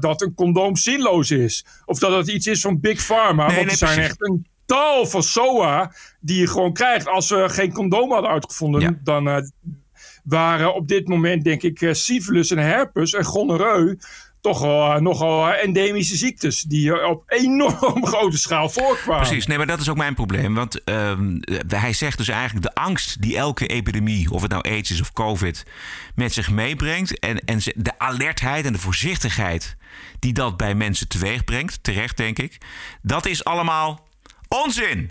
dat 0.00 0.22
een 0.22 0.34
condoom 0.34 0.76
zinloos 0.76 1.30
is. 1.30 1.64
Of 1.84 1.98
dat 1.98 2.16
het 2.16 2.28
iets 2.28 2.46
is 2.46 2.60
van 2.60 2.80
Big 2.80 3.06
Pharma. 3.06 3.46
Nee, 3.46 3.56
want 3.56 3.66
nee, 3.66 3.70
er 3.70 3.76
zijn 3.76 3.94
precies. 3.94 4.10
echt 4.10 4.28
een 4.28 4.46
tal 4.66 5.06
van 5.06 5.22
SOA 5.22 5.92
die 6.20 6.40
je 6.40 6.46
gewoon 6.46 6.72
krijgt. 6.72 7.06
Als 7.08 7.28
we 7.28 7.48
geen 7.48 7.72
condoom 7.72 8.12
hadden 8.12 8.30
uitgevonden, 8.30 8.80
Ja. 8.80 8.98
dan 9.04 9.28
eh, 9.28 9.42
waren 10.24 10.74
op 10.74 10.88
dit 10.88 11.08
moment, 11.08 11.44
denk 11.44 11.62
ik, 11.62 11.80
eh, 11.80 11.92
syphilis 11.92 12.50
en 12.50 12.58
herpes 12.58 13.12
en 13.14 13.24
gonoreu 13.24 13.98
toch 14.40 14.60
wel 14.60 14.92
eh, 14.94 15.00
nogal 15.00 15.52
endemische 15.52 16.16
ziektes 16.16 16.62
die 16.62 17.06
op 17.08 17.22
enorm 17.26 18.06
grote 18.12 18.38
schaal 18.38 18.68
voorkwamen. 18.68 19.26
Precies, 19.26 19.46
nee, 19.46 19.56
maar 19.56 19.66
dat 19.66 19.80
is 19.80 19.88
ook 19.88 19.96
mijn 19.96 20.14
probleem. 20.14 20.54
Want 20.54 20.84
ehm, 20.84 21.36
eh, 21.36 21.80
hij 21.80 21.92
zegt 21.92 22.18
dus 22.18 22.28
eigenlijk 22.28 22.66
de 22.66 22.74
angst 22.74 23.20
die 23.22 23.36
elke 23.36 23.66
epidemie, 23.66 24.30
of 24.30 24.42
het 24.42 24.50
nou 24.50 24.68
AIDS 24.68 24.90
is 24.90 25.00
of 25.00 25.12
COVID, 25.12 25.64
met 26.14 26.32
zich 26.32 26.50
meebrengt. 26.50 27.18
En, 27.18 27.44
en 27.44 27.62
ze- 27.62 27.74
de 27.76 27.98
alertheid 27.98 28.64
en 28.66 28.72
de 28.72 28.78
voorzichtigheid 28.78 29.76
die 30.18 30.32
dat 30.32 30.56
bij 30.56 30.74
mensen 30.74 31.08
teweeg 31.08 31.44
brengt, 31.44 31.82
terecht 31.82 32.16
denk 32.16 32.38
ik. 32.38 32.58
Dat 33.02 33.26
is 33.26 33.44
allemaal 33.44 34.06
onzin. 34.52 35.10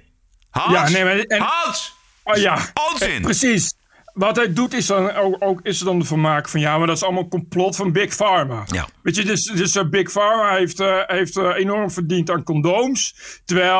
Hans, 0.50 0.72
Ja, 0.74 0.90
nee, 0.90 1.04
maar- 1.04 1.20
en- 1.20 1.42
Hans, 1.42 1.94
Oh, 2.24 2.36
ja, 2.36 2.72
onzin. 2.92 3.10
Eh, 3.16 3.22
precies. 3.22 3.74
Wat 4.14 4.36
hij 4.36 4.54
doet 4.54 4.74
is 4.74 4.86
dan 4.86 5.12
ook, 5.12 5.36
ook 5.40 5.60
is 5.64 5.80
er 5.80 5.86
dan 5.86 6.00
de 6.00 6.06
vermaak 6.06 6.50
van 6.50 6.60
ja, 6.60 6.78
maar 6.78 6.88
dat 6.88 6.96
is 6.96 7.04
allemaal 7.04 7.28
complot 7.28 7.76
van 7.76 7.92
Big 7.92 8.16
Pharma. 8.16 8.64
Ja. 8.66 8.88
Weet 9.04 9.16
je, 9.16 9.24
dus, 9.26 9.44
dus 9.44 9.76
eh, 9.76 9.90
Big 9.90 10.12
Pharma 10.12 10.56
heeft, 10.56 10.80
eh, 10.80 10.98
heeft 11.06 11.38
enorm 11.38 11.92
verdiend 11.92 12.30
aan 12.30 12.44
condooms. 12.44 13.16
Terwijl 13.46 13.80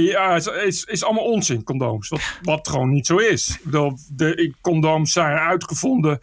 ja, 0.00 0.32
het 0.34 0.46
is, 0.46 0.84
is 0.84 1.04
allemaal 1.04 1.24
onzin, 1.24 1.62
condooms. 1.64 2.08
Wat, 2.08 2.20
wat 2.42 2.68
gewoon 2.68 2.90
niet 2.90 3.06
zo 3.06 3.16
is. 3.16 3.48
Ik 3.48 3.64
bedoel, 3.64 3.98
de 4.12 4.54
condooms 4.60 5.12
zijn 5.12 5.36
uitgevonden 5.38 6.18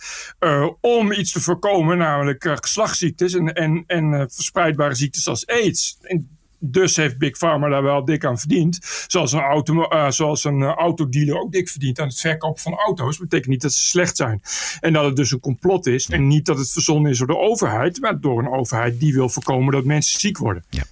om 0.81 1.11
iets 1.11 1.31
te 1.31 1.41
voorkomen, 1.41 1.97
namelijk 1.97 2.49
geslachtsziektes 2.61 3.33
en, 3.33 3.53
en, 3.53 3.83
en 3.87 4.29
verspreidbare 4.33 4.95
ziektes 4.95 5.27
als 5.27 5.47
AIDS. 5.47 5.97
En 6.01 6.38
dus 6.59 6.95
heeft 6.95 7.17
Big 7.17 7.37
Pharma 7.37 7.69
daar 7.69 7.83
wel 7.83 8.05
dik 8.05 8.25
aan 8.25 8.39
verdiend. 8.39 8.79
Zoals 9.07 9.31
een, 9.31 9.39
auto, 9.39 9.73
uh, 9.73 10.09
zoals 10.09 10.43
een 10.43 10.59
uh, 10.59 10.73
autodealer 10.73 11.39
ook 11.39 11.51
dik 11.51 11.69
verdient 11.69 11.99
aan 11.99 12.07
het 12.07 12.19
verkopen 12.19 12.61
van 12.61 12.73
auto's. 12.73 13.17
betekent 13.17 13.49
niet 13.49 13.61
dat 13.61 13.73
ze 13.73 13.83
slecht 13.83 14.15
zijn. 14.15 14.41
En 14.79 14.93
dat 14.93 15.05
het 15.05 15.15
dus 15.15 15.31
een 15.31 15.39
complot 15.39 15.85
is. 15.85 16.09
En 16.09 16.27
niet 16.27 16.45
dat 16.45 16.57
het 16.57 16.71
verzonnen 16.71 17.11
is 17.11 17.17
door 17.17 17.27
de 17.27 17.37
overheid. 17.37 17.99
Maar 17.99 18.19
door 18.19 18.39
een 18.39 18.51
overheid 18.51 18.99
die 18.99 19.13
wil 19.13 19.29
voorkomen 19.29 19.73
dat 19.73 19.85
mensen 19.85 20.19
ziek 20.19 20.37
worden. 20.37 20.63
Ja. 20.69 20.83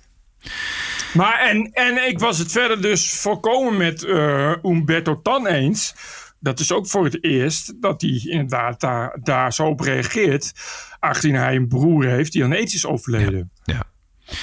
Maar 1.14 1.40
en, 1.40 1.72
en 1.74 2.08
ik 2.08 2.20
was 2.20 2.38
het 2.38 2.52
verder 2.52 2.82
dus 2.82 3.12
volkomen 3.12 3.78
met 3.78 4.04
uh, 4.04 4.54
Umberto 4.64 5.22
Tan 5.22 5.48
eens. 5.48 5.96
Dat 6.40 6.60
is 6.60 6.72
ook 6.72 6.88
voor 6.88 7.04
het 7.04 7.24
eerst 7.24 7.82
dat 7.82 8.02
hij 8.02 8.22
inderdaad 8.24 8.80
daar, 8.80 9.20
daar 9.24 9.54
zo 9.54 9.68
op 9.68 9.80
reageert. 9.80 10.54
Aangezien 11.00 11.36
hij 11.36 11.56
een 11.56 11.68
broer 11.68 12.06
heeft 12.06 12.32
die 12.32 12.44
aan 12.44 12.52
aids 12.52 12.74
is 12.74 12.86
overleden. 12.86 13.52
Ja. 13.64 13.74
ja. 13.74 13.84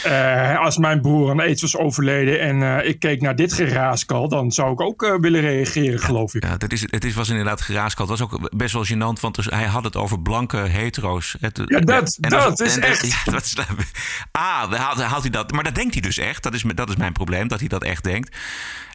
Uh, 0.07 0.59
als 0.59 0.79
mijn 0.79 1.01
broer 1.01 1.31
aan 1.31 1.41
aids 1.41 1.63
was 1.63 1.77
overleden 1.77 2.41
en 2.41 2.61
uh, 2.61 2.89
ik 2.89 2.99
keek 2.99 3.21
naar 3.21 3.37
dit 3.37 3.53
geraaskal, 3.53 4.29
dan 4.29 4.53
zou 4.53 4.73
ik 4.73 4.81
ook 4.81 5.03
uh, 5.03 5.15
willen 5.21 5.41
reageren, 5.41 5.99
geloof 5.99 6.35
ik. 6.35 6.45
Ja, 6.45 6.57
dat 6.57 6.73
is, 6.73 6.81
het 6.81 7.05
is, 7.05 7.15
was 7.15 7.29
inderdaad 7.29 7.61
geraaskal. 7.61 8.09
Het 8.09 8.19
was 8.19 8.29
ook 8.29 8.57
best 8.57 8.73
wel 8.73 8.87
gênant, 8.87 9.21
want 9.21 9.35
dus, 9.35 9.47
hij 9.47 9.65
had 9.65 9.85
het 9.85 9.97
over 9.97 10.21
blanke 10.21 10.57
hetero's. 10.57 11.37
Het, 11.41 11.63
ja, 11.67 11.81
dat, 11.81 12.19
en, 12.21 12.31
dat 12.31 12.61
en, 12.61 12.67
is 12.67 12.77
en, 12.77 12.83
echt. 12.83 13.03
Ja, 13.25 13.33
dat 13.33 13.43
is, 13.45 13.57
ah, 14.31 14.73
haalt, 14.73 15.03
haalt 15.03 15.23
hij 15.23 15.31
dat. 15.31 15.53
Maar 15.53 15.65
dat 15.65 15.75
denkt 15.75 15.93
hij 15.93 16.03
dus 16.03 16.19
echt. 16.19 16.43
Dat 16.43 16.55
is, 16.55 16.63
dat 16.75 16.89
is 16.89 16.97
mijn 16.97 17.13
probleem, 17.13 17.49
dat 17.49 17.61
hij 17.61 17.69
dat 17.69 17.83
echt 17.83 18.05
denkt. 18.05 18.37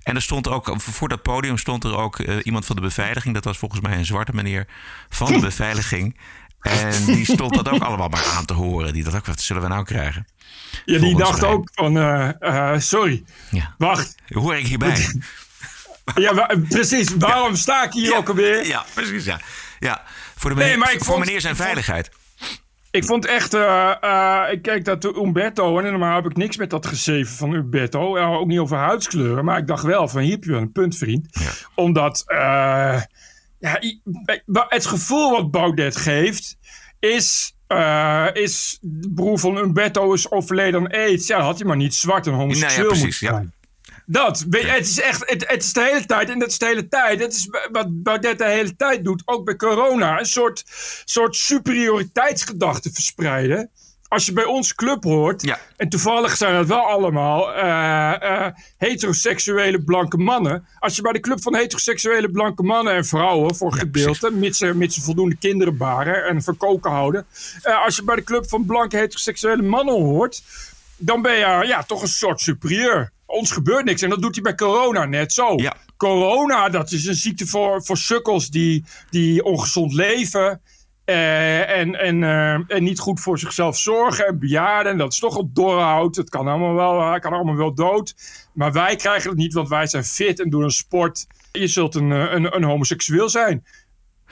En 0.03 0.15
er 0.15 0.22
stond 0.22 0.48
ook, 0.48 0.74
voor 0.77 1.10
dat 1.10 1.22
podium 1.22 1.58
stond 1.58 1.84
er 1.84 1.98
ook 1.98 2.19
iemand 2.19 2.65
van 2.65 2.75
de 2.75 2.81
beveiliging. 2.81 3.34
Dat 3.34 3.43
was 3.43 3.58
volgens 3.58 3.81
mij 3.81 3.98
een 3.98 4.05
zwarte 4.05 4.36
meneer 4.36 4.67
van 5.10 5.34
de 5.34 5.39
beveiliging. 5.50 6.15
En 6.62 7.06
die 7.06 7.25
stond 7.25 7.54
dat 7.54 7.70
ook 7.70 7.82
allemaal 7.82 8.10
maar 8.10 8.34
aan 8.38 8.46
te 8.46 8.54
horen. 8.54 8.94
Die 8.94 9.04
dacht 9.04 9.16
ook, 9.16 9.25
wat 9.25 9.42
zullen 9.42 9.62
we 9.62 9.68
nou 9.68 9.84
krijgen? 9.84 10.28
Ja, 10.86 11.00
die 11.00 11.18
dacht 11.18 11.42
mij. 11.42 11.50
ook 11.50 11.70
van, 11.74 11.98
uh, 11.98 12.30
uh, 12.39 12.78
sorry, 12.78 13.24
ja. 13.51 13.75
wacht. 13.78 14.16
Hoor 14.28 14.56
ik 14.56 14.68
hierbij? 14.68 14.98
ja, 16.16 16.50
precies. 16.70 17.16
Waarom 17.18 17.51
ja. 17.51 17.58
sta 17.58 17.84
ik 17.84 17.94
hier 17.94 18.10
ja. 18.10 18.18
ook 18.18 18.30
alweer? 18.30 18.66
Ja, 18.66 18.86
precies, 18.94 19.25
ja. 19.25 19.39
ja. 19.80 20.04
Voor, 20.36 20.50
de 20.50 20.56
meneer, 20.56 20.72
nee, 20.72 20.80
maar 20.80 20.92
ik 20.92 20.98
voor 20.98 21.13
vond, 21.13 21.25
meneer 21.25 21.42
zijn 21.42 21.56
veiligheid. 21.56 22.10
Ik 22.92 23.06
vond 23.06 23.25
echt, 23.25 23.54
uh, 23.54 24.42
ik 24.51 24.62
kijk 24.62 24.86
dat 24.86 25.06
Umberto, 25.06 25.80
en 25.80 25.92
normaal 25.92 26.16
heb 26.16 26.25
ik 26.25 26.38
niks 26.38 26.58
met 26.58 26.70
dat 26.70 26.86
gezeven 26.86 27.36
van 27.36 27.54
Umberto, 27.54 28.18
ook 28.18 28.48
niet 28.48 28.60
over 28.60 28.78
huidskleuren, 28.78 29.46
maar 29.46 29.58
ik 29.58 29.68
dacht 29.68 29.84
wel 29.84 30.08
van 30.08 30.22
hier 30.22 30.32
heb 30.32 30.44
je 30.44 30.51
wel 30.51 30.62
een 30.62 30.72
punt, 30.72 30.98
vriend. 30.98 31.28
Ja. 31.30 31.51
Omdat, 31.75 32.24
ja, 33.60 33.80
het 34.68 34.86
gevoel 34.86 35.32
wat 35.32 35.51
Baudet 35.51 35.96
geeft, 35.96 36.58
is 37.00 37.54
uh, 37.68 38.28
is 38.34 38.78
de 38.82 39.12
broer 39.13 39.39
van 39.39 39.58
Umberto 39.58 40.13
is 40.13 40.32
overleden 40.32 40.80
aan 40.80 40.92
aids. 40.92 41.28
Ja, 41.28 41.42
had 41.42 41.58
hij 41.58 41.68
maar 41.68 41.78
niet 41.78 41.96
zwart 41.96 42.28
en 42.28 42.34
homoseksueel 42.34 42.88
nou 42.88 42.96
ja, 42.96 43.01
precies, 43.01 43.22
moeten 43.22 43.38
zijn. 43.38 43.54
Dat, 44.06 44.46
het 44.50 44.88
is 44.88 45.00
echt, 45.00 45.30
het, 45.30 45.48
het, 45.48 45.63
is 45.63 45.74
de 45.74 45.84
hele 45.84 46.06
tijd, 46.06 46.30
en 46.30 46.39
dat 46.39 46.50
is 46.50 46.58
de 46.58 46.66
hele 46.66 46.88
tijd, 46.88 47.20
het 47.20 47.34
is 47.34 47.48
wat 47.72 48.04
Baudet 48.04 48.38
de 48.38 48.46
hele 48.46 48.75
tijd 48.75 49.04
doet, 49.04 49.22
ook 49.25 49.46
bij 49.46 49.56
corona, 49.56 50.20
een 50.20 50.25
soort, 50.25 50.63
soort 51.06 51.36
superioriteitsgedachte 51.36 52.92
verspreiden 52.92 53.72
als 54.10 54.25
je 54.25 54.34
bij 54.34 54.46
ons 54.46 54.75
club 54.75 55.04
hoort, 55.04 55.42
ja. 55.42 55.60
en 55.78 55.89
toevallig 55.89 56.38
zijn 56.38 56.56
het 56.56 56.68
wel 56.68 56.86
allemaal 56.86 57.56
uh, 57.56 57.63
uh, 58.24 58.48
heteroseksuele 58.78 59.84
blanke 59.84 60.18
mannen. 60.18 60.66
Als 60.80 60.96
je 60.96 61.01
bij 61.01 61.12
de 61.12 61.20
club 61.20 61.42
van 61.42 61.56
heteroseksuele 61.56 62.32
blanke 62.32 62.63
mannen 62.63 62.94
en 62.94 63.06
vrouwen, 63.06 63.56
voor 63.56 63.74
ja, 63.74 63.80
gedeelte, 63.80 64.32
mits 64.32 64.60
mits 64.60 64.96
ze 64.96 65.01
voldoende 65.01 65.38
kinderen 65.38 65.78
baren 65.78 66.25
en 66.25 66.42
verkoken 66.42 66.92
houden. 66.92 67.25
Uh, 67.63 67.84
als 67.84 67.96
je 67.96 68.04
bij 68.04 68.16
de 68.16 68.24
club 68.24 68.50
van 68.50 68.66
blanke 68.66 68.98
heteroseksuele 68.98 69.62
mannen 69.62 69.96
hoort, 69.96 70.42
dan 70.98 71.22
ben 71.22 71.36
je 71.36 71.63
ja, 71.68 71.84
toch 71.84 72.01
een 72.01 72.08
soort 72.08 72.39
superieur. 72.42 73.12
Ons 73.25 73.51
gebeurt 73.51 73.86
niks 73.86 74.01
en 74.01 74.10
dat 74.10 74.22
doet 74.22 74.34
hij 74.34 74.44
bij 74.44 74.56
corona 74.56 75.06
net 75.06 75.34
zo. 75.34 75.54
Ja. 75.56 75.75
Corona, 75.98 76.70
dat 76.70 76.92
is 76.92 77.06
een 77.06 77.16
ziekte 77.16 77.48
voor, 77.48 77.84
voor 77.84 77.98
sukkels 77.98 78.50
die, 78.50 78.84
die 79.10 79.44
ongezond 79.44 79.94
leven. 79.94 80.62
Uh, 81.10 81.70
en, 81.70 81.96
en, 81.96 82.22
uh, 82.22 82.54
en 82.54 82.84
niet 82.84 83.00
goed 83.00 83.20
voor 83.20 83.39
zichzelf 83.39 83.78
zorgen. 83.78 84.28
En 84.28 84.39
bejaarden. 84.39 84.92
En 84.92 84.98
dat 84.98 85.12
is 85.12 85.20
toch 85.20 85.36
al 85.36 85.50
doorhout. 85.54 86.16
Het 86.16 86.30
kan 86.30 86.48
allemaal, 86.48 86.74
wel, 86.74 87.20
kan 87.20 87.34
allemaal 87.34 87.56
wel 87.56 87.74
dood. 87.74 88.16
Maar 88.54 88.72
wij 88.72 88.96
krijgen 88.96 89.30
het 89.30 89.39
niet, 89.39 89.53
want 89.53 89.70
wij 89.70 89.88
zijn 89.88 90.03
fit 90.03 90.40
en 90.40 90.50
doen 90.50 90.64
een 90.64 90.72
sport. 90.72 91.27
Je 91.51 91.68
zult 91.68 91.96
een, 91.96 92.10
een, 92.10 92.55
een 92.55 92.64
homoseksueel 92.64 93.29
zijn. 93.29 93.66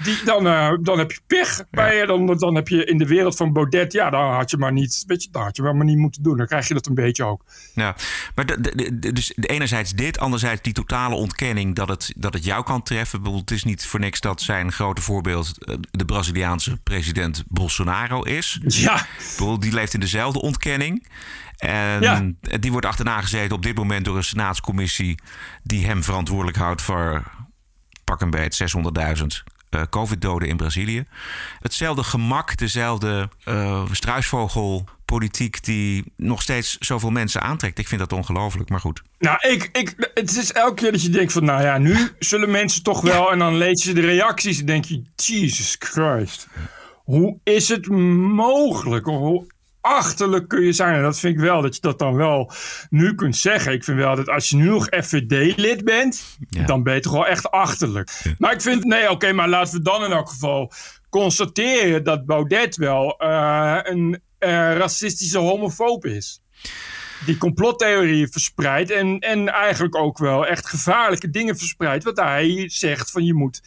Die, 0.04 0.24
dan, 0.26 0.44
dan 0.84 0.98
heb 0.98 1.12
je 1.12 1.20
pech. 1.28 1.64
Bij, 1.72 2.06
dan, 2.06 2.38
dan 2.38 2.56
heb 2.56 2.68
je 2.68 2.86
in 2.86 2.98
de 2.98 3.08
wereld 3.08 3.36
van 3.36 3.54
Baudet. 3.54 3.94
Ja, 3.94 4.10
dan 4.10 4.34
had 4.34 4.52
je 4.52 4.58
maar 4.58 4.72
niet. 4.72 5.04
Weet 5.08 5.24
je, 5.24 5.30
dan 5.32 5.44
had 5.44 5.56
je 5.56 5.62
maar 5.62 5.86
niet 5.86 5.98
moeten 5.98 6.24
doen. 6.24 6.38
Dan 6.38 6.48
krijg 6.48 6.68
je 6.68 6.74
dat 6.74 6.88
een 6.88 6.94
beetje 6.94 7.24
ook. 7.24 7.44
Ja, 7.74 7.96
maar 8.36 8.46
de, 8.46 8.62
de, 8.62 9.00
de, 9.00 9.14
dus 9.14 9.34
enerzijds 9.36 9.92
dit, 9.92 10.20
anderzijds 10.20 10.62
die 10.62 10.74
totale 10.74 11.16
ontkenning 11.16 11.76
dat 11.76 11.88
het, 11.88 12.14
dat 12.18 12.34
het 12.34 12.44
jou 12.44 12.64
kan 12.64 12.84
treffen. 12.84 13.36
Het 13.36 13.52
is 13.52 13.64
niet 13.64 13.86
voor 13.86 14.00
niks 14.00 14.20
dat 14.20 14.42
zijn 14.42 14.72
grote 14.72 15.02
voorbeeld 15.02 15.54
de 15.92 16.06
Braziliaanse 16.06 16.78
president 16.78 17.44
Bolsonaro 17.48 18.22
is. 18.22 18.60
Ja. 18.68 19.06
Die 19.60 19.74
leeft 19.74 19.94
in 19.94 20.00
dezelfde 20.00 20.42
ontkenning. 20.42 21.08
En 21.58 22.02
ja. 22.02 22.32
die 22.60 22.72
wordt 22.72 22.86
achterna 22.86 23.22
gezeten 23.22 23.56
op 23.56 23.64
dit 23.64 23.76
moment 23.76 24.06
door 24.06 24.18
een 24.18 24.24
senaatscommissie 24.24 25.20
die 25.64 25.86
hem 25.86 26.04
verantwoordelijk 26.04 26.58
houdt 26.58 26.82
voor 26.82 27.24
pak 28.04 28.22
een 28.22 28.30
beet 28.30 28.62
600.000 29.20 29.57
uh, 29.70 29.82
COVID-doden 29.90 30.48
in 30.48 30.58
Brazilië. 30.58 31.06
Hetzelfde 31.60 32.04
gemak, 32.04 32.58
dezelfde 32.58 33.30
uh, 33.46 33.84
struisvogelpolitiek 33.92 35.64
die 35.64 36.14
nog 36.16 36.42
steeds 36.42 36.78
zoveel 36.80 37.10
mensen 37.10 37.42
aantrekt. 37.42 37.80
Ik 37.80 37.88
vind 37.88 38.00
dat 38.00 38.14
ongelooflijk, 38.14 38.70
maar 38.70 38.80
goed. 38.80 39.02
Nou, 39.20 39.38
ik, 39.50 39.70
ik, 39.72 40.12
het 40.14 40.38
is 40.38 40.52
elke 40.52 40.74
keer 40.74 40.92
dat 40.92 41.02
je 41.02 41.10
denkt 41.10 41.32
van, 41.32 41.46
nou 41.46 41.62
ja, 41.62 41.78
nu 41.78 41.98
zullen 42.20 42.52
mensen 42.52 42.84
toch 42.84 43.02
wel... 43.02 43.26
Ja. 43.26 43.32
En 43.32 43.40
dan 43.40 43.58
lees 43.58 43.84
je 43.84 43.94
de 43.94 44.02
reacties 44.02 44.60
en 44.60 44.66
denk 44.66 44.86
je, 44.86 45.04
Jesus 45.16 45.76
Christ. 45.80 46.48
Hoe 47.04 47.38
is 47.44 47.70
het 47.70 47.88
mogelijk? 47.88 49.06
Hoe 49.06 49.46
achterlijk 49.88 50.48
kun 50.48 50.62
je 50.62 50.72
zijn. 50.72 50.96
En 50.96 51.02
dat 51.02 51.20
vind 51.20 51.34
ik 51.34 51.40
wel, 51.40 51.62
dat 51.62 51.76
je 51.76 51.82
dat 51.82 52.00
dan 52.00 52.16
wel 52.16 52.52
nu 52.90 53.16
kunt 53.16 53.38
zeggen. 53.38 53.74
Ik 53.74 53.84
vind 53.84 53.98
wel 53.98 54.16
dat 54.16 54.30
als 54.30 54.50
je 54.50 54.56
nu 54.56 54.70
nog 54.70 54.86
FVD-lid 54.86 55.86
bent, 55.86 56.38
ja. 56.50 56.66
dan 56.66 56.84
ben 56.84 56.94
je 56.94 57.00
toch 57.00 57.14
wel 57.14 57.28
echt 57.28 57.52
achterlijk. 57.52 58.20
Ja. 58.24 58.34
Maar 58.38 58.54
ik 58.54 58.62
vind, 58.62 58.84
nee, 58.84 59.04
oké, 59.04 59.12
okay, 59.12 59.32
maar 59.32 59.50
laten 59.50 59.78
we 59.78 59.82
dan 59.84 60.04
in 60.04 60.12
elk 60.12 60.30
geval 60.30 60.72
constateren 61.10 62.04
dat 62.04 62.26
Baudet 62.26 62.76
wel 62.76 63.16
uh, 63.24 63.80
een 63.84 64.22
uh, 64.40 64.50
racistische 64.78 65.38
homofoob 65.38 66.06
is 66.06 66.42
die 67.26 67.38
complottheorie 67.38 68.28
verspreidt. 68.28 68.92
En, 68.92 69.20
en 69.20 69.50
eigenlijk 69.50 69.96
ook 69.96 70.18
wel 70.18 70.46
echt 70.46 70.70
gevaarlijke 70.70 71.30
dingen 71.30 71.58
verspreidt. 71.58 72.04
Wat 72.04 72.18
hij 72.18 72.64
zegt 72.68 73.12
van 73.12 73.26
je 73.26 73.34
moet 73.34 73.62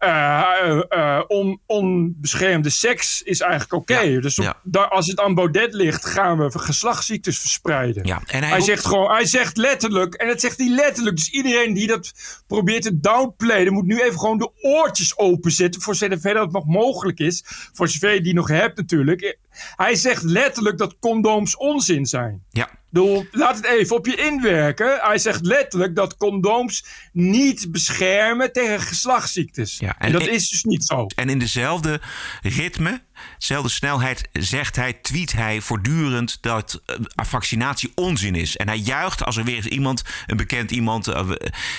uh, 0.00 0.80
uh, 0.88 1.22
on, 1.26 1.60
onbeschermde 1.66 2.70
seks 2.70 3.22
is 3.22 3.40
eigenlijk 3.40 3.72
oké. 3.72 3.92
Okay. 3.92 4.10
Ja, 4.10 4.20
dus 4.20 4.38
op, 4.38 4.44
ja. 4.44 4.56
daar, 4.62 4.88
als 4.88 5.06
het 5.06 5.20
aan 5.20 5.34
Baudet 5.34 5.74
ligt, 5.74 6.06
gaan 6.06 6.38
we 6.38 6.58
geslachtsziektes 6.58 7.38
verspreiden. 7.38 8.04
Ja, 8.04 8.22
en 8.26 8.42
hij, 8.42 8.50
hij 8.50 8.60
zegt 8.60 8.84
gewoon, 8.84 9.10
hij 9.10 9.26
zegt 9.26 9.56
letterlijk, 9.56 10.14
en 10.14 10.28
dat 10.28 10.40
zegt 10.40 10.58
hij 10.58 10.68
letterlijk. 10.68 11.16
Dus 11.16 11.30
iedereen 11.30 11.74
die 11.74 11.86
dat 11.86 12.12
probeert 12.46 12.82
te 12.82 13.00
downplayen, 13.00 13.72
moet 13.72 13.86
nu 13.86 14.00
even 14.00 14.18
gewoon 14.18 14.38
de 14.38 14.50
oortjes 14.60 15.18
openzetten. 15.18 15.80
Voor 15.80 15.94
zover 15.94 16.34
dat 16.34 16.52
nog 16.52 16.66
mogelijk 16.66 17.18
is. 17.18 17.42
Voor 17.72 17.88
zover 17.88 18.14
je 18.14 18.20
die 18.20 18.34
nog 18.34 18.48
hebt 18.48 18.76
natuurlijk. 18.76 19.38
Hij 19.76 19.94
zegt 19.94 20.22
letterlijk 20.22 20.78
dat 20.78 20.98
condooms 20.98 21.56
onzin 21.56 22.06
zijn. 22.06 22.42
Ja. 22.50 22.70
Doe, 22.90 23.28
laat 23.30 23.56
het 23.56 23.66
even 23.66 23.96
op 23.96 24.06
je 24.06 24.16
inwerken. 24.16 24.98
Hij 25.00 25.18
zegt 25.18 25.46
letterlijk 25.46 25.96
dat 25.96 26.16
condooms 26.16 26.84
niet 27.12 27.70
beschermen 27.70 28.52
tegen 28.52 28.80
geslachtsziektes. 28.80 29.78
Ja, 29.78 29.98
en, 29.98 30.06
en 30.06 30.12
dat 30.12 30.22
in, 30.22 30.32
is 30.32 30.48
dus 30.48 30.64
niet 30.64 30.84
zo. 30.84 31.06
En 31.06 31.28
in 31.28 31.38
dezelfde 31.38 32.00
ritme, 32.42 33.00
dezelfde 33.38 33.68
snelheid, 33.68 34.28
zegt 34.32 34.76
hij, 34.76 34.92
tweet 34.92 35.32
hij 35.32 35.60
voortdurend 35.60 36.38
dat 36.40 36.82
uh, 36.86 36.96
vaccinatie 37.14 37.92
onzin 37.94 38.34
is. 38.34 38.56
En 38.56 38.68
hij 38.68 38.78
juicht 38.78 39.24
als 39.24 39.36
er 39.36 39.44
weer 39.44 39.56
eens 39.56 39.66
iemand, 39.66 40.02
een 40.26 40.36
bekend 40.36 40.70
iemand 40.70 41.08
uh, 41.08 41.30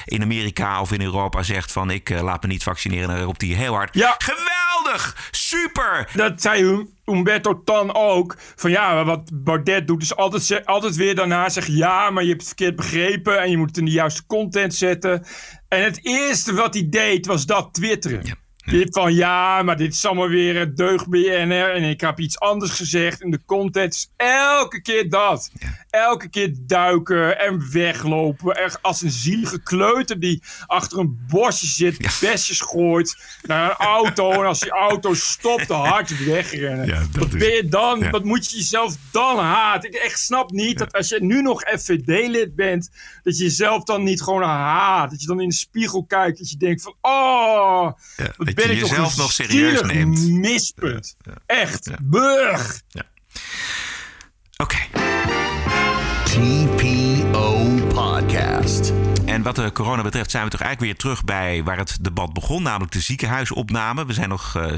in 0.06 0.22
Amerika 0.22 0.82
of 0.82 0.92
in 0.92 1.02
Europa 1.02 1.44
zegt 1.44 1.72
van 1.72 1.90
ik 1.90 2.10
uh, 2.10 2.22
laat 2.22 2.42
me 2.42 2.48
niet 2.48 2.64
vaccineren. 2.64 3.10
En 3.10 3.16
dan 3.16 3.26
roept 3.26 3.42
hij 3.42 3.50
heel 3.50 3.74
hard. 3.74 3.96
Ja. 3.96 4.16
Geweldig! 4.18 5.30
Super! 5.32 6.10
Dat 6.14 6.42
zei 6.42 6.88
Umberto 7.06 7.64
Tan 7.64 7.96
ook. 7.96 8.36
Van 8.56 8.72
ja, 8.72 9.06
wat 9.06 9.30
Baudet 9.34 9.88
doet 9.88 10.02
is 10.02 10.16
altijd, 10.16 10.66
altijd 10.66 10.96
weer 10.96 11.16
daarna 11.16 11.50
zeggen... 11.50 11.76
ja, 11.76 12.10
maar 12.10 12.24
je 12.24 12.30
hebt 12.30 12.42
het 12.42 12.48
verkeerd 12.48 12.76
begrepen... 12.76 13.42
en 13.42 13.50
je 13.50 13.58
moet 13.58 13.68
het 13.68 13.78
in 13.78 13.86
de 13.86 13.92
juiste 13.92 14.26
content 14.26 14.76
zetten. 14.76 15.26
En 15.68 15.84
het 15.84 16.06
eerste 16.06 16.54
wat 16.54 16.74
hij 16.74 16.88
deed 16.90 17.26
was 17.26 17.46
dat 17.46 17.74
twitteren. 17.74 18.20
Ja. 18.24 18.34
Dit 18.66 18.94
van 18.94 19.14
ja, 19.14 19.62
maar 19.64 19.78
dit 19.78 19.94
is 19.94 20.06
allemaal 20.06 20.28
weer 20.28 20.56
een 20.62 20.76
deug 20.76 21.08
BNR... 21.08 21.72
en 21.74 21.84
ik 21.84 22.02
heb 22.02 22.20
iets 22.20 22.40
anders 22.40 22.72
gezegd 22.72 23.22
in 23.22 23.32
de 23.32 23.40
content. 23.46 24.12
Elke 24.18 24.82
keer 24.82 25.10
dat. 25.10 25.52
Elke 25.90 26.30
keer 26.30 26.54
duiken 26.60 27.40
en 27.40 27.72
weglopen. 27.72 28.56
Echt 28.56 28.82
als 28.82 29.02
een 29.02 29.12
zielige 29.12 29.62
kleuter 29.64 30.20
die 30.20 30.44
achter 30.66 31.00
een 31.00 31.20
bosje 31.30 31.66
zit, 31.68 31.98
besjes 32.22 32.62
gooit 32.62 33.18
naar 33.42 33.70
een 33.70 33.76
auto. 33.86 34.32
en 34.32 34.46
als 34.46 34.60
die 34.60 34.72
auto 34.72 35.14
stopt, 35.14 35.68
te 35.68 35.74
hard 35.74 36.26
wegrennen. 36.26 36.88
Ja, 36.88 37.02
wat 37.12 37.34
is- 37.34 37.40
ben 37.40 37.54
je 37.56 37.68
dan? 37.68 38.00
ja. 38.00 38.10
Wat 38.10 38.24
moet 38.24 38.52
je 38.52 38.58
jezelf 38.58 38.96
dan 39.12 39.38
haat? 39.40 39.86
Ik 39.86 39.94
echt 39.94 40.20
snap 40.20 40.52
niet 40.52 40.78
dat 40.78 40.94
als 40.94 41.10
je 41.10 41.24
nu 41.24 41.42
nog 41.42 41.62
FVD-lid 41.62 42.56
bent, 42.56 42.90
dat 43.24 43.38
je 43.38 43.44
jezelf 43.44 43.84
dan 43.84 44.04
niet 44.04 44.22
gewoon 44.22 44.44
haat. 44.44 45.10
Dat 45.10 45.22
je 45.22 45.28
dan 45.28 45.42
in 45.42 45.50
de 45.50 45.56
spiegel 45.56 46.06
kijkt, 46.06 46.38
dat 46.38 46.50
je 46.50 46.58
denkt 46.58 46.82
van, 46.82 46.96
oh, 47.02 47.92
dat 48.56 48.66
ben 48.66 48.76
je 48.76 48.82
jezelf 48.82 49.14
een 49.14 49.22
nog 49.22 49.32
serieus 49.32 49.82
neemt. 49.82 50.30
mispunt. 50.30 51.16
Echt, 51.46 51.90
burg. 52.02 52.82
Oké. 54.58 54.78
TPO 56.24 57.70
Podcast. 57.88 59.13
En 59.26 59.42
wat 59.42 59.56
de 59.56 59.72
corona 59.72 60.02
betreft 60.02 60.32
zijn 60.32 60.44
we 60.44 60.50
toch 60.50 60.62
eigenlijk 60.62 60.92
weer 60.92 61.02
terug 61.02 61.24
bij 61.24 61.64
waar 61.64 61.78
het 61.78 61.98
debat 62.02 62.34
begon, 62.34 62.64
namelijk 62.64 62.92
de 62.92 63.00
ziekenhuisopname. 63.00 64.06
We 64.06 64.14
zijn 64.14 64.30
nog 64.30 64.56
eh, 64.56 64.72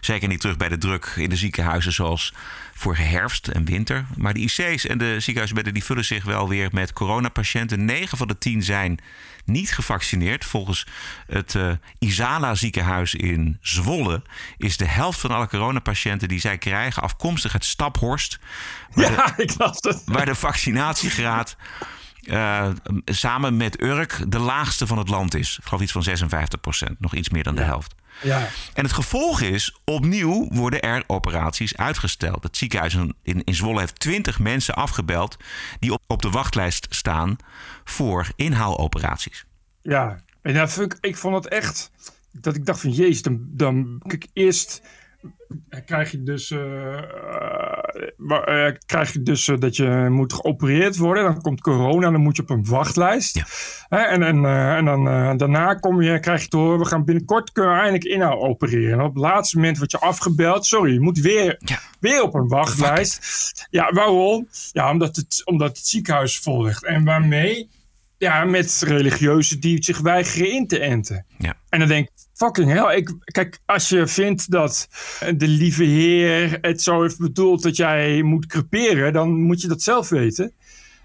zeker 0.00 0.28
niet 0.28 0.40
terug 0.40 0.56
bij 0.56 0.68
de 0.68 0.78
druk 0.78 1.12
in 1.16 1.28
de 1.28 1.36
ziekenhuizen 1.36 1.92
zoals 1.92 2.34
vorige 2.74 3.02
herfst 3.02 3.48
en 3.48 3.64
winter. 3.64 4.06
Maar 4.16 4.34
de 4.34 4.40
IC's 4.40 4.86
en 4.86 4.98
de 4.98 5.14
ziekenhuisbedden 5.20 5.74
die 5.74 5.84
vullen 5.84 6.04
zich 6.04 6.24
wel 6.24 6.48
weer 6.48 6.68
met 6.72 6.92
coronapatiënten. 6.92 7.84
9 7.84 8.18
van 8.18 8.28
de 8.28 8.38
10 8.38 8.62
zijn 8.62 8.98
niet 9.44 9.72
gevaccineerd. 9.72 10.44
Volgens 10.44 10.86
het 11.26 11.54
eh, 11.54 11.70
Isala 11.98 12.54
ziekenhuis 12.54 13.14
in 13.14 13.58
Zwolle 13.60 14.22
is 14.56 14.76
de 14.76 14.86
helft 14.88 15.20
van 15.20 15.30
alle 15.30 15.48
coronapatiënten 15.48 16.28
die 16.28 16.40
zij 16.40 16.58
krijgen 16.58 17.02
afkomstig 17.02 17.52
uit 17.52 17.64
Staphorst. 17.64 18.38
De- 18.94 19.00
Ja, 19.00 19.36
ik 19.44 19.54
las 19.58 19.76
het. 19.80 20.02
waar 20.04 20.26
de 20.26 20.34
vaccinatiegraad 20.34 21.56
eh, 22.22 22.68
samen 23.04 23.56
met 23.56 23.82
Urk 23.82 24.24
de 24.28 24.38
laagste 24.38 24.86
van 24.86 24.98
het 24.98 25.08
land 25.08 25.34
is. 25.34 25.58
Ik 25.58 25.64
geloof 25.64 25.82
iets 25.82 25.92
van 25.92 26.02
56 26.02 26.60
procent, 26.60 27.00
nog 27.00 27.14
iets 27.14 27.28
meer 27.28 27.42
dan 27.42 27.54
de 27.54 27.62
helft. 27.62 27.94
Ja. 28.22 28.48
En 28.74 28.84
het 28.84 28.92
gevolg 28.92 29.40
is, 29.40 29.76
opnieuw 29.84 30.48
worden 30.50 30.80
er 30.80 31.04
operaties 31.06 31.76
uitgesteld. 31.76 32.42
Het 32.42 32.56
ziekenhuis 32.56 32.94
in, 32.94 33.44
in 33.44 33.54
Zwolle 33.54 33.80
heeft 33.80 34.00
20 34.00 34.38
mensen 34.38 34.74
afgebeld 34.74 35.36
die 35.78 35.92
op, 35.92 36.02
op 36.06 36.22
de 36.22 36.30
wachtlijst 36.30 36.86
staan 36.90 37.36
voor 37.84 38.26
inhaaloperaties. 38.36 39.44
Ja, 39.82 40.20
en 40.42 40.54
dat 40.54 40.80
ik, 40.80 40.96
ik 41.00 41.16
vond 41.16 41.34
het 41.34 41.48
echt, 41.48 41.90
dat 42.32 42.54
ik 42.56 42.66
dacht 42.66 42.80
van, 42.80 42.90
jezus, 42.90 43.22
dan, 43.22 43.38
dan 43.46 44.02
kijk, 44.06 44.26
eerst 44.32 44.82
krijg 45.84 46.10
je 46.10 46.22
dus, 46.22 46.50
eh, 46.50 46.98
eh, 46.98 48.66
eh, 48.66 48.74
krijg 48.86 49.12
je 49.12 49.22
dus 49.22 49.50
dat 49.58 49.76
je 49.76 50.06
moet 50.10 50.32
geopereerd 50.32 50.96
worden. 50.96 51.24
Dan 51.24 51.40
komt 51.40 51.60
corona, 51.60 52.10
dan 52.10 52.20
moet 52.20 52.36
je 52.36 52.42
op 52.42 52.50
een 52.50 52.64
wachtlijst. 52.64 53.42
En 53.88 54.22
en, 54.22 54.44
en 54.44 54.84
dan, 54.84 55.04
daarna 55.36 55.74
kom 55.74 56.02
je, 56.02 56.20
krijg 56.20 56.42
je 56.42 56.48
te 56.48 56.56
horen, 56.56 56.78
we 56.78 56.84
gaan 56.84 57.04
binnenkort 57.04 57.52
kunnen 57.52 57.72
we 57.72 57.78
eindelijk 57.78 58.04
inhaal 58.04 58.42
opereren. 58.42 58.92
En 58.92 59.04
op 59.04 59.14
het 59.14 59.22
laatste 59.22 59.56
moment 59.56 59.78
word 59.78 59.90
je 59.90 59.98
afgebeld. 59.98 60.66
Sorry, 60.66 60.92
je 60.92 61.00
moet 61.00 61.18
weer, 61.18 61.60
weer 62.00 62.22
op 62.22 62.34
een 62.34 62.48
wachtlijst. 62.48 63.66
Ja, 63.70 63.92
waarom? 63.92 64.48
Ja, 64.72 64.90
omdat 64.90 65.16
het, 65.16 65.42
omdat 65.44 65.76
het 65.76 65.86
ziekenhuis 65.86 66.38
vol 66.38 66.62
ligt. 66.62 66.84
En 66.84 67.04
waarmee? 67.04 67.68
Ja, 68.22 68.44
met 68.44 68.82
religieuzen 68.86 69.60
die 69.60 69.84
zich 69.84 69.98
weigeren 69.98 70.52
in 70.52 70.66
te 70.66 70.78
enten. 70.78 71.26
Ja. 71.38 71.54
En 71.68 71.78
dan 71.78 71.88
denk 71.88 72.06
ik, 72.06 72.12
fucking 72.32 72.72
hell. 72.72 72.96
Ik, 72.96 73.14
kijk, 73.24 73.58
als 73.66 73.88
je 73.88 74.06
vindt 74.06 74.50
dat 74.50 74.88
de 75.36 75.48
lieve 75.48 75.84
heer 75.84 76.58
het 76.60 76.82
zo 76.82 77.02
heeft 77.02 77.18
bedoeld 77.18 77.62
dat 77.62 77.76
jij 77.76 78.22
moet 78.22 78.46
creperen, 78.46 79.12
dan 79.12 79.40
moet 79.40 79.60
je 79.60 79.68
dat 79.68 79.82
zelf 79.82 80.08
weten. 80.08 80.54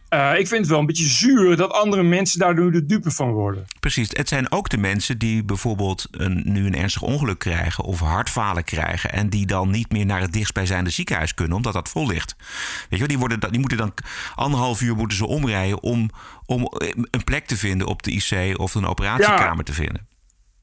Eh, 0.10 0.40
ik 0.40 0.48
vind 0.48 0.62
het 0.62 0.70
wel 0.70 0.80
een 0.80 0.86
beetje 0.86 1.08
zuur 1.08 1.56
dat 1.56 1.72
andere 1.72 2.04
mensen 2.04 2.40
daardoor 2.40 2.72
de 2.72 2.86
dupe 2.86 3.12
van 3.12 3.32
worden. 3.32 3.68
Precies, 3.80 4.10
het 4.14 4.28
zijn 4.28 4.52
ook 4.52 4.70
de 4.70 4.78
mensen 4.78 5.18
die 5.18 5.44
bijvoorbeeld 5.44 6.08
een, 6.12 6.42
nu 6.46 6.66
een 6.66 6.76
ernstig 6.76 7.02
ongeluk 7.02 7.40
krijgen 7.40 7.84
of 7.84 8.00
hartfalen 8.00 8.64
krijgen 8.64 9.12
en 9.12 9.30
die 9.30 9.46
dan 9.46 9.70
niet 9.70 9.92
meer 9.92 10.06
naar 10.06 10.22
het 10.22 10.34
dichtstbijzijnde 10.34 10.90
ziekenhuis 10.90 11.34
kunnen 11.34 11.56
omdat 11.58 11.74
dat 11.74 11.90
vol 11.90 12.08
ligt. 12.08 12.36
Weet 12.38 12.86
je 12.90 12.98
wel, 12.98 13.08
die, 13.08 13.18
worden, 13.18 13.40
die 13.52 13.60
moeten 13.60 13.78
dan 13.78 13.94
anderhalf 14.36 14.82
uur 14.82 14.96
moeten 14.96 15.18
ze 15.18 15.28
omrijden 15.28 15.84
om, 15.84 16.10
om 16.46 16.72
een 17.12 17.24
plek 17.24 17.46
te 17.46 17.58
vinden 17.58 17.88
op 17.88 18.04
de 18.04 18.12
IC 18.12 18.60
of 18.60 18.76
een 18.76 18.86
operatiekamer 18.86 19.64
te 19.64 19.74
vinden. 19.74 20.17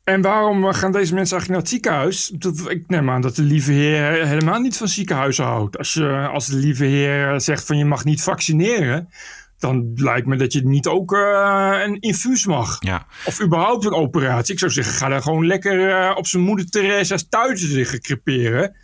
En 0.04 0.22
waarom 0.22 0.72
gaan 0.72 0.92
deze 0.92 1.14
mensen 1.14 1.38
eigenlijk 1.38 1.48
naar 1.48 1.58
het 1.58 1.68
ziekenhuis? 1.68 2.30
Ik 2.68 2.84
neem 2.86 3.10
aan 3.10 3.20
dat 3.20 3.36
de 3.36 3.42
lieve 3.42 3.72
heer 3.72 4.26
helemaal 4.26 4.60
niet 4.60 4.76
van 4.76 4.88
ziekenhuizen 4.88 5.44
houdt. 5.44 5.78
Als, 5.78 5.92
je, 5.92 6.28
als 6.32 6.46
de 6.46 6.56
lieve 6.56 6.84
heer 6.84 7.40
zegt 7.40 7.66
van 7.66 7.78
je 7.78 7.84
mag 7.84 8.04
niet 8.04 8.22
vaccineren, 8.22 9.08
dan 9.58 9.92
lijkt 9.94 10.26
me 10.26 10.36
dat 10.36 10.52
je 10.52 10.66
niet 10.66 10.86
ook 10.86 11.12
eh, 11.12 11.80
een 11.84 12.00
infuus 12.00 12.46
mag. 12.46 12.76
Ja. 12.80 13.06
Of 13.24 13.42
überhaupt 13.42 13.84
een 13.84 13.92
operatie. 13.92 14.52
Ik 14.52 14.58
zou 14.58 14.70
zeggen, 14.70 14.94
ga 14.94 15.08
daar 15.08 15.22
gewoon 15.22 15.46
lekker 15.46 15.90
eh, 15.90 16.16
op 16.16 16.26
zijn 16.26 16.42
moeder 16.42 16.70
Theresa's 16.70 17.28
thuis 17.28 17.62
liggen 17.62 18.00
creperen. 18.00 18.76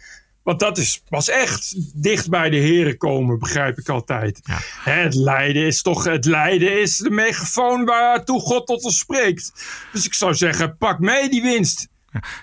Want 0.43 0.61
dat 0.61 0.79
is 0.79 1.03
pas 1.09 1.29
echt 1.29 1.75
dicht 2.03 2.29
bij 2.29 2.51
de 2.51 2.57
heren 2.57 2.97
komen, 2.97 3.39
begrijp 3.39 3.79
ik 3.79 3.89
altijd. 3.89 4.41
Het 4.83 5.15
lijden 5.15 5.67
is 5.67 5.83
toch, 5.83 6.05
het 6.05 6.25
lijden 6.25 6.81
is 6.81 6.97
de 6.97 7.11
megafoon 7.11 7.85
waartoe 7.85 8.41
God 8.41 8.67
tot 8.67 8.85
ons 8.85 8.99
spreekt. 8.99 9.53
Dus 9.93 10.07
ik 10.07 10.15
zou 10.15 10.35
zeggen, 10.35 10.77
pak 10.77 10.99
mee 10.99 11.29
die 11.29 11.43
winst. 11.43 11.89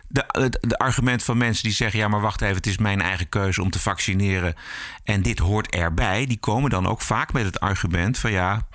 De, 0.08 0.26
de, 0.28 0.68
de 0.68 0.78
argument 0.78 1.24
van 1.24 1.38
mensen 1.38 1.64
die 1.64 1.74
zeggen: 1.74 2.00
ja, 2.00 2.08
maar 2.08 2.22
wacht 2.22 2.42
even, 2.42 2.56
het 2.56 2.68
is 2.68 2.78
mijn 2.78 3.02
eigen 3.02 3.30
keuze 3.30 3.62
om 3.62 3.70
te 3.70 3.80
vaccineren. 3.80 4.56
En 5.04 5.22
dit 5.22 5.40
hoort 5.40 5.70
erbij. 5.70 6.26
Die 6.26 6.40
komen 6.40 6.70
dan 6.70 6.88
ook 6.88 7.02
vaak 7.02 7.34
met 7.34 7.46
het 7.46 7.60
argument 7.60 8.18
van 8.18 8.32
ja, 8.32 8.68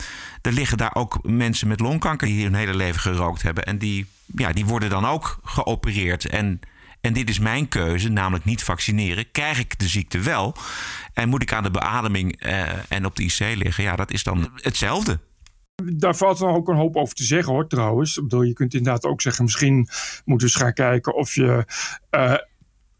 er 0.42 0.52
liggen 0.52 0.78
daar 0.78 0.94
ook 0.94 1.18
mensen 1.22 1.68
met 1.68 1.80
longkanker 1.80 2.26
die 2.26 2.44
hun 2.44 2.54
hele 2.54 2.74
leven 2.74 3.00
gerookt 3.00 3.42
hebben. 3.42 3.64
En 3.64 3.78
die, 3.78 4.06
ja, 4.36 4.52
die 4.52 4.66
worden 4.66 4.90
dan 4.90 5.06
ook 5.06 5.38
geopereerd. 5.44 6.26
En, 6.26 6.60
en 7.02 7.12
dit 7.12 7.28
is 7.28 7.38
mijn 7.38 7.68
keuze, 7.68 8.08
namelijk 8.08 8.44
niet 8.44 8.62
vaccineren. 8.62 9.30
Krijg 9.30 9.58
ik 9.58 9.78
de 9.78 9.88
ziekte 9.88 10.20
wel? 10.20 10.54
En 11.14 11.28
moet 11.28 11.42
ik 11.42 11.52
aan 11.52 11.62
de 11.62 11.70
beademing 11.70 12.40
eh, 12.40 12.68
en 12.88 13.04
op 13.04 13.16
de 13.16 13.22
IC 13.22 13.38
liggen? 13.38 13.84
Ja, 13.84 13.96
dat 13.96 14.10
is 14.10 14.22
dan 14.22 14.50
hetzelfde. 14.54 15.18
Daar 15.94 16.16
valt 16.16 16.38
dan 16.38 16.54
ook 16.54 16.68
een 16.68 16.76
hoop 16.76 16.96
over 16.96 17.14
te 17.14 17.24
zeggen 17.24 17.52
hoor, 17.52 17.68
trouwens. 17.68 18.16
Ik 18.16 18.22
bedoel, 18.22 18.42
je 18.42 18.52
kunt 18.52 18.74
inderdaad 18.74 19.04
ook 19.04 19.20
zeggen, 19.20 19.44
misschien 19.44 19.88
moeten 20.24 20.46
we 20.46 20.52
eens 20.52 20.62
gaan 20.62 20.72
kijken 20.72 21.14
of 21.14 21.34
je 21.34 21.64
eh, 22.10 22.34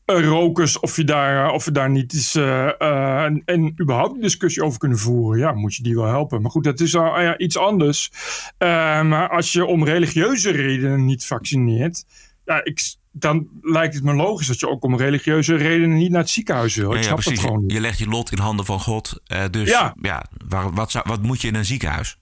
rokers, 0.04 0.78
of 0.80 0.96
je 0.96 1.04
daar, 1.04 1.50
of 1.50 1.64
we 1.64 1.72
daar 1.72 1.90
niet 1.90 2.12
eens 2.12 2.34
eh, 2.34 3.22
en, 3.44 3.74
überhaupt 3.80 4.14
een 4.14 4.20
discussie 4.20 4.64
over 4.64 4.78
kunnen 4.78 4.98
voeren. 4.98 5.40
Ja, 5.40 5.52
moet 5.52 5.74
je 5.74 5.82
die 5.82 5.94
wel 5.94 6.06
helpen. 6.06 6.42
Maar 6.42 6.50
goed, 6.50 6.64
dat 6.64 6.80
is 6.80 6.96
al 6.96 7.20
ja, 7.20 7.38
iets 7.38 7.56
anders. 7.58 8.10
Maar 8.58 9.28
als 9.28 9.52
je 9.52 9.66
om 9.66 9.84
religieuze 9.84 10.50
redenen 10.50 11.04
niet 11.04 11.26
vaccineert, 11.26 12.04
ja, 12.44 12.64
ik, 12.64 13.00
dan 13.12 13.48
lijkt 13.60 13.94
het 13.94 14.04
me 14.04 14.14
logisch 14.14 14.46
dat 14.46 14.60
je 14.60 14.68
ook 14.68 14.84
om 14.84 14.96
religieuze 14.96 15.54
redenen 15.54 15.96
niet 15.96 16.10
naar 16.10 16.20
het 16.20 16.30
ziekenhuis 16.30 16.74
wil. 16.76 16.88
Ik 16.90 16.92
Ja, 16.92 16.98
ja, 16.98 17.04
snap 17.20 17.22
dat 17.34 17.38
gewoon 17.44 17.62
niet. 17.62 17.72
Je 17.72 17.80
legt 17.80 17.98
je 17.98 18.06
lot 18.06 18.32
in 18.32 18.38
handen 18.38 18.64
van 18.66 18.80
God. 18.80 19.20
eh, 19.26 19.44
dus 19.50 19.68
Ja. 19.68 19.94
ja, 20.00 20.26
waar, 20.48 20.72
wat, 20.72 20.90
zou, 20.90 21.04
wat 21.08 21.22
moet 21.22 21.40
je 21.40 21.48
in 21.48 21.54
een 21.54 21.64
ziekenhuis? 21.64 22.18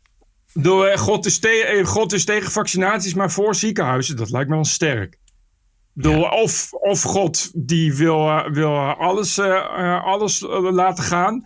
Bedoel, 0.53 0.87
eh, 0.87 0.99
God, 0.99 1.27
is 1.27 1.39
te- 1.39 1.65
eh, 1.65 1.87
God 1.87 2.13
is 2.13 2.25
tegen 2.25 2.51
vaccinaties, 2.51 3.15
maar 3.15 3.31
voor 3.31 3.55
ziekenhuizen. 3.55 4.17
Dat 4.17 4.31
lijkt 4.31 4.49
me 4.49 4.55
wel 4.55 4.65
sterk. 4.65 5.19
Bedoel, 5.93 6.23
of, 6.23 6.73
of 6.73 7.03
God 7.03 7.51
die 7.55 7.95
wil, 7.95 8.51
wil 8.53 8.77
alles, 8.79 9.39
alles 10.05 10.41
laten 10.73 11.05
gaan. 11.05 11.45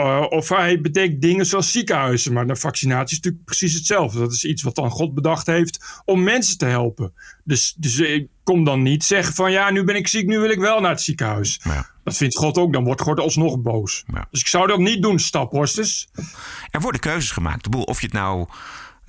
Eh, 0.00 0.26
of 0.28 0.48
hij 0.48 0.80
betekent 0.80 1.22
dingen 1.22 1.46
zoals 1.46 1.72
ziekenhuizen. 1.72 2.32
Maar 2.32 2.46
de 2.46 2.56
vaccinatie 2.56 3.10
is 3.10 3.16
natuurlijk 3.16 3.44
precies 3.44 3.74
hetzelfde. 3.74 4.18
Dat 4.18 4.32
is 4.32 4.44
iets 4.44 4.62
wat 4.62 4.74
dan 4.74 4.90
God 4.90 5.14
bedacht 5.14 5.46
heeft 5.46 6.02
om 6.04 6.22
mensen 6.22 6.58
te 6.58 6.64
helpen. 6.64 7.12
Dus, 7.44 7.74
dus 7.76 7.98
ik 7.98 8.28
kom 8.42 8.64
dan 8.64 8.82
niet 8.82 9.04
zeggen 9.04 9.34
van 9.34 9.52
ja, 9.52 9.70
nu 9.70 9.84
ben 9.84 9.96
ik 9.96 10.08
ziek, 10.08 10.26
nu 10.26 10.38
wil 10.38 10.50
ik 10.50 10.58
wel 10.58 10.80
naar 10.80 10.90
het 10.90 11.00
ziekenhuis. 11.00 11.60
Dat 12.04 12.16
vindt 12.16 12.36
God 12.36 12.58
ook, 12.58 12.72
dan 12.72 12.84
wordt 12.84 13.00
God 13.00 13.20
alsnog 13.20 13.58
boos. 13.58 14.04
Dus 14.30 14.40
ik 14.40 14.46
zou 14.46 14.66
dat 14.66 14.78
niet 14.78 15.02
doen, 15.02 15.18
staphorsters. 15.18 16.08
Er 16.70 16.80
worden 16.80 17.00
keuzes 17.00 17.30
gemaakt. 17.30 17.74
Of 17.74 18.00
je 18.00 18.06
het 18.06 18.14
nou. 18.14 18.46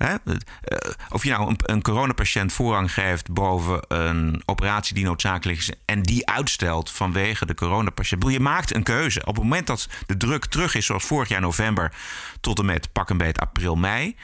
Hè, 0.02 0.14
eh, 0.14 0.90
of 1.10 1.24
je 1.24 1.30
nou 1.30 1.48
een, 1.48 1.58
een 1.62 1.82
coronapatiënt 1.82 2.52
voorrang 2.52 2.92
geeft 2.92 3.30
boven 3.30 3.84
een 3.88 4.42
operatie 4.44 4.94
die 4.94 5.04
noodzakelijk 5.04 5.58
is 5.58 5.72
en 5.84 6.02
die 6.02 6.26
uitstelt 6.28 6.90
vanwege 6.90 7.46
de 7.46 7.54
coronapatiënt. 7.54 8.30
Je 8.30 8.40
maakt 8.40 8.74
een 8.74 8.82
keuze. 8.82 9.20
Op 9.20 9.34
het 9.34 9.44
moment 9.44 9.66
dat 9.66 9.88
de 10.06 10.16
druk 10.16 10.44
terug 10.46 10.74
is, 10.74 10.86
zoals 10.86 11.04
vorig 11.04 11.28
jaar 11.28 11.40
november 11.40 11.92
tot 12.40 12.58
en 12.58 12.64
met 12.64 12.92
pak 12.92 13.10
een 13.10 13.16
beet 13.16 13.40
april, 13.40 13.74
mei. 13.74 14.16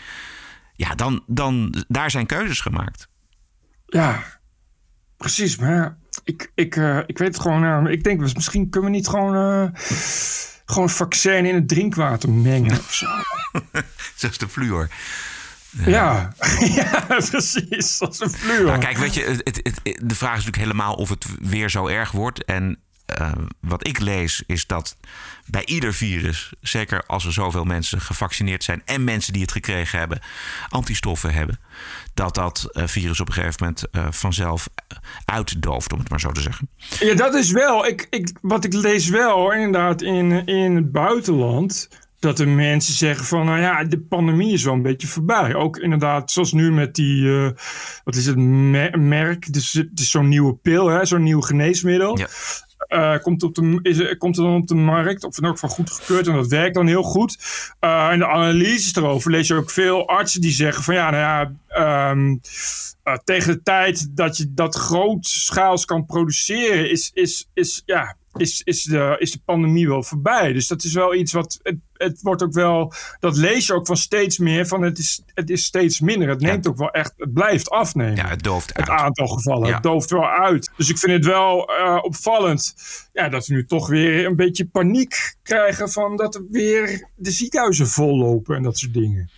Ja, 0.74 0.94
dan, 0.94 1.22
dan 1.26 1.74
daar 1.88 2.10
zijn 2.10 2.26
keuzes 2.26 2.60
gemaakt. 2.60 3.08
Ja, 3.86 4.22
precies. 5.16 5.56
Maar 5.56 5.98
ik, 6.24 6.52
ik, 6.54 6.76
eh, 6.76 6.98
ik 7.06 7.18
weet 7.18 7.28
het 7.28 7.40
gewoon. 7.40 7.86
eh, 7.86 7.92
ik 7.92 8.04
denk, 8.04 8.20
misschien 8.20 8.70
kunnen 8.70 8.90
we 8.90 8.96
niet 8.96 9.08
gewoon, 9.08 9.34
eh, 9.34 9.80
gewoon 10.64 10.90
vaccin 10.90 11.46
in 11.46 11.54
het 11.54 11.68
drinkwater 11.68 12.30
mengen 12.30 12.78
of 12.78 12.94
zo. 12.94 13.06
Zoals 14.16 14.38
de 14.38 14.48
fluor. 14.48 14.88
Ja, 15.86 16.32
ja 16.74 17.04
precies. 17.30 18.00
Als 18.00 18.20
een 18.20 18.30
fluor. 18.30 18.64
Nou, 18.66 18.78
kijk, 18.78 18.96
weet 18.96 19.14
je, 19.14 19.22
het, 19.24 19.40
het, 19.44 19.56
het- 19.82 20.00
de 20.02 20.14
vraag 20.14 20.36
is 20.36 20.44
natuurlijk 20.44 20.72
helemaal 20.72 20.94
of 20.94 21.08
het 21.08 21.26
weer 21.40 21.70
zo 21.70 21.86
erg 21.86 22.10
wordt. 22.10 22.44
En 22.44 22.78
eh, 23.06 23.32
wat 23.60 23.86
ik 23.86 23.98
lees 23.98 24.42
is 24.46 24.66
dat 24.66 24.96
bij 25.46 25.64
ieder 25.64 25.94
virus, 25.94 26.52
zeker 26.60 27.04
als 27.06 27.24
er 27.24 27.32
zoveel 27.32 27.64
mensen 27.64 28.00
gevaccineerd 28.00 28.64
zijn 28.64 28.82
en 28.84 29.04
mensen 29.04 29.32
die 29.32 29.42
het 29.42 29.52
gekregen 29.52 29.98
hebben, 29.98 30.20
antistoffen 30.68 31.32
hebben, 31.32 31.60
dat 32.14 32.34
dat 32.34 32.68
eh, 32.72 32.86
virus 32.86 33.20
op 33.20 33.26
een 33.26 33.32
gegeven 33.32 33.56
moment 33.60 33.90
eh, 33.90 34.06
vanzelf 34.10 34.68
uitdooft, 35.24 35.92
om 35.92 35.98
het 35.98 36.08
maar 36.08 36.20
zo 36.20 36.32
te 36.32 36.40
zeggen. 36.40 36.68
Ja, 37.00 37.14
dat 37.14 37.34
is 37.34 37.50
wel. 37.50 37.86
Ik, 37.86 38.06
ik, 38.10 38.30
wat 38.40 38.64
ik 38.64 38.72
lees 38.72 39.08
wel, 39.08 39.52
inderdaad, 39.52 40.02
in, 40.02 40.46
in 40.46 40.76
het 40.76 40.92
buitenland. 40.92 41.88
Dat 42.20 42.36
de 42.36 42.46
mensen 42.46 42.94
zeggen 42.94 43.24
van, 43.26 43.46
nou 43.46 43.60
ja, 43.60 43.84
de 43.84 44.00
pandemie 44.00 44.52
is 44.52 44.64
wel 44.64 44.74
een 44.74 44.82
beetje 44.82 45.06
voorbij. 45.06 45.54
Ook 45.54 45.76
inderdaad, 45.76 46.30
zoals 46.30 46.52
nu 46.52 46.72
met 46.72 46.94
die, 46.94 47.28
eh, 47.28 47.50
wat 48.04 48.14
is 48.14 48.26
het, 48.26 48.36
mer- 48.36 48.98
merk. 49.00 49.52
Dus 49.52 49.72
het 49.72 50.00
is 50.00 50.10
zo'n 50.10 50.28
nieuwe 50.28 50.54
pil, 50.54 50.86
hè, 50.88 51.04
zo'n 51.06 51.22
nieuw 51.22 51.40
geneesmiddel. 51.40 52.18
Eh, 52.78 53.18
komt, 53.18 53.42
op 53.42 53.54
de, 53.54 53.78
is, 53.82 53.98
er- 53.98 54.16
komt 54.16 54.36
er 54.36 54.42
dan 54.42 54.54
op 54.54 54.66
de 54.66 54.74
markt, 54.74 55.24
of 55.24 55.38
in 55.38 55.44
elk 55.44 55.52
geval 55.58 55.68
goedgekeurd, 55.76 56.26
en 56.26 56.34
dat 56.34 56.46
werkt 56.46 56.74
dan 56.74 56.86
heel 56.86 57.02
goed. 57.02 57.38
Eh 57.80 58.08
en 58.10 58.18
de 58.18 58.26
analyses 58.28 58.94
erover 58.96 59.30
lees 59.30 59.48
je 59.48 59.54
ook 59.54 59.70
veel 59.70 60.08
artsen 60.08 60.40
die 60.40 60.50
zeggen 60.50 60.84
van 60.84 60.94
ja, 60.94 61.10
nou 61.10 61.22
ja, 61.22 61.52
ehm, 61.68 62.36
eh, 63.02 63.14
tegen 63.24 63.52
de 63.52 63.62
tijd 63.62 64.16
dat 64.16 64.36
je 64.36 64.52
dat 64.54 64.74
grootschaals 64.74 65.84
kan 65.84 66.06
produceren, 66.06 66.90
is, 66.90 67.10
is, 67.14 67.48
is, 67.54 67.82
ja, 67.86 68.16
is, 68.36 68.62
is, 68.64 68.82
de, 68.82 69.16
is 69.18 69.32
de 69.32 69.40
pandemie 69.44 69.88
wel 69.88 70.02
voorbij. 70.02 70.52
Dus 70.52 70.66
dat 70.66 70.84
is 70.84 70.92
wel 70.92 71.14
iets 71.14 71.32
wat. 71.32 71.58
Het, 71.62 71.76
het 71.92 72.22
wordt 72.22 72.42
ook 72.42 72.52
wel. 72.52 72.92
Dat 73.20 73.36
lees 73.36 73.66
je 73.66 73.74
ook 73.74 73.86
van 73.86 73.96
steeds 73.96 74.38
meer. 74.38 74.66
Van 74.66 74.82
het 74.82 74.98
is, 74.98 75.22
het 75.34 75.50
is 75.50 75.64
steeds 75.64 76.00
minder. 76.00 76.28
Het 76.28 76.40
neemt 76.40 76.68
ook 76.68 76.76
wel 76.76 76.90
echt. 76.90 77.12
Het 77.16 77.32
blijft 77.32 77.70
afnemen. 77.70 78.16
Ja, 78.16 78.28
het 78.28 78.42
dooft 78.42 78.68
Het 78.68 78.88
uit. 78.88 79.00
aantal 79.00 79.26
gevallen. 79.26 79.68
Ja. 79.68 79.74
Het 79.74 79.82
dooft 79.82 80.10
wel 80.10 80.28
uit. 80.28 80.70
Dus 80.76 80.88
ik 80.88 80.98
vind 80.98 81.12
het 81.12 81.24
wel 81.24 81.66
eh, 81.66 81.98
opvallend. 82.02 82.74
Ja, 83.12 83.28
dat 83.28 83.46
we 83.46 83.54
nu 83.54 83.64
toch 83.64 83.88
weer 83.88 84.26
een 84.26 84.36
beetje 84.36 84.66
paniek 84.66 85.36
krijgen. 85.42 85.90
van 85.90 86.16
dat 86.16 86.34
er 86.34 86.44
weer 86.50 87.08
de 87.16 87.30
ziekenhuizen 87.30 87.86
vollopen 87.86 88.56
en 88.56 88.62
dat 88.62 88.78
soort 88.78 88.94
dingen. 88.94 89.30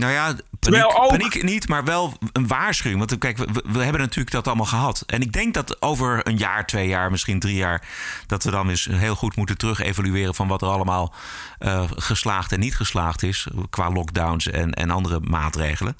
Nou 0.00 0.12
ja, 0.12 0.34
paniek, 0.60 0.84
ook- 0.84 1.08
paniek 1.08 1.42
niet, 1.42 1.68
maar 1.68 1.84
wel 1.84 2.18
een 2.32 2.46
waarschuwing. 2.46 2.98
Want 2.98 3.18
kijk, 3.18 3.36
we, 3.38 3.62
we 3.68 3.82
hebben 3.82 4.00
natuurlijk 4.00 4.30
dat 4.30 4.46
allemaal 4.46 4.66
gehad. 4.66 5.02
En 5.06 5.20
ik 5.20 5.32
denk 5.32 5.54
dat 5.54 5.82
over 5.82 6.26
een 6.28 6.36
jaar, 6.36 6.66
twee 6.66 6.88
jaar, 6.88 7.10
misschien 7.10 7.38
drie 7.40 7.56
jaar... 7.56 7.88
dat 8.26 8.44
we 8.44 8.50
dan 8.50 8.68
eens 8.68 8.84
heel 8.90 9.14
goed 9.14 9.36
moeten 9.36 9.58
terug 9.58 9.80
evalueren... 9.80 10.34
van 10.34 10.48
wat 10.48 10.62
er 10.62 10.68
allemaal 10.68 11.14
eh, 11.58 11.84
geslaagd 11.94 12.52
en 12.52 12.60
niet 12.60 12.76
geslaagd 12.76 13.22
is... 13.22 13.46
qua 13.70 13.90
lockdowns 13.90 14.46
en, 14.48 14.72
en 14.72 14.90
andere 14.90 15.20
maatregelen. 15.20 15.96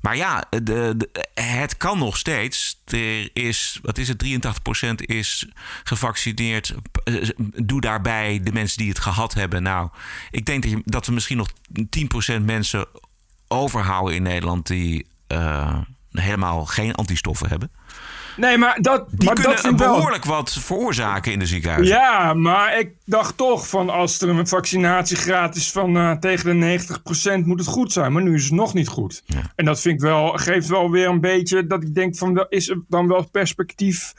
Maar 0.00 0.16
ja, 0.16 0.44
de, 0.50 0.94
de- 0.96 1.26
het 1.42 1.76
kan 1.76 1.98
nog 1.98 2.16
steeds. 2.16 2.80
Er 2.84 3.30
is, 3.32 3.78
wat 3.82 3.98
is 3.98 4.08
het, 4.08 4.24
83% 4.24 4.88
is 4.96 5.46
gevaccineerd. 5.84 6.74
Doe 7.64 7.80
daarbij 7.80 8.40
de 8.42 8.52
mensen 8.52 8.78
die 8.78 8.88
het 8.88 8.98
gehad 8.98 9.34
hebben. 9.34 9.62
Nou, 9.62 9.88
ik 10.30 10.46
denk 10.46 10.62
dat, 10.62 10.70
je, 10.72 10.80
dat 10.84 11.06
we 11.06 11.12
misschien 11.12 11.36
nog 11.36 11.48
10% 12.38 12.42
mensen 12.42 12.86
overhouden 13.48 14.14
in 14.14 14.22
Nederland 14.22 14.66
die 14.66 15.06
eh, 15.26 15.78
helemaal 16.10 16.64
geen 16.64 16.94
antistoffen 16.94 17.48
hebben. 17.48 17.70
Nee, 18.36 18.58
maar 18.58 18.78
dat, 18.80 19.04
Die 19.10 19.26
maar 19.26 19.34
dat 19.42 19.60
kunnen 19.60 19.78
wel- 19.80 19.94
behoorlijk 19.94 20.24
wat 20.24 20.52
veroorzaken 20.52 21.32
in 21.32 21.38
de 21.38 21.46
ziekenhuizen. 21.46 21.96
Ja, 21.96 22.34
maar 22.34 22.78
ik 22.78 22.90
dacht 23.04 23.36
toch 23.36 23.68
van 23.68 23.90
als 23.90 24.20
er 24.20 24.28
een 24.28 24.46
vaccinatiegraad 24.48 25.54
is 25.56 25.72
van 25.72 25.96
eh, 25.96 26.12
tegen 26.12 26.60
de 26.60 26.78
90% 27.42 27.44
moet 27.46 27.58
het 27.58 27.68
goed 27.68 27.92
zijn. 27.92 28.12
Maar 28.12 28.22
nu 28.22 28.34
is 28.34 28.44
het 28.44 28.52
nog 28.52 28.74
niet 28.74 28.88
goed. 28.88 29.22
En 29.56 29.64
dat 29.64 29.80
vind 29.80 29.94
ik 29.94 30.00
wel, 30.00 30.28
geeft 30.32 30.68
wel 30.68 30.90
weer 30.90 31.08
een 31.08 31.20
beetje 31.20 31.66
dat 31.66 31.82
ik 31.82 31.94
denk 31.94 32.16
van 32.16 32.46
is 32.48 32.68
er 32.68 32.82
dan 32.88 33.08
wel 33.08 33.28
perspectief 33.30 34.12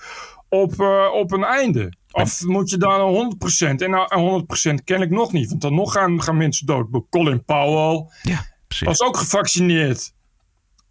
op, 0.49 0.81
eh, 0.81 1.05
op 1.13 1.31
een 1.31 1.43
einde? 1.43 1.93
Of 2.11 2.41
moet 2.45 2.69
je 2.69 2.77
dan 2.77 2.99
100%? 3.01 3.81
En 3.81 3.89
nou, 3.89 4.19
100% 4.19 4.83
ken 4.83 5.01
ik 5.01 5.09
nog 5.09 5.31
niet, 5.31 5.49
want 5.49 5.61
dan 5.61 5.73
nog 5.75 5.91
gaan, 5.93 6.21
gaan 6.23 6.37
mensen 6.37 6.65
dood. 6.65 6.87
Colin 7.09 7.43
Powell 7.43 8.05
was 8.79 9.01
ook 9.01 9.17
gevaccineerd. 9.17 10.11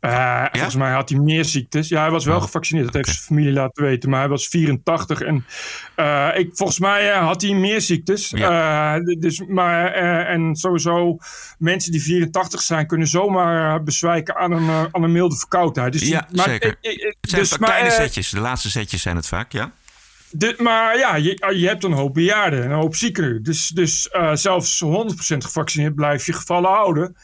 Eh, 0.01 0.44
Volgens 0.53 0.75
mij 0.75 0.92
had 0.92 1.09
hij 1.09 1.18
meer 1.18 1.44
ziektes. 1.44 1.88
Ja, 1.88 2.01
hij 2.01 2.11
was 2.11 2.25
wel 2.25 2.40
gevaccineerd. 2.40 2.87
Dat 2.87 2.94
heeft 2.94 3.09
zijn 3.09 3.25
familie 3.25 3.53
laten 3.53 3.85
weten. 3.85 4.11
Maar 4.11 4.20
hij 4.20 4.29
was 4.29 4.49
84. 4.49 5.20
En 5.20 5.46
eh, 5.94 6.29
ik, 6.35 6.51
volgens 6.53 6.79
mij 6.79 7.12
eh, 7.12 7.27
had 7.27 7.42
hij 7.42 7.55
meer 7.55 7.81
ziektes. 7.81 8.29
Dus, 9.18 9.42
maar, 9.49 9.92
en 10.27 10.57
sowieso, 10.57 11.18
mensen 11.59 11.92
die 11.92 12.03
84 12.03 12.62
zijn... 12.62 12.87
kunnen 12.87 13.07
zomaar 13.07 13.83
bezwijken 13.83 14.37
aan 14.37 14.53
een, 14.53 14.88
aan 14.92 15.03
een 15.03 15.12
milde 15.12 15.37
verkoudheid. 15.37 15.92
Dus, 15.92 16.09
Ja, 16.09 16.29
maar, 16.33 16.49
zeker. 16.49 16.77
Het 16.81 17.16
zijn 17.20 17.42
dus, 17.42 17.59
maar, 17.59 17.68
kleine 17.68 17.90
setjes. 17.90 18.31
De 18.31 18.40
laatste 18.40 18.70
setjes 18.70 19.03
zijn 19.03 19.16
het 19.16 19.27
vaak, 19.27 19.53
ja. 19.53 19.72
maar 20.59 20.99
ja, 20.99 21.16
je, 21.16 21.53
je 21.57 21.66
hebt 21.66 21.85
een 21.85 21.92
hoop 21.92 22.14
bejaarden 22.14 22.62
en 22.62 22.70
een 22.70 22.77
hoop 22.77 22.94
ziekeren. 22.94 23.42
Dus, 23.42 23.68
dus 23.68 24.09
zelfs 24.33 24.85
100% 24.85 24.88
gevaccineerd 25.38 25.94
blijf 25.94 26.27
je 26.27 26.33
gevallen 26.33 26.70
houden. 26.70 27.16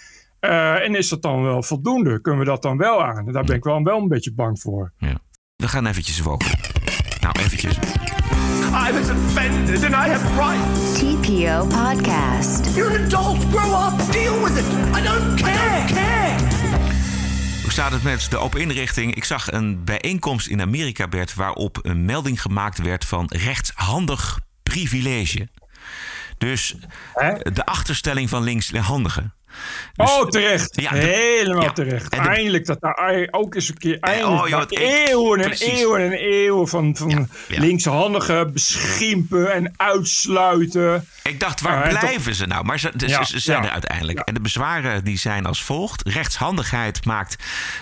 Eh, 0.42 0.84
en 0.84 0.94
is 0.94 1.08
dat 1.08 1.22
dan 1.22 1.42
wel 1.42 1.62
voldoende? 1.62 2.20
Kunnen 2.20 2.40
we 2.40 2.46
dat 2.46 2.62
dan 2.62 2.76
wel 2.76 3.04
aan? 3.04 3.32
Daar 3.32 3.44
ben 3.44 3.56
ik 3.56 3.64
wel, 3.64 3.82
wel 3.82 3.98
een 3.98 4.08
beetje 4.08 4.34
bang 4.34 4.60
voor. 4.60 4.92
We 5.56 5.68
gaan 5.68 5.86
eventjes 5.86 6.20
woken. 6.20 6.50
Nou, 7.20 7.34
eventjes. 7.40 7.76
I 7.76 8.92
was 8.92 9.10
offended 9.10 9.84
and 9.84 9.94
I 9.94 10.10
have 10.10 10.34
rights. 10.34 10.98
TPO 10.98 11.66
Podcast. 11.66 12.74
You're 12.74 12.98
an 12.98 13.04
adult. 13.04 13.44
Grow 13.44 13.86
up. 13.86 14.12
Deal 14.12 14.42
with 14.42 14.58
it. 14.58 14.64
I 14.98 15.02
don't 15.02 15.40
care. 15.40 15.84
care. 15.86 16.38
Hoe 17.62 17.72
staat 17.72 17.92
het 17.92 18.02
met 18.02 18.30
de 18.30 18.36
open 18.36 18.60
inrichting? 18.60 19.14
Ik 19.14 19.24
zag 19.24 19.52
een 19.52 19.84
bijeenkomst 19.84 20.46
in 20.46 20.60
Amerika, 20.60 21.08
Bert, 21.08 21.34
waarop 21.34 21.78
een 21.82 22.04
melding 22.04 22.42
gemaakt 22.42 22.78
werd 22.78 23.04
van 23.04 23.26
rechtshandig 23.28 24.38
privilege. 24.62 25.48
Dus 26.38 26.76
de 27.52 27.64
achterstelling 27.64 28.28
van 28.28 28.42
linkshandigen. 28.42 29.34
Dus- 29.96 30.10
oh, 30.10 30.28
terecht. 30.28 30.80
Ja, 30.80 30.90
Helemaal 30.94 31.62
ja. 31.62 31.72
terecht. 31.72 32.08
En 32.14 32.20
Eindelijk 32.28 32.66
dat 32.66 32.80
daar 32.80 33.28
ook 33.30 33.54
eens 33.54 33.68
een 33.68 33.76
keer... 33.78 33.98
Eindelijk 34.00 34.42
oh, 34.42 34.48
joh, 34.48 34.58
na 34.58 34.64
het- 34.64 34.78
eeuwen 34.78 35.40
en 35.40 35.46
precies. 35.46 35.68
eeuwen 35.68 36.00
en 36.00 36.12
eeuwen 36.12 36.68
van, 36.68 36.96
van 36.96 37.28
linkse 37.48 37.90
handigen 37.90 38.52
beschimpen 38.52 39.52
en 39.52 39.72
uitsluiten. 39.76 41.06
Ik 41.22 41.40
dacht, 41.40 41.60
waar 41.60 41.82
en 41.82 41.98
blijven 41.98 42.34
ze 42.34 42.46
nou? 42.46 42.64
Maar 42.64 42.78
ze, 42.78 42.92
ze- 42.96 43.08
Ja, 43.08 43.24
ze 43.24 43.38
zijn 43.38 43.58
ja. 43.62 43.66
er 43.66 43.72
uiteindelijk. 43.72 44.18
En 44.18 44.34
de 44.34 44.40
bezwaren 44.40 45.04
die 45.04 45.18
zijn 45.18 45.46
als 45.46 45.62
volgt. 45.62 46.08
Rechtshandigheid 46.08 47.04
maakt 47.04 47.36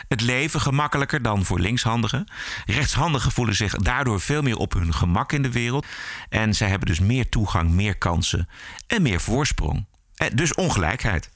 het 0.09 0.20
leven 0.20 0.61
gemakkelijker 0.61 1.22
dan 1.22 1.44
voor 1.44 1.61
linkshandigen. 1.61 2.28
Rechtshandigen 2.66 3.33
voelen 3.33 3.54
zich 3.54 3.74
daardoor 3.74 4.20
veel 4.20 4.42
meer 4.42 4.56
op 4.56 4.72
hun 4.72 4.94
gemak 4.94 5.33
in 5.33 5.42
de 5.42 5.52
wereld. 5.52 5.87
En 6.28 6.54
zij 6.54 6.68
hebben 6.68 6.87
dus 6.88 7.00
meer 7.00 7.28
toegang, 7.28 7.70
meer 7.70 7.98
kansen 7.98 8.48
en 8.87 9.02
meer 9.02 9.20
voorsprong. 9.20 9.87
Eh, 10.16 10.28
Dus 10.35 10.54
ongelijkheid. 10.54 11.30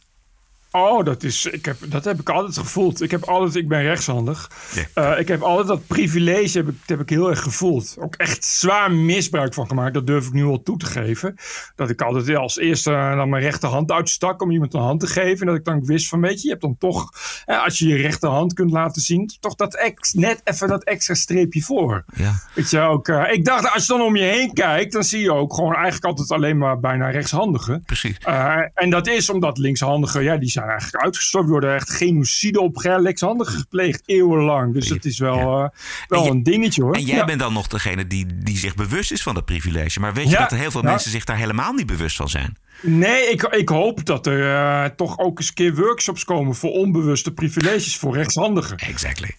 Oh, 0.76 1.04
dat, 1.04 1.22
is, 1.22 1.46
ik 1.46 1.64
heb, 1.64 1.76
dat 1.86 2.04
heb 2.04 2.20
ik 2.20 2.28
altijd 2.28 2.58
gevoeld. 2.58 3.02
Ik, 3.02 3.10
heb 3.10 3.24
altijd, 3.24 3.54
ik 3.54 3.68
ben 3.68 3.82
rechtshandig. 3.82 4.50
Eh, 4.94 5.18
ik 5.18 5.28
heb 5.28 5.42
altijd 5.42 5.66
dat 5.66 5.86
privilege 5.86 6.58
heb 6.58 6.68
ik, 6.68 6.74
heb 6.86 7.00
ik 7.00 7.08
heel 7.08 7.30
erg 7.30 7.42
gevoeld. 7.42 7.96
Ook 7.98 8.14
echt 8.14 8.44
zwaar 8.44 8.92
misbruik 8.92 9.54
van 9.54 9.66
gemaakt. 9.66 9.94
Dat 9.94 10.06
durf 10.06 10.26
ik 10.26 10.32
nu 10.32 10.44
al 10.44 10.62
toe 10.62 10.78
te 10.78 10.86
geven. 10.86 11.36
Dat 11.76 11.90
ik 11.90 12.02
altijd 12.02 12.36
als 12.36 12.58
eerste 12.58 12.90
dan 12.90 13.28
mijn 13.28 13.42
rechterhand 13.42 13.92
uitstak 13.92 14.42
om 14.42 14.50
iemand 14.50 14.74
een 14.74 14.80
hand 14.80 15.00
te 15.00 15.06
geven. 15.06 15.40
En 15.40 15.46
dat 15.46 15.56
ik 15.56 15.64
dan 15.64 15.84
wist 15.84 16.08
van, 16.08 16.20
weet 16.20 16.36
je, 16.40 16.42
je 16.42 16.48
hebt 16.48 16.62
dan 16.62 16.76
toch... 16.78 17.10
eh, 17.44 17.64
als 17.64 17.78
je 17.78 17.88
je 17.88 17.96
rechterhand 17.96 18.52
kunt 18.52 18.70
laten 18.70 19.02
zien... 19.02 19.30
toch 19.40 19.54
dat 19.54 19.74
ex, 19.74 20.12
net 20.12 20.40
even 20.44 20.68
dat 20.68 20.84
extra 20.84 21.14
streepje 21.14 21.62
voor. 21.62 22.04
Ja. 22.14 22.32
Weet 22.54 22.70
je 22.70 22.80
ook, 22.80 23.08
eh, 23.08 23.32
ik 23.32 23.44
dacht, 23.44 23.72
als 23.72 23.86
je 23.86 23.92
dan 23.92 24.02
om 24.02 24.16
je 24.16 24.24
heen 24.24 24.52
kijkt... 24.52 24.92
dan 24.92 25.04
zie 25.04 25.20
je 25.20 25.32
ook 25.32 25.54
gewoon 25.54 25.74
eigenlijk 25.74 26.04
altijd 26.04 26.30
alleen 26.30 26.58
maar 26.58 26.80
bijna 26.80 27.10
rechtshandigen. 27.10 27.82
Precies. 27.82 28.18
Eh, 28.18 28.56
en 28.74 28.90
dat 28.90 29.06
is 29.06 29.30
omdat 29.30 29.58
linkshandigen, 29.58 30.22
ja, 30.22 30.36
die 30.36 30.50
zijn 30.50 30.62
eigenlijk 30.68 31.04
uitgestorven. 31.04 31.52
Er 31.52 31.58
worden 31.60 31.74
echt 31.74 31.90
genocide 31.90 32.60
op 32.60 32.76
linkshandigen 32.98 33.58
gepleegd, 33.58 34.02
eeuwenlang. 34.06 34.74
Dus 34.74 34.88
dat 34.88 35.04
is 35.04 35.18
wel, 35.18 35.62
eh, 35.62 35.68
wel 36.08 36.30
een 36.30 36.42
dingetje 36.42 36.82
hoor. 36.82 36.94
En 36.94 37.04
jij 37.04 37.16
Ja. 37.16 37.24
bent 37.24 37.40
dan 37.40 37.52
nog 37.52 37.66
degene 37.66 38.06
die, 38.06 38.26
die 38.44 38.58
zich 38.58 38.74
bewust 38.74 39.12
is 39.12 39.22
van 39.22 39.34
dat 39.34 39.44
privilege. 39.44 40.00
Maar 40.00 40.14
weet 40.14 40.30
je 40.30 40.36
dat 40.36 40.52
er 40.52 40.58
heel 40.58 40.70
veel 40.70 40.82
mensen 40.82 41.10
zich 41.10 41.24
daar 41.24 41.36
helemaal 41.36 41.72
niet 41.72 41.86
bewust 41.86 42.16
van 42.16 42.28
zijn? 42.28 42.56
Nee, 42.82 43.30
ik, 43.30 43.42
ik 43.42 43.68
hoop 43.68 44.04
dat 44.04 44.26
er 44.26 44.54
eh, 44.54 44.84
toch 44.96 45.18
ook 45.18 45.38
eens 45.38 45.48
een 45.48 45.54
keer 45.54 45.74
workshops 45.74 46.24
komen 46.24 46.54
voor 46.54 46.70
onbewuste 46.70 47.32
privileges 47.32 47.96
voor 47.96 48.14
rechtshandigen. 48.16 48.76
Exactly. 48.76 49.30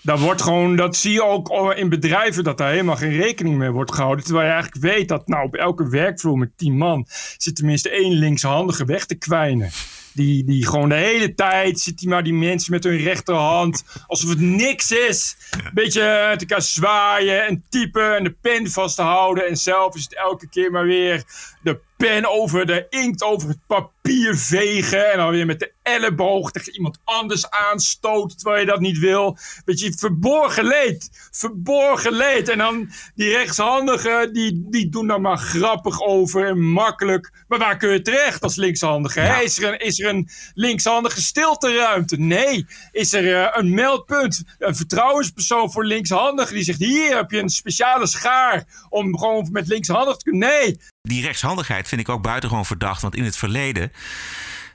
Dat 0.00 0.20
wordt 0.20 0.42
gewoon, 0.42 0.76
dat 0.76 0.96
zie 0.96 1.12
je 1.12 1.24
ook 1.24 1.48
al 1.48 1.72
in 1.74 1.88
bedrijven 1.88 2.44
dat 2.44 2.58
daar 2.58 2.70
helemaal 2.70 2.96
geen 2.96 3.16
rekening 3.16 3.56
mee 3.58 3.70
wordt 3.70 3.94
gehouden. 3.94 4.24
Terwijl 4.24 4.46
je 4.46 4.52
eigenlijk 4.52 4.84
weet 4.84 5.08
dat 5.08 5.28
nou 5.28 5.44
op 5.46 5.54
elke 5.54 5.88
werkvloer 5.88 6.38
met 6.38 6.50
tien 6.56 6.76
man 6.76 7.06
zit 7.36 7.56
tenminste 7.56 7.90
één 7.90 8.12
linkshandige 8.12 8.84
weg 8.84 9.04
te 9.06 9.14
kwijnen. 9.14 9.70
Die, 10.14 10.44
die 10.44 10.66
gewoon 10.66 10.88
de 10.88 10.94
hele 10.94 11.34
tijd 11.34 11.80
zit 11.80 11.98
die 11.98 12.08
maar 12.08 12.22
die 12.22 12.34
mensen 12.34 12.72
met 12.72 12.84
hun 12.84 12.96
rechterhand 12.96 13.84
alsof 14.06 14.30
het 14.30 14.40
niks 14.40 14.90
is. 14.90 15.36
Een 15.50 15.70
beetje 15.74 16.00
eh, 16.00 16.36
te 16.36 16.46
elkaar 16.46 16.62
zwaaien 16.62 17.46
en 17.46 17.64
typen 17.68 18.16
en 18.16 18.24
de 18.24 18.34
pen 18.40 18.70
vast 18.70 18.96
te 18.96 19.02
houden. 19.02 19.48
En 19.48 19.56
zelf 19.56 19.94
is 19.94 20.02
het 20.02 20.16
elke 20.16 20.48
keer 20.48 20.70
maar 20.70 20.84
weer 20.84 21.24
de 21.64 21.80
pen 21.96 22.30
over 22.30 22.66
de 22.66 22.86
inkt 22.88 23.22
over 23.22 23.48
het 23.48 23.66
papier 23.66 24.36
vegen. 24.36 25.12
En 25.12 25.18
dan 25.18 25.30
weer 25.30 25.46
met 25.46 25.58
de 25.58 25.72
elleboog 25.82 26.50
tegen 26.50 26.74
iemand 26.74 26.98
anders 27.04 27.50
aanstoten 27.50 28.36
terwijl 28.36 28.60
je 28.60 28.66
dat 28.66 28.80
niet 28.80 28.98
wil. 28.98 29.38
Weet 29.64 29.80
je, 29.80 29.92
verborgen 29.92 30.64
leed. 30.64 31.28
Verborgen 31.30 32.12
leed. 32.12 32.48
En 32.48 32.58
dan 32.58 32.90
die 33.14 33.30
rechtshandigen, 33.30 34.32
die, 34.32 34.66
die 34.70 34.88
doen 34.88 35.06
daar 35.06 35.20
maar 35.20 35.38
grappig 35.38 36.00
over 36.00 36.46
en 36.46 36.60
makkelijk. 36.60 37.32
Maar 37.48 37.58
waar 37.58 37.76
kun 37.76 37.92
je 37.92 38.02
terecht 38.02 38.42
als 38.42 38.56
linkshandige? 38.56 39.42
Is, 39.42 39.58
er 39.58 39.72
een, 39.72 39.78
is 39.78 40.00
er 40.00 40.08
een 40.08 40.28
linkshandige 40.54 41.20
stilteruimte? 41.20 42.16
Nee. 42.16 42.66
Is 42.92 43.12
er 43.12 43.34
eh, 43.34 43.48
een 43.52 43.74
meldpunt? 43.74 44.42
Een 44.58 44.76
vertrouwenspersoon 44.76 45.72
voor 45.72 45.84
linkshandigen 45.84 46.54
die 46.54 46.64
zegt: 46.64 46.78
hier 46.78 47.16
heb 47.16 47.30
je 47.30 47.38
een 47.38 47.48
speciale 47.48 48.06
schaar 48.06 48.64
om 48.88 49.18
gewoon 49.18 49.48
met 49.52 49.68
linkshandig 49.68 50.16
te 50.16 50.30
kunnen? 50.30 50.48
Nee. 50.48 50.76
Die 51.08 51.22
rechtshandigheid 51.22 51.88
vind 51.88 52.00
ik 52.00 52.08
ook 52.08 52.22
buitengewoon 52.22 52.66
verdacht. 52.66 53.02
Want 53.02 53.14
in 53.14 53.24
het 53.24 53.36
verleden. 53.36 53.92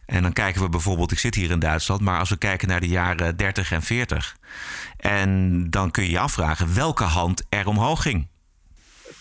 En 0.06 0.22
dan 0.22 0.34
kijken 0.34 0.62
we 0.62 0.70
bijvoorbeeld, 0.70 1.12
ik 1.12 1.20
zit 1.20 1.36
hier 1.36 1.52
in 1.52 1.60
Duitsland, 1.60 2.02
maar 2.02 2.20
als 2.20 2.30
we 2.30 2.38
kijken 2.38 2.68
naar 2.68 2.80
de 2.80 2.88
jaren 2.88 3.38
30 3.38 3.72
en 3.72 3.82
40. 3.82 4.38
En 4.98 5.66
dan 5.70 5.92
kun 5.92 6.04
je 6.04 6.10
je 6.10 6.20
afvragen 6.20 6.76
welke 6.76 7.04
hand 7.04 7.44
er 7.50 7.68
omhoog 7.68 8.02
ging. 8.02 8.28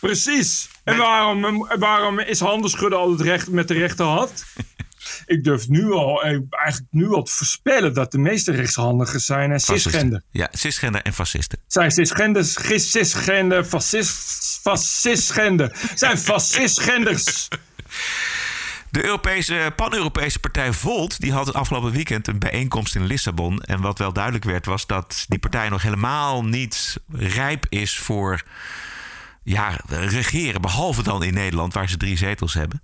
Precies. 0.01 0.69
En 0.85 0.97
waarom, 0.97 1.69
waarom 1.79 2.19
is 2.19 2.41
handen 2.41 2.71
schudden 2.71 2.99
altijd 2.99 3.21
recht 3.21 3.51
met 3.51 3.69
de 3.69 3.75
rechterhand? 3.75 4.45
ik 5.27 5.45
durf 5.45 5.69
nu 5.69 5.93
al, 5.93 6.23
eh, 6.23 6.41
eigenlijk 6.51 6.87
nu 6.91 7.09
al 7.09 7.23
te 7.23 7.33
voorspellen 7.33 7.95
dat 7.95 8.13
de 8.13 8.19
meeste 8.19 8.53
rechtshandigen 8.53 9.21
zijn 9.21 9.53
en 9.53 9.61
cisgender. 9.61 10.23
Ja, 10.31 10.49
cisgender 10.53 11.03
en 11.03 11.13
fascisten. 11.13 11.59
Zijn 11.67 11.91
cisgenders, 11.91 12.57
gis- 12.57 12.91
cisgender, 12.91 13.65
fascist, 13.65 14.59
fascistgender. 14.63 15.77
Zijn 15.95 16.19
fascistgenders. 16.19 17.49
De 18.91 19.05
Europese, 19.05 19.73
pan-Europese 19.77 20.39
partij 20.39 20.73
Volt 20.73 21.21
die 21.21 21.33
had 21.33 21.47
het 21.47 21.55
afgelopen 21.55 21.93
weekend 21.93 22.29
een 22.29 22.39
bijeenkomst 22.39 22.95
in 22.95 23.05
Lissabon. 23.05 23.61
En 23.61 23.81
wat 23.81 23.99
wel 23.99 24.13
duidelijk 24.13 24.45
werd 24.45 24.67
was 24.67 24.87
dat 24.87 25.25
die 25.29 25.39
partij 25.39 25.69
nog 25.69 25.83
helemaal 25.83 26.45
niet 26.45 26.97
rijp 27.13 27.67
is 27.69 27.99
voor 27.99 28.43
ja, 29.43 29.81
regeren. 29.89 30.61
Behalve 30.61 31.03
dan 31.03 31.23
in 31.23 31.35
Nederland 31.35 31.75
waar 31.75 31.89
ze 31.89 31.97
drie 31.97 32.17
zetels 32.17 32.55
hebben. 32.55 32.83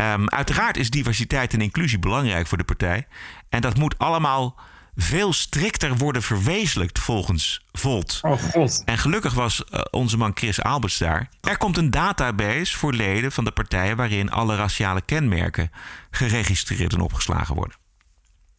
Ehm, 0.00 0.26
uiteraard 0.26 0.76
is 0.76 0.90
diversiteit 0.90 1.52
en 1.52 1.60
inclusie 1.60 1.98
belangrijk 1.98 2.46
voor 2.46 2.58
de 2.58 2.64
partij. 2.64 3.06
En 3.48 3.60
dat 3.60 3.76
moet 3.76 3.98
allemaal 3.98 4.60
veel 4.96 5.32
strikter 5.32 5.96
worden 5.96 6.22
verwezenlijkt 6.22 6.98
volgens 6.98 7.64
Volt. 7.72 8.18
Oh 8.22 8.42
god. 8.42 8.82
En 8.84 8.98
gelukkig 8.98 9.34
was 9.34 9.64
eh, 9.64 9.80
onze 9.90 10.16
man 10.16 10.32
Chris 10.34 10.62
Alberts 10.62 10.98
daar. 10.98 11.28
Er 11.40 11.58
komt 11.58 11.76
een 11.76 11.90
database 11.90 12.78
voor 12.78 12.92
leden 12.92 13.32
van 13.32 13.44
de 13.44 13.50
partijen 13.50 13.96
waarin 13.96 14.30
alle 14.30 14.56
raciale 14.56 15.00
kenmerken 15.00 15.70
geregistreerd 16.10 16.92
en 16.92 17.00
opgeslagen 17.00 17.54
worden. 17.54 17.76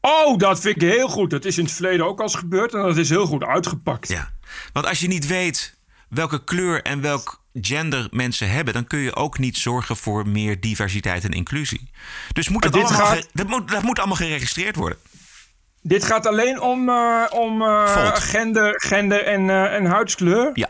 Oh, 0.01 0.37
dat 0.37 0.59
vind 0.59 0.75
ik 0.75 0.89
heel 0.89 1.09
goed. 1.09 1.29
Dat 1.29 1.45
is 1.45 1.57
in 1.57 1.63
het 1.63 1.73
verleden 1.73 2.05
ook 2.05 2.17
al 2.19 2.25
eens 2.25 2.35
gebeurd 2.35 2.73
en 2.73 2.81
dat 2.81 2.97
is 2.97 3.09
heel 3.09 3.25
goed 3.25 3.43
uitgepakt. 3.43 4.07
Ja, 4.07 4.31
want 4.73 4.85
als 4.85 4.99
je 4.99 5.07
niet 5.07 5.27
weet 5.27 5.77
welke 6.09 6.43
kleur 6.43 6.81
en 6.81 7.01
welk 7.01 7.40
gender 7.53 8.07
mensen 8.11 8.49
hebben, 8.51 8.73
dan 8.73 8.87
kun 8.87 8.99
je 8.99 9.15
ook 9.15 9.37
niet 9.37 9.57
zorgen 9.57 9.97
voor 9.97 10.27
meer 10.27 10.59
diversiteit 10.59 11.23
en 11.23 11.31
inclusie. 11.31 11.89
Dus 12.33 12.49
moet 12.49 12.61
dat, 12.61 12.73
allemaal 12.73 12.91
gaat- 12.91 13.27
dat, 13.33 13.47
moet, 13.47 13.71
dat 13.71 13.81
moet 13.83 13.97
allemaal 13.99 14.15
geregistreerd 14.17 14.75
worden. 14.75 14.97
Dit 15.81 16.03
gaat 16.03 16.25
alleen 16.25 16.61
om, 16.61 16.89
eh, 16.89 17.23
om 17.29 17.61
eh, 17.61 18.15
gender, 18.15 18.81
gender 18.81 19.23
en, 19.23 19.49
eh, 19.49 19.75
en 19.75 19.85
huidskleur? 19.85 20.51
Ja. 20.53 20.69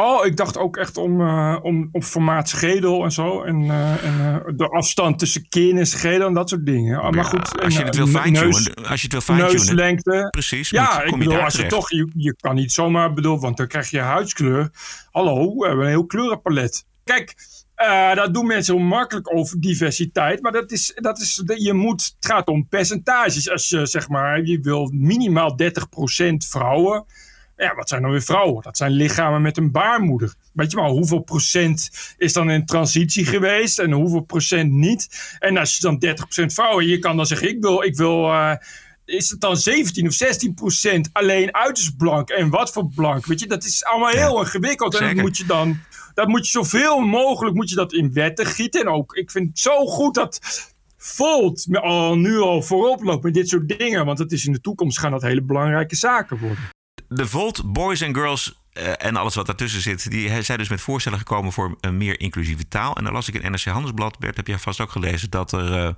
Oh, 0.00 0.26
ik 0.26 0.36
dacht 0.36 0.56
ook 0.58 0.76
echt 0.76 0.96
om, 0.96 1.20
eh, 1.20 1.56
om, 1.62 1.88
om 1.92 2.02
formaat 2.02 2.48
schedel 2.48 3.04
en 3.04 3.12
zo. 3.12 3.42
En, 3.42 3.62
eh, 3.70 4.04
en 4.04 4.20
eh, 4.46 4.52
de 4.56 4.68
afstand 4.68 5.18
tussen 5.18 5.48
kin 5.48 5.78
en 5.78 5.86
schedel 5.86 6.26
en 6.26 6.34
dat 6.34 6.48
soort 6.48 6.66
dingen. 6.66 7.00
Ah, 7.00 7.10
maar 7.10 7.24
goed, 7.24 7.62
als 7.62 7.76
je 7.76 7.82
het 7.82 7.96
wil 7.96 8.06
neus- 8.06 8.74
als 8.76 9.00
je 9.00 9.08
het 9.08 9.12
wil 9.12 9.20
fine-tunen, 9.20 9.52
Neuslengte. 9.52 10.28
precies, 10.30 10.70
Ja, 10.70 11.02
ik 11.02 11.10
je 11.10 11.16
bedoel, 11.16 11.32
daar 11.32 11.44
als 11.44 11.54
je 11.54 11.66
toch, 11.66 11.90
je, 11.90 12.10
je 12.14 12.36
kan 12.40 12.54
niet 12.54 12.72
zomaar, 12.72 13.12
bedoel, 13.12 13.40
want 13.40 13.56
dan 13.56 13.66
krijg 13.66 13.90
je 13.90 13.98
huidskleur. 13.98 14.70
Hallo, 15.10 15.56
we 15.56 15.66
hebben 15.66 15.84
een 15.84 15.90
heel 15.90 16.06
kleurenpalet. 16.06 16.84
Kijk, 17.04 17.34
dat 18.14 18.34
doen 18.34 18.46
mensen 18.46 18.74
heel 18.74 18.84
makkelijk 18.84 19.34
over 19.34 19.60
diversiteit. 19.60 20.42
Maar 20.42 20.52
dat 20.52 20.70
is, 20.70 20.92
dat 20.94 21.20
is, 21.20 21.42
je 21.56 21.72
moet, 21.72 22.14
het 22.18 22.30
gaat 22.30 22.48
om 22.48 22.68
percentages. 22.68 23.50
Als 23.50 23.68
je 23.68 23.86
zeg 23.86 24.08
maar, 24.08 24.42
je 24.44 24.60
wil 24.60 24.90
minimaal 24.94 25.56
30% 25.56 26.46
vrouwen. 26.48 27.04
Ja, 27.58 27.74
wat 27.74 27.88
zijn 27.88 28.02
dan 28.02 28.10
weer 28.10 28.22
vrouwen? 28.22 28.62
Dat 28.62 28.76
zijn 28.76 28.90
lichamen 28.90 29.42
met 29.42 29.56
een 29.56 29.70
baarmoeder. 29.70 30.34
Weet 30.52 30.70
je 30.70 30.76
maar, 30.76 30.88
hoeveel 30.88 31.20
procent 31.20 31.90
is 32.18 32.32
dan 32.32 32.50
in 32.50 32.66
transitie 32.66 33.26
geweest 33.26 33.78
en 33.78 33.92
hoeveel 33.92 34.20
procent 34.20 34.72
niet? 34.72 35.36
En 35.38 35.56
als 35.56 35.76
je 35.76 35.80
dan 35.80 36.04
30% 36.06 36.52
vrouwen, 36.52 36.86
je 36.86 36.98
kan 36.98 37.16
dan 37.16 37.26
zeggen, 37.26 37.48
ik 37.48 37.60
wil, 37.60 37.82
ik 37.82 37.96
wil 37.96 38.24
eh, 38.24 38.52
is 39.04 39.30
het 39.30 39.40
dan 39.40 39.56
17 39.56 40.06
of 40.06 40.12
16 40.12 40.54
procent 40.54 41.08
alleen 41.12 41.54
uiterst 41.54 41.96
blank? 41.96 42.28
En 42.28 42.50
wat 42.50 42.72
voor 42.72 42.90
blank? 42.94 43.26
Weet 43.26 43.40
je, 43.40 43.46
dat 43.46 43.64
is 43.64 43.84
allemaal 43.84 44.12
heel 44.12 44.40
ingewikkeld. 44.40 44.94
En 44.94 45.14
dat 45.14 45.24
moet 45.24 45.36
je 45.36 45.46
dan, 45.46 45.80
dat 46.14 46.28
moet 46.28 46.44
je 46.44 46.50
zoveel 46.50 47.00
mogelijk 47.00 47.56
moet 47.56 47.68
je 47.68 47.76
dat 47.76 47.92
in 47.92 48.12
wetten 48.12 48.46
gieten. 48.46 48.80
En 48.80 48.88
ook, 48.88 49.14
ik 49.14 49.30
vind 49.30 49.48
het 49.48 49.58
zo 49.58 49.86
goed 49.86 50.14
dat 50.14 50.38
Volt 51.00 51.66
al, 51.72 52.16
nu 52.16 52.38
al 52.38 52.62
voorop 52.62 53.02
loopt 53.02 53.22
met 53.22 53.34
dit 53.34 53.48
soort 53.48 53.78
dingen. 53.78 54.06
Want 54.06 54.18
het 54.18 54.32
is 54.32 54.46
in 54.46 54.52
de 54.52 54.60
toekomst 54.60 54.98
gaan 54.98 55.10
dat 55.10 55.22
hele 55.22 55.42
belangrijke 55.42 55.96
zaken 55.96 56.38
worden. 56.38 56.68
De 57.08 57.26
Volt 57.26 57.72
Boys 57.72 58.02
and 58.02 58.16
Girls 58.16 58.58
eh, 58.78 58.92
en 59.06 59.16
alles 59.16 59.34
wat 59.34 59.46
daartussen 59.46 59.80
zit, 59.80 60.10
die 60.10 60.42
zijn 60.42 60.58
dus 60.58 60.68
met 60.68 60.80
voorstellen 60.80 61.18
gekomen 61.18 61.52
voor 61.52 61.76
een 61.80 61.96
meer 61.96 62.20
inclusieve 62.20 62.68
taal. 62.68 62.96
En 62.96 63.04
dan 63.04 63.12
las 63.12 63.28
ik 63.28 63.34
in 63.34 63.50
NRC 63.50 63.64
Handelsblad, 63.64 64.18
Bert, 64.18 64.36
heb 64.36 64.46
jij 64.46 64.58
vast 64.58 64.80
ook 64.80 64.90
gelezen, 64.90 65.30
dat 65.30 65.52
er 65.52 65.72
eh, 65.72 65.90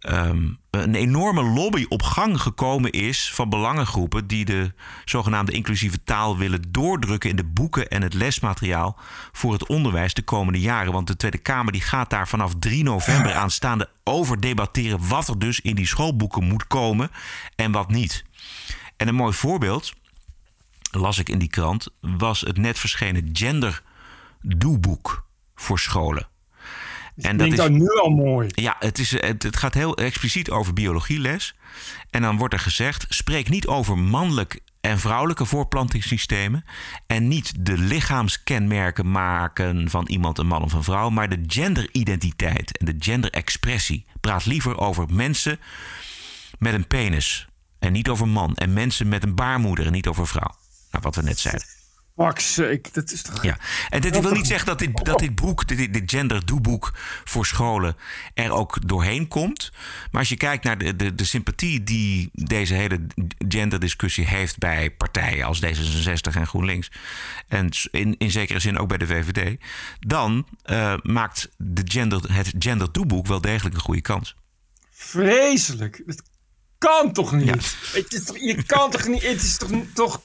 ehm, 0.00 0.48
een 0.70 0.94
enorme 0.94 1.42
lobby 1.42 1.86
op 1.88 2.02
gang 2.02 2.40
gekomen 2.40 2.90
is 2.90 3.30
van 3.34 3.48
belangengroepen 3.48 4.26
die 4.26 4.44
de 4.44 4.72
zogenaamde 5.04 5.52
inclusieve 5.52 6.02
taal 6.02 6.38
willen 6.38 6.62
doordrukken 6.68 7.30
in 7.30 7.36
de 7.36 7.44
boeken 7.44 7.88
en 7.88 8.02
het 8.02 8.14
lesmateriaal 8.14 8.98
voor 9.32 9.52
het 9.52 9.66
onderwijs 9.66 10.14
de 10.14 10.22
komende 10.22 10.60
jaren. 10.60 10.92
Want 10.92 11.06
de 11.06 11.16
Tweede 11.16 11.38
Kamer 11.38 11.72
die 11.72 11.82
gaat 11.82 12.10
daar 12.10 12.28
vanaf 12.28 12.52
3 12.58 12.82
november 12.82 13.34
aanstaande 13.34 13.88
over 14.04 14.40
debatteren 14.40 15.08
wat 15.08 15.28
er 15.28 15.38
dus 15.38 15.60
in 15.60 15.74
die 15.74 15.86
schoolboeken 15.86 16.44
moet 16.44 16.66
komen 16.66 17.10
en 17.54 17.72
wat 17.72 17.88
niet. 17.88 18.24
En 18.96 19.08
een 19.08 19.14
mooi 19.14 19.32
voorbeeld, 19.32 19.92
las 20.98 21.18
ik 21.18 21.28
in 21.28 21.38
die 21.38 21.48
krant, 21.48 21.88
was 22.00 22.40
het 22.40 22.56
net 22.56 22.78
verschenen 22.78 23.28
gender 23.32 23.82
doeboek 24.40 25.26
voor 25.54 25.78
scholen. 25.78 26.28
En 27.16 27.36
Klinkt 27.36 27.56
dat 27.56 27.70
nu 27.70 27.88
al 27.88 28.10
mooi. 28.10 28.48
Ja, 28.54 28.76
het, 28.78 28.98
is, 28.98 29.10
het, 29.10 29.42
het 29.42 29.56
gaat 29.56 29.74
heel 29.74 29.96
expliciet 29.96 30.50
over 30.50 30.72
biologieles. 30.72 31.54
En 32.10 32.22
dan 32.22 32.36
wordt 32.36 32.54
er 32.54 32.60
gezegd: 32.60 33.06
spreek 33.08 33.48
niet 33.48 33.66
over 33.66 33.98
mannelijk 33.98 34.60
en 34.80 34.98
vrouwelijke 34.98 35.44
voorplantingssystemen. 35.44 36.64
En 37.06 37.28
niet 37.28 37.66
de 37.66 37.78
lichaamskenmerken 37.78 39.10
maken 39.10 39.90
van 39.90 40.06
iemand 40.06 40.38
een 40.38 40.46
man 40.46 40.62
of 40.62 40.72
een 40.72 40.82
vrouw. 40.82 41.10
Maar 41.10 41.28
de 41.28 41.42
genderidentiteit 41.46 42.78
en 42.78 42.86
de 42.86 42.96
genderexpressie. 42.98 44.04
Praat 44.20 44.44
liever 44.44 44.78
over 44.78 45.06
mensen 45.10 45.60
met 46.58 46.74
een 46.74 46.86
penis. 46.86 47.48
En 47.78 47.92
niet 47.92 48.08
over 48.08 48.28
man. 48.28 48.54
En 48.54 48.72
mensen 48.72 49.08
met 49.08 49.22
een 49.22 49.34
baarmoeder 49.34 49.86
en 49.86 49.92
niet 49.92 50.06
over 50.06 50.26
vrouw. 50.26 50.54
Nou, 50.96 51.08
wat 51.08 51.16
we 51.16 51.22
net 51.22 51.38
zeiden. 51.38 51.66
Fuck 52.16 52.38
sake, 52.38 52.88
dat 52.92 53.12
is 53.12 53.22
toch... 53.22 53.42
Ja, 53.42 53.58
en 53.88 54.00
dit 54.00 54.20
wil 54.20 54.32
niet 54.32 54.46
zeggen 54.46 54.66
dat 54.66 54.78
dit, 54.78 55.04
dat 55.04 55.18
dit 55.18 55.34
boek, 55.34 55.68
dit, 55.68 55.94
dit 55.94 56.10
gender 56.10 56.46
doeboek 56.46 56.92
voor 57.24 57.46
scholen 57.46 57.96
er 58.34 58.50
ook 58.50 58.88
doorheen 58.88 59.28
komt. 59.28 59.72
Maar 60.10 60.20
als 60.20 60.28
je 60.28 60.36
kijkt 60.36 60.64
naar 60.64 60.78
de, 60.78 60.96
de, 60.96 61.14
de 61.14 61.24
sympathie 61.24 61.82
die 61.82 62.30
deze 62.32 62.74
hele 62.74 63.06
genderdiscussie 63.48 64.26
heeft 64.26 64.58
bij 64.58 64.90
partijen 64.90 65.46
als 65.46 65.64
D66 65.64 66.34
en 66.34 66.46
GroenLinks. 66.46 66.90
En 67.48 67.70
in, 67.90 68.14
in 68.18 68.30
zekere 68.30 68.60
zin 68.60 68.78
ook 68.78 68.88
bij 68.88 68.98
de 68.98 69.06
VVD. 69.06 69.60
Dan 70.00 70.46
eh, 70.62 70.94
maakt 71.02 71.48
de 71.56 71.82
gender, 71.84 72.32
het 72.32 72.52
gender 72.58 72.92
doeboek 72.92 73.26
wel 73.26 73.40
degelijk 73.40 73.74
een 73.74 73.80
goede 73.80 74.02
kans. 74.02 74.36
Vreselijk. 74.90 76.02
Dat 76.06 76.22
kan 76.78 77.12
toch 77.12 77.32
niet? 77.32 77.76
Het 77.92 78.12
is 78.12 78.40
je 78.40 78.62
kan 78.62 78.90
toch 78.90 79.06
niet... 79.06 79.22
Het 79.22 79.42
is 79.42 79.56
toch, 79.56 79.70
toch 79.94 80.20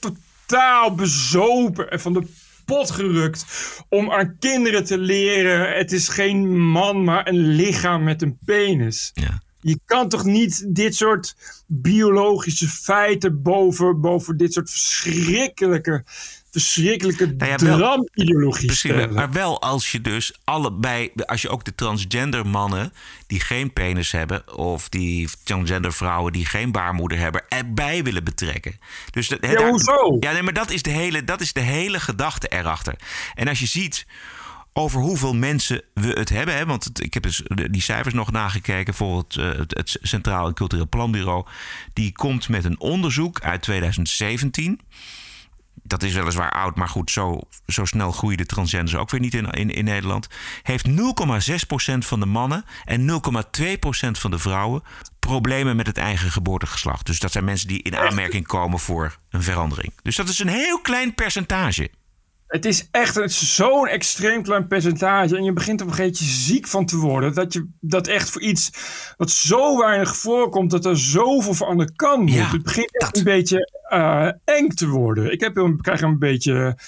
totaal 0.52 0.94
bezopen 0.94 1.90
en 1.90 2.00
van 2.00 2.12
de 2.12 2.26
pot 2.64 2.90
gerukt 2.90 3.44
om 3.88 4.12
aan 4.12 4.36
kinderen 4.38 4.84
te 4.84 4.98
leren... 4.98 5.76
het 5.76 5.92
is 5.92 6.08
geen 6.08 6.60
man, 6.60 7.04
maar 7.04 7.28
een 7.28 7.46
lichaam 7.46 8.02
met 8.02 8.22
een 8.22 8.38
penis. 8.44 9.12
Je 9.60 9.78
kan 9.84 10.08
toch 10.08 10.24
niet 10.24 10.64
dit 10.74 10.94
soort 10.94 11.36
biologische 11.66 12.68
feiten 12.68 13.42
boven, 13.42 14.00
boven 14.00 14.36
dit 14.36 14.52
soort 14.52 14.70
verschrikkelijke, 14.70 16.04
verschrikkelijke 16.52 17.26
Nou 17.26 17.50
ja, 17.50 17.56
dramideologie 17.56 18.66
Precies, 18.66 19.06
maar 19.10 19.32
wel 19.32 19.62
als 19.62 19.92
je 19.92 20.00
dus 20.00 20.32
allebei, 20.44 21.12
als 21.26 21.42
je 21.42 21.48
ook 21.48 21.64
de 21.64 21.74
transgender 21.74 22.46
mannen 22.46 22.92
die 23.26 23.40
geen 23.40 23.72
penis 23.72 24.12
hebben, 24.12 24.56
of 24.56 24.88
die 24.88 25.28
transgender 25.44 25.92
vrouwen 25.92 26.32
die 26.32 26.46
geen 26.46 26.72
baarmoeder 26.72 27.18
hebben, 27.18 27.48
erbij 27.48 28.02
willen 28.02 28.24
betrekken. 28.24 28.78
Dus 29.10 29.28
dat, 29.28 29.38
Ja, 29.40 29.68
hoezo? 29.68 30.16
Ja, 30.20 30.32
nee, 30.32 30.42
maar 30.42 30.52
dat 30.52 30.70
is, 30.70 30.82
de 30.82 30.90
hele, 30.90 31.24
dat 31.24 31.40
is 31.40 31.52
de 31.52 31.60
hele 31.60 32.00
gedachte 32.00 32.48
erachter. 32.48 32.94
En 33.34 33.48
als 33.48 33.58
je 33.58 33.66
ziet 33.66 34.06
over 34.72 35.00
hoeveel 35.00 35.34
mensen 35.34 35.82
we 35.94 36.08
het 36.08 36.28
hebben. 36.28 36.56
Hè? 36.56 36.66
Want 36.66 36.84
het, 36.84 37.02
ik 37.02 37.14
heb 37.14 37.22
dus 37.22 37.42
die 37.70 37.82
cijfers 37.82 38.14
nog 38.14 38.30
nagekeken 38.30 38.94
voor 38.94 39.18
het, 39.18 39.34
uh, 39.34 39.48
het, 39.48 39.76
het 39.76 39.98
Centraal 40.02 40.46
en 40.46 40.54
Cultureel 40.54 40.88
Planbureau. 40.88 41.46
Die 41.92 42.12
komt 42.12 42.48
met 42.48 42.64
een 42.64 42.80
onderzoek 42.80 43.40
uit 43.40 43.62
2017 43.62 44.80
dat 45.92 46.02
is 46.02 46.14
weliswaar 46.14 46.50
oud, 46.50 46.76
maar 46.76 46.88
goed, 46.88 47.10
zo, 47.10 47.40
zo 47.66 47.84
snel 47.84 48.12
groeien 48.12 48.36
de 48.36 48.46
transgenders 48.46 48.96
ook 48.96 49.10
weer 49.10 49.20
niet 49.20 49.34
in, 49.34 49.50
in, 49.50 49.70
in 49.70 49.84
Nederland. 49.84 50.28
Heeft 50.62 50.88
0,6% 50.88 50.94
van 51.98 52.20
de 52.20 52.26
mannen 52.26 52.64
en 52.84 53.10
0,2% 53.10 54.10
van 54.10 54.30
de 54.30 54.38
vrouwen 54.38 54.82
problemen 55.18 55.76
met 55.76 55.86
het 55.86 55.96
eigen 55.96 56.30
geboortegeslacht. 56.30 57.06
Dus 57.06 57.18
dat 57.18 57.32
zijn 57.32 57.44
mensen 57.44 57.68
die 57.68 57.82
in 57.82 57.96
aanmerking 57.96 58.46
komen 58.46 58.78
voor 58.78 59.16
een 59.30 59.42
verandering. 59.42 59.92
Dus 60.02 60.16
dat 60.16 60.28
is 60.28 60.38
een 60.38 60.48
heel 60.48 60.80
klein 60.80 61.14
percentage. 61.14 61.90
Het 62.52 62.64
is 62.64 62.88
echt 62.90 63.32
zo'n 63.32 63.88
extreem 63.88 64.42
klein 64.42 64.66
percentage. 64.66 65.36
En 65.36 65.44
je 65.44 65.52
begint 65.52 65.80
op 65.80 65.86
een 65.86 65.94
gegeven 65.94 66.18
moment 66.20 66.36
ziek 66.40 66.66
van 66.66 66.86
te 66.86 66.96
worden. 66.96 67.34
Dat 67.34 67.52
je 67.52 67.68
dat 67.80 68.06
echt 68.06 68.30
voor 68.30 68.42
iets 68.42 68.70
wat 69.16 69.30
zo 69.30 69.78
weinig 69.78 70.16
voorkomt, 70.16 70.70
dat 70.70 70.84
er 70.84 70.98
zoveel 70.98 71.54
van 71.54 71.78
de 71.78 71.92
kan 71.96 72.20
moet. 72.20 72.32
Ja, 72.32 72.50
het 72.50 72.62
begint 72.62 72.98
echt 73.00 73.16
een 73.16 73.24
beetje 73.24 73.82
uh, 73.92 74.28
eng 74.44 74.68
te 74.68 74.88
worden. 74.88 75.32
Ik 75.32 75.40
heb, 75.40 75.56
een, 75.56 75.80
krijg 75.80 76.00
een 76.00 76.18
beetje 76.18 76.78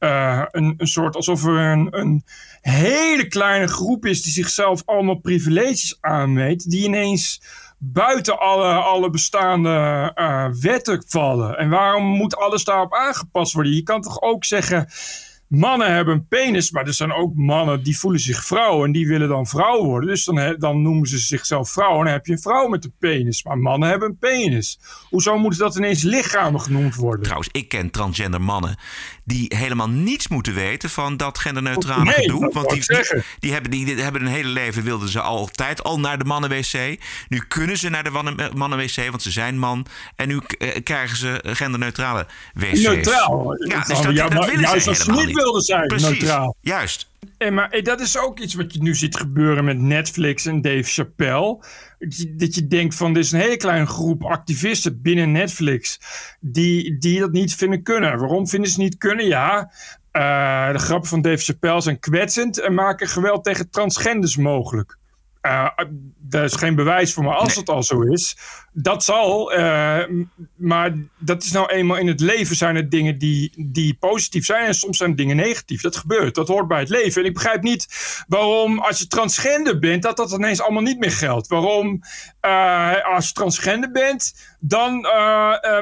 uh, 0.00 0.42
een, 0.50 0.74
een 0.76 0.86
soort 0.86 1.16
alsof 1.16 1.44
er 1.44 1.58
een, 1.58 1.88
een 1.90 2.24
hele 2.60 3.28
kleine 3.28 3.66
groep 3.66 4.06
is 4.06 4.22
die 4.22 4.32
zichzelf 4.32 4.82
allemaal 4.84 5.20
privileges 5.20 5.96
aanmeet. 6.00 6.70
Die 6.70 6.84
ineens 6.84 7.42
buiten 7.84 8.38
alle, 8.38 8.72
alle 8.72 9.10
bestaande 9.10 10.12
uh, 10.14 10.46
wetten 10.60 11.04
vallen. 11.06 11.58
En 11.58 11.68
waarom 11.68 12.04
moet 12.04 12.36
alles 12.36 12.64
daarop 12.64 12.94
aangepast 12.94 13.52
worden? 13.52 13.74
Je 13.74 13.82
kan 13.82 14.00
toch 14.00 14.20
ook 14.20 14.44
zeggen 14.44 14.88
mannen 15.48 15.94
hebben 15.94 16.14
een 16.14 16.26
penis, 16.26 16.70
maar 16.70 16.86
er 16.86 16.94
zijn 16.94 17.12
ook 17.12 17.34
mannen 17.34 17.82
die 17.82 17.98
voelen 17.98 18.20
zich 18.20 18.44
vrouw 18.44 18.84
en 18.84 18.92
die 18.92 19.06
willen 19.06 19.28
dan 19.28 19.46
vrouw 19.46 19.84
worden. 19.84 20.08
Dus 20.08 20.24
dan, 20.24 20.56
dan 20.58 20.82
noemen 20.82 21.08
ze 21.08 21.18
zichzelf 21.18 21.70
vrouw 21.70 21.98
en 21.98 22.04
dan 22.04 22.12
heb 22.12 22.26
je 22.26 22.32
een 22.32 22.40
vrouw 22.40 22.68
met 22.68 22.84
een 22.84 22.94
penis. 22.98 23.44
Maar 23.44 23.58
mannen 23.58 23.88
hebben 23.88 24.08
een 24.08 24.18
penis. 24.18 24.78
Hoezo 25.08 25.38
moeten 25.38 25.60
dat 25.60 25.76
ineens 25.76 26.02
lichamen 26.02 26.60
genoemd 26.60 26.94
worden? 26.94 27.22
Trouwens, 27.22 27.48
ik 27.52 27.68
ken 27.68 27.90
transgender 27.90 28.40
mannen 28.40 28.76
die 29.24 29.52
helemaal 29.56 29.88
niets 29.88 30.28
moeten 30.28 30.54
weten 30.54 30.90
van 30.90 31.16
dat 31.16 31.38
genderneutrale 31.38 32.04
nee, 32.04 32.14
gedoe. 32.14 32.50
Want 32.52 32.68
die, 32.68 32.84
die, 32.86 33.22
die, 33.38 33.52
hebben, 33.52 33.70
die, 33.70 33.94
hebben 33.94 34.20
een 34.20 34.26
hele 34.26 34.48
leven, 34.48 34.82
wilden 34.82 35.08
ze 35.08 35.20
altijd 35.20 35.82
al 35.82 36.00
naar 36.00 36.18
de 36.18 36.24
mannenwc. 36.24 36.98
Nu 37.28 37.42
kunnen 37.48 37.78
ze 37.78 37.88
naar 37.88 38.04
de 38.04 38.50
mannenwc, 38.54 39.10
want 39.10 39.22
ze 39.22 39.30
zijn 39.30 39.58
man. 39.58 39.86
En 40.16 40.28
nu 40.28 40.40
eh, 40.58 40.82
krijgen 40.84 41.16
ze 41.16 41.40
genderneutrale 41.42 42.26
wc's. 42.54 42.80
Neutraal. 42.80 43.54
Ja, 43.68 43.84
dus 43.84 44.00
dat, 44.00 44.14
ja, 44.14 44.28
dat 44.28 44.44
willen 44.44 44.60
juist 44.60 44.82
ze 44.82 44.88
als 44.88 44.98
ze 44.98 45.12
niet 45.12 45.32
wilden 45.32 45.62
zijn, 45.62 45.86
Precies, 45.86 46.08
neutraal. 46.08 46.56
Juist. 46.60 47.10
En 47.38 47.54
maar 47.54 47.82
dat 47.82 48.00
is 48.00 48.18
ook 48.18 48.38
iets 48.38 48.54
wat 48.54 48.74
je 48.74 48.82
nu 48.82 48.94
ziet 48.94 49.16
gebeuren 49.16 49.64
met 49.64 49.78
Netflix 49.78 50.46
en 50.46 50.60
Dave 50.60 50.82
Chappelle. 50.82 51.64
Dat 52.36 52.54
je 52.54 52.66
denkt 52.66 52.94
van, 52.94 53.12
er 53.12 53.18
is 53.18 53.32
een 53.32 53.40
hele 53.40 53.56
kleine 53.56 53.86
groep 53.86 54.24
activisten 54.24 55.02
binnen 55.02 55.32
Netflix 55.32 56.00
die, 56.40 56.98
die 56.98 57.20
dat 57.20 57.32
niet 57.32 57.54
vinden 57.54 57.82
kunnen. 57.82 58.18
Waarom 58.18 58.48
vinden 58.48 58.70
ze 58.70 58.80
niet 58.80 58.96
kunnen? 58.96 59.26
Ja, 59.26 59.72
uh, 60.12 60.72
de 60.72 60.78
grappen 60.78 61.08
van 61.08 61.22
Dave 61.22 61.44
Chappelle 61.44 61.80
zijn 61.80 61.98
kwetsend 61.98 62.60
en 62.60 62.74
maken 62.74 63.08
geweld 63.08 63.44
tegen 63.44 63.70
transgenders 63.70 64.36
mogelijk. 64.36 64.98
Uh, 65.46 65.68
daar 66.18 66.44
is 66.44 66.54
geen 66.54 66.74
bewijs 66.74 67.12
voor, 67.12 67.24
maar 67.24 67.34
als 67.34 67.54
het 67.54 67.68
al 67.68 67.82
zo 67.82 68.00
is, 68.00 68.36
dat 68.72 69.04
zal. 69.04 69.58
Uh, 69.58 70.02
maar 70.56 70.94
dat 71.18 71.42
is 71.42 71.52
nou 71.52 71.70
eenmaal 71.72 71.96
in 71.96 72.06
het 72.06 72.20
leven 72.20 72.56
zijn 72.56 72.76
er 72.76 72.88
dingen 72.88 73.18
die, 73.18 73.52
die 73.56 73.94
positief 73.94 74.44
zijn 74.44 74.66
en 74.66 74.74
soms 74.74 74.98
zijn 74.98 75.16
dingen 75.16 75.36
negatief. 75.36 75.80
Dat 75.80 75.96
gebeurt, 75.96 76.34
dat 76.34 76.48
hoort 76.48 76.68
bij 76.68 76.78
het 76.78 76.88
leven. 76.88 77.22
En 77.22 77.28
ik 77.28 77.34
begrijp 77.34 77.62
niet 77.62 77.86
waarom 78.28 78.78
als 78.78 78.98
je 78.98 79.06
transgender 79.06 79.78
bent, 79.78 80.02
dat 80.02 80.16
dat 80.16 80.32
ineens 80.32 80.60
allemaal 80.60 80.82
niet 80.82 80.98
meer 80.98 81.12
geldt. 81.12 81.46
Waarom 81.48 82.02
uh, 82.42 83.14
als 83.14 83.26
je 83.26 83.32
transgender 83.32 83.90
bent, 83.90 84.34
dan 84.60 84.92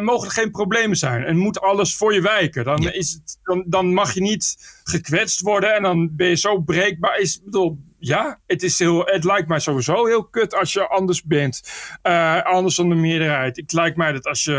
mogen 0.01 0.27
er 0.27 0.35
geen 0.35 0.51
problemen 0.51 0.97
zijn 0.97 1.25
en 1.25 1.37
moet 1.37 1.61
alles 1.61 1.97
voor 1.97 2.15
je 2.15 2.21
wijken. 2.21 2.65
Dan, 2.65 2.89
is 2.89 3.13
het, 3.13 3.39
dan, 3.43 3.65
dan 3.67 3.95
mag 3.95 4.15
je 4.15 4.21
niet 4.21 4.57
gekwetst 4.85 5.41
worden 5.41 5.75
en 5.75 5.83
dan 5.83 6.17
ben 6.17 6.29
je 6.29 6.37
zo 6.37 6.61
breekbaar. 6.61 7.19
Is, 7.19 7.43
bedoel, 7.45 7.79
ja, 8.01 8.41
het, 8.47 8.63
is 8.63 8.79
heel, 8.79 9.05
het 9.05 9.25
lijkt 9.25 9.49
mij 9.49 9.59
sowieso 9.59 10.07
heel 10.07 10.25
kut 10.25 10.55
als 10.55 10.73
je 10.73 10.89
anders 10.89 11.23
bent. 11.23 11.63
Uh, 12.03 12.43
anders 12.43 12.77
dan 12.77 12.89
de 12.89 12.95
meerderheid. 12.95 13.57
Het 13.57 13.73
lijkt 13.73 13.97
mij 13.97 14.13
dat 14.13 14.27
als 14.27 14.45
je 14.45 14.53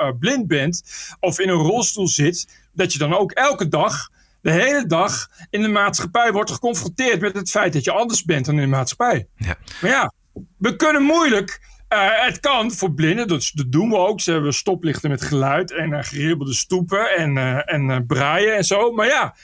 uh, 0.00 0.10
blind 0.18 0.46
bent 0.46 0.82
of 1.20 1.38
in 1.38 1.48
een 1.48 1.54
rolstoel 1.54 2.08
zit, 2.08 2.48
dat 2.72 2.92
je 2.92 2.98
dan 2.98 3.14
ook 3.14 3.32
elke 3.32 3.68
dag, 3.68 4.08
de 4.40 4.50
hele 4.50 4.86
dag 4.86 5.30
in 5.50 5.62
de 5.62 5.68
maatschappij 5.68 6.32
wordt 6.32 6.50
geconfronteerd 6.50 7.20
met 7.20 7.34
het 7.34 7.50
feit 7.50 7.72
dat 7.72 7.84
je 7.84 7.92
anders 7.92 8.24
bent 8.24 8.44
dan 8.44 8.54
in 8.54 8.60
de 8.60 8.66
maatschappij. 8.66 9.26
Ja. 9.36 9.56
Maar 9.80 9.90
ja, 9.90 10.12
we 10.58 10.76
kunnen 10.76 11.02
moeilijk. 11.02 11.72
Uh, 11.88 12.24
het 12.24 12.40
kan 12.40 12.72
voor 12.72 12.92
blinden, 12.92 13.28
dat, 13.28 13.50
dat, 13.54 13.72
doen 13.72 13.90
we 13.90 13.96
ook. 13.96 14.20
Ze 14.20 14.32
hebben 14.32 14.54
stoplichten 14.54 15.10
met 15.10 15.22
geluid 15.22 15.72
en 15.72 16.04
geribbelde 16.04 16.54
stoepen 16.54 17.16
en, 17.16 17.36
en 17.66 18.06
braaien 18.06 18.56
en 18.56 18.64
zo. 18.64 18.92
Maar 18.92 19.06
ja, 19.06 19.34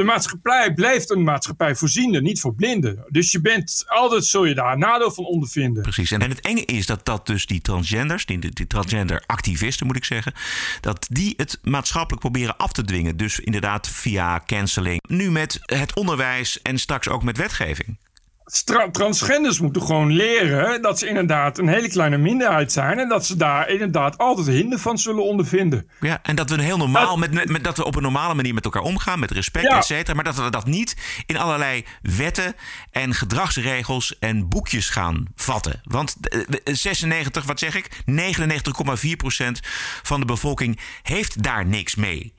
de 0.00 0.06
maatschappij 0.06 0.74
blijft 0.74 1.10
een 1.10 1.22
maatschappij 1.22 1.74
voorziende, 1.76 2.20
niet 2.20 2.40
voor 2.40 2.54
blinden. 2.54 3.04
Dus 3.08 3.32
je 3.32 3.40
bent 3.40 3.84
altijd 3.86 4.24
zul 4.24 4.44
je 4.44 4.54
daar 4.54 4.78
nadeel 4.78 5.10
van 5.10 5.24
ondervinden. 5.24 5.82
Precies. 5.82 6.10
En 6.10 6.20
het 6.20 6.40
enge 6.40 6.64
is 6.64 6.86
dat, 6.86 7.04
dat 7.04 7.26
dus 7.26 7.46
die 7.46 7.60
transgenders, 7.60 8.26
die, 8.26 8.38
die 8.38 8.66
transgender 8.66 9.22
activisten 9.26 9.86
moet 9.86 9.96
ik 9.96 10.04
zeggen, 10.04 10.32
dat 10.80 11.06
die 11.10 11.34
het 11.36 11.58
maatschappelijk 11.62 12.20
proberen 12.20 12.56
af 12.56 12.72
te 12.72 12.84
dwingen. 12.84 13.16
Dus 13.16 13.40
inderdaad 13.40 13.88
via 13.88 14.42
canceling. 14.46 15.00
Nu 15.08 15.30
met 15.30 15.58
het 15.60 15.94
onderwijs 15.94 16.62
en 16.62 16.78
straks 16.78 17.08
ook 17.08 17.22
met 17.22 17.36
wetgeving 17.36 17.98
transgenders 18.92 19.60
moeten 19.60 19.82
gewoon 19.82 20.12
leren 20.12 20.82
dat 20.82 20.98
ze 20.98 21.08
inderdaad 21.08 21.58
een 21.58 21.68
hele 21.68 21.88
kleine 21.88 22.16
minderheid 22.16 22.72
zijn. 22.72 22.98
En 22.98 23.08
dat 23.08 23.26
ze 23.26 23.36
daar 23.36 23.68
inderdaad 23.68 24.18
altijd 24.18 24.46
hinder 24.46 24.78
van 24.78 24.98
zullen 24.98 25.24
ondervinden. 25.24 25.88
Ja, 26.00 26.18
en 26.22 26.36
dat 26.36 26.48
we 26.50 26.54
een 26.54 26.60
heel 26.60 26.76
normaal, 26.76 27.16
met, 27.16 27.50
met, 27.50 27.64
dat 27.64 27.76
we 27.76 27.84
op 27.84 27.96
een 27.96 28.02
normale 28.02 28.34
manier 28.34 28.54
met 28.54 28.64
elkaar 28.64 28.82
omgaan, 28.82 29.18
met 29.18 29.30
respect, 29.30 29.66
ja. 29.70 29.78
et 29.78 29.84
cetera. 29.84 30.14
Maar 30.14 30.24
dat 30.24 30.36
we 30.36 30.50
dat 30.50 30.66
niet 30.66 30.96
in 31.26 31.36
allerlei 31.36 31.84
wetten 32.02 32.54
en 32.90 33.14
gedragsregels 33.14 34.18
en 34.18 34.48
boekjes 34.48 34.88
gaan 34.88 35.26
vatten. 35.34 35.80
Want 35.84 36.16
96, 36.64 37.44
wat 37.44 37.58
zeg 37.58 37.74
ik? 37.74 37.88
99,4 39.06 39.10
procent 39.16 39.60
van 40.02 40.20
de 40.20 40.26
bevolking 40.26 40.78
heeft 41.02 41.42
daar 41.42 41.66
niks 41.66 41.94
mee. 41.94 42.32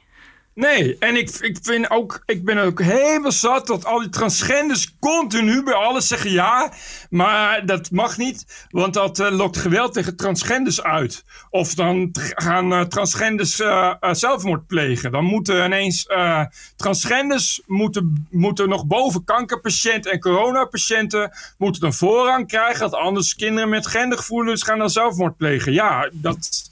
Nee, 0.54 0.97
en 0.99 1.16
ik, 1.16 1.30
ik, 1.30 1.58
vind 1.62 1.89
ook, 1.89 2.24
ik 2.26 2.45
ben 2.45 2.58
ook 2.58 2.82
helemaal 2.82 3.32
zat 3.32 3.68
dat 3.68 3.86
al 3.86 3.99
die 3.99 4.10
transgenders 4.10 4.95
continu 4.99 5.64
bij 5.64 5.74
alles 5.74 6.08
zeggen 6.08 6.32
ja, 6.32 6.74
maar 7.10 7.66
dat 7.66 7.91
mag 7.91 8.18
niet, 8.18 8.68
want 8.70 8.93
dat 8.93 9.20
uh, 9.20 9.30
lokt 9.30 9.58
geweld 9.58 9.93
tegen 9.93 10.16
transgenders 10.16 10.84
uit. 10.84 11.24
Of 11.49 11.74
dan 11.74 12.10
gaan 12.36 12.74
uh, 12.74 12.82
transgenders 12.82 13.60
uh, 13.60 13.93
zelfmoord 14.12 14.68
plegen. 14.68 15.12
Dan 15.12 15.24
moeten 15.24 15.66
ineens 15.66 16.08
transgenders 16.76 17.62
moeten, 17.66 18.28
moeten 18.30 18.70
nog 18.70 18.86
boven 18.86 19.24
kankerpatiënten 19.24 20.12
en 20.12 20.20
coronapatiënten 20.20 21.32
moeten 21.58 21.82
dan 21.82 21.93
voorrang 21.93 22.47
krijgen, 22.47 22.80
dat 22.80 22.99
anders 22.99 23.36
kinderen 23.36 23.70
met 23.70 23.88
gendergevoelens 23.88 24.64
gaan 24.64 24.80
dan 24.80 24.89
zelfmoord 24.89 25.38
plegen. 25.38 25.74
Ja, 25.74 26.10
dat 26.14 26.70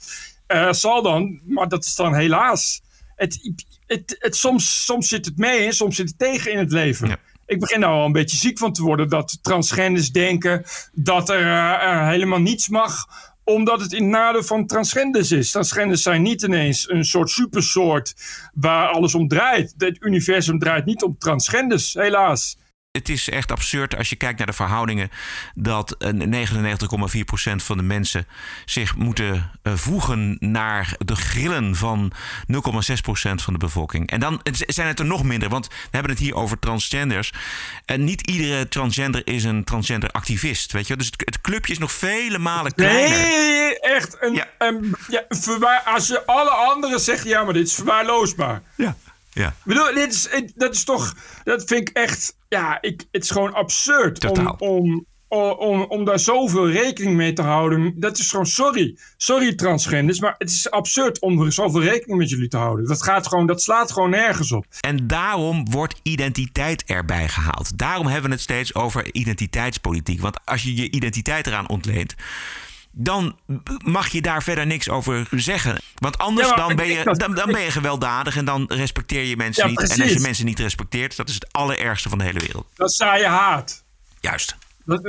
zal 0.70 1.02
dan, 1.02 1.40
maar 1.44 1.68
dat 1.68 1.84
is 1.84 1.94
dan 1.94 2.14
helaas. 2.14 2.80
Het, 3.20 3.52
het, 3.86 4.16
het, 4.18 4.36
soms, 4.36 4.84
soms 4.84 5.08
zit 5.08 5.24
het 5.24 5.36
mee 5.36 5.66
en 5.66 5.72
soms 5.72 5.96
zit 5.96 6.08
het 6.08 6.18
tegen 6.18 6.52
in 6.52 6.58
het 6.58 6.72
leven. 6.72 7.18
Ik 7.46 7.60
begin 7.60 7.80
nou 7.80 7.92
al 7.92 8.04
een 8.04 8.12
beetje 8.12 8.36
ziek 8.36 8.58
van 8.58 8.72
te 8.72 8.82
worden 8.82 9.08
dat 9.08 9.38
transgenders 9.42 10.12
denken 10.12 10.64
dat 10.92 11.28
er 11.28 11.46
uh, 11.46 12.08
helemaal 12.08 12.40
niets 12.40 12.68
mag 12.68 13.06
omdat 13.44 13.80
het 13.80 13.92
in 13.92 14.08
nadeel 14.08 14.42
van 14.42 14.66
transgenders 14.66 15.32
is. 15.32 15.50
Transgenders 15.50 16.02
zijn 16.02 16.22
niet 16.22 16.42
ineens 16.42 16.90
een 16.90 17.04
soort 17.04 17.30
supersoort 17.30 18.14
waar 18.54 18.88
alles 18.88 19.14
om 19.14 19.28
draait. 19.28 19.74
Het 19.78 19.96
universum 20.00 20.58
draait 20.58 20.84
niet 20.84 21.02
om 21.02 21.18
transgenders, 21.18 21.94
helaas 21.94 22.56
het 22.92 23.08
is 23.08 23.28
echt 23.28 23.50
absurd 23.50 23.96
als 23.96 24.08
je 24.08 24.16
kijkt 24.16 24.38
naar 24.38 24.46
de 24.46 24.52
verhoudingen 24.52 25.10
dat 25.54 25.96
99,4% 26.04 26.12
van 27.56 27.76
de 27.76 27.82
mensen 27.82 28.26
zich 28.64 28.96
moeten 28.96 29.50
eh, 29.62 29.74
voegen 29.74 30.36
naar 30.40 30.94
de 30.98 31.16
grillen 31.16 31.76
van 31.76 32.12
0,6% 32.52 32.60
van 33.34 33.52
de 33.52 33.58
bevolking. 33.58 34.10
En 34.10 34.20
dan 34.20 34.40
zijn 34.52 34.88
het 34.88 34.98
er 34.98 35.04
nog 35.04 35.24
minder, 35.24 35.48
want 35.48 35.66
we 35.66 35.74
hebben 35.90 36.10
het 36.10 36.20
hier 36.20 36.34
over 36.34 36.58
transgenders. 36.58 37.32
En 37.84 38.04
niet 38.04 38.26
iedere 38.26 38.68
transgender 38.68 39.26
is 39.26 39.44
een 39.44 39.64
transgender 39.64 40.10
activist, 40.10 40.72
weet 40.72 40.86
je. 40.86 40.96
Dus 40.96 41.12
het, 41.16 41.40
clubje 41.40 41.72
is 41.72 41.78
nog 41.78 41.92
vele 41.92 42.38
malen 42.38 42.74
kleiner. 42.74 43.18
Nee, 43.18 43.80
echt. 43.80 44.16
Een, 44.20 44.34
ja. 44.34 44.48
Een, 44.58 44.94
ja, 45.08 45.82
als 45.84 46.08
je 46.08 46.26
alle 46.26 46.50
anderen 46.50 47.00
zegt, 47.00 47.24
ja, 47.24 47.44
maar 47.44 47.52
dit 47.52 47.66
is 47.66 47.74
verwaarloosbaar. 47.74 48.62
Ja. 48.74 48.96
Ja. 49.30 49.48
Ik 49.48 49.54
bedoel, 49.64 49.94
dit 49.94 50.12
is, 50.12 50.28
dat 50.54 50.74
is 50.74 50.84
toch, 50.84 51.14
dat 51.44 51.64
vind 51.64 51.88
ik 51.88 51.96
echt, 51.96 52.36
ja, 52.48 52.78
ik, 52.80 53.06
het 53.10 53.22
is 53.22 53.30
gewoon 53.30 53.54
absurd 53.54 54.26
om, 54.26 54.54
om, 54.58 55.06
om, 55.58 55.82
om 55.82 56.04
daar 56.04 56.18
zoveel 56.18 56.70
rekening 56.70 57.16
mee 57.16 57.32
te 57.32 57.42
houden. 57.42 57.94
Dat 57.96 58.18
is 58.18 58.30
gewoon 58.30 58.46
sorry. 58.46 58.98
Sorry 59.16 59.54
transgenders, 59.54 60.20
maar 60.20 60.34
het 60.38 60.50
is 60.50 60.70
absurd 60.70 61.20
om 61.20 61.42
er 61.42 61.52
zoveel 61.52 61.82
rekening 61.82 62.18
met 62.18 62.30
jullie 62.30 62.48
te 62.48 62.56
houden. 62.56 62.86
Dat, 62.86 63.02
gaat 63.02 63.26
gewoon, 63.26 63.46
dat 63.46 63.62
slaat 63.62 63.92
gewoon 63.92 64.10
nergens 64.10 64.52
op. 64.52 64.66
En 64.80 65.06
daarom 65.06 65.70
wordt 65.70 66.00
identiteit 66.02 66.84
erbij 66.84 67.28
gehaald. 67.28 67.78
Daarom 67.78 68.06
hebben 68.06 68.30
we 68.30 68.34
het 68.34 68.44
steeds 68.44 68.74
over 68.74 69.14
identiteitspolitiek. 69.14 70.20
Want 70.20 70.38
als 70.44 70.62
je 70.62 70.76
je 70.76 70.90
identiteit 70.90 71.46
eraan 71.46 71.68
ontleent 71.68 72.14
dan 72.92 73.38
mag 73.84 74.08
je 74.08 74.22
daar 74.22 74.42
verder 74.42 74.66
niks 74.66 74.88
over 74.88 75.28
zeggen. 75.30 75.78
Want 75.94 76.18
anders 76.18 76.54
dan, 76.54 76.76
ben 76.76 76.86
je, 76.86 77.04
dan, 77.04 77.34
dan, 77.34 77.52
ben 77.52 77.60
je 77.60 77.70
gewelddadig 77.70 78.36
en 78.36 78.44
dan 78.44 78.64
respecteer 78.68 79.24
je 79.24 79.36
mensen 79.36 79.68
niet. 79.68 79.90
En 79.90 80.00
als 80.02 80.12
je 80.12 80.20
mensen 80.20 80.44
niet 80.44 80.58
respecteert, 80.58 81.16
dat 81.16 81.28
is 81.28 81.34
het 81.34 81.52
allerergste 81.52 82.08
van 82.08 82.18
de 82.18 82.24
hele 82.24 82.40
wereld. 82.40 82.66
Dat 82.74 82.92
saai 82.92 83.20
je 83.20 83.28
haat. 83.28 83.84
Juist. 84.20 84.56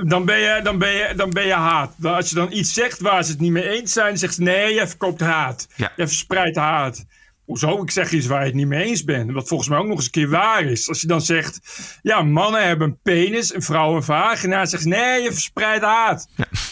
Dan 0.07 0.25
ben, 0.25 0.37
je, 0.37 0.59
dan, 0.63 0.77
ben 0.77 0.91
je, 0.91 1.13
dan 1.15 1.29
ben 1.29 1.45
je 1.45 1.53
haat. 1.53 1.95
Als 2.01 2.29
je 2.29 2.35
dan 2.35 2.51
iets 2.51 2.73
zegt 2.73 2.99
waar 2.99 3.23
ze 3.23 3.31
het 3.31 3.39
niet 3.39 3.51
mee 3.51 3.69
eens 3.69 3.93
zijn, 3.93 4.07
dan 4.07 4.17
zegt 4.17 4.33
ze 4.33 4.41
nee, 4.41 4.73
je 4.73 4.87
verkoopt 4.87 5.21
haat. 5.21 5.67
Ja. 5.75 5.91
Je 5.95 6.07
verspreidt 6.07 6.55
haat. 6.55 7.05
Hoezo? 7.45 7.81
Ik 7.81 7.91
zeg 7.91 8.11
iets 8.11 8.27
waar 8.27 8.39
je 8.39 8.45
het 8.45 8.55
niet 8.55 8.67
mee 8.67 8.83
eens 8.83 9.03
bent. 9.03 9.31
Wat 9.31 9.47
volgens 9.47 9.69
mij 9.69 9.77
ook 9.77 9.87
nog 9.87 9.95
eens 9.95 10.05
een 10.05 10.11
keer 10.11 10.29
waar 10.29 10.63
is. 10.63 10.87
Als 10.87 11.01
je 11.01 11.07
dan 11.07 11.21
zegt, 11.21 11.59
ja, 12.01 12.21
mannen 12.21 12.67
hebben 12.67 12.87
een 12.87 12.99
penis 13.03 13.51
en 13.51 13.61
vrouwen 13.61 13.97
een 13.97 14.03
vagina. 14.03 14.57
Dan 14.57 14.67
zegt 14.67 14.85
nee, 14.85 15.21
je 15.21 15.31
verspreidt 15.31 15.83
haat. 15.83 16.27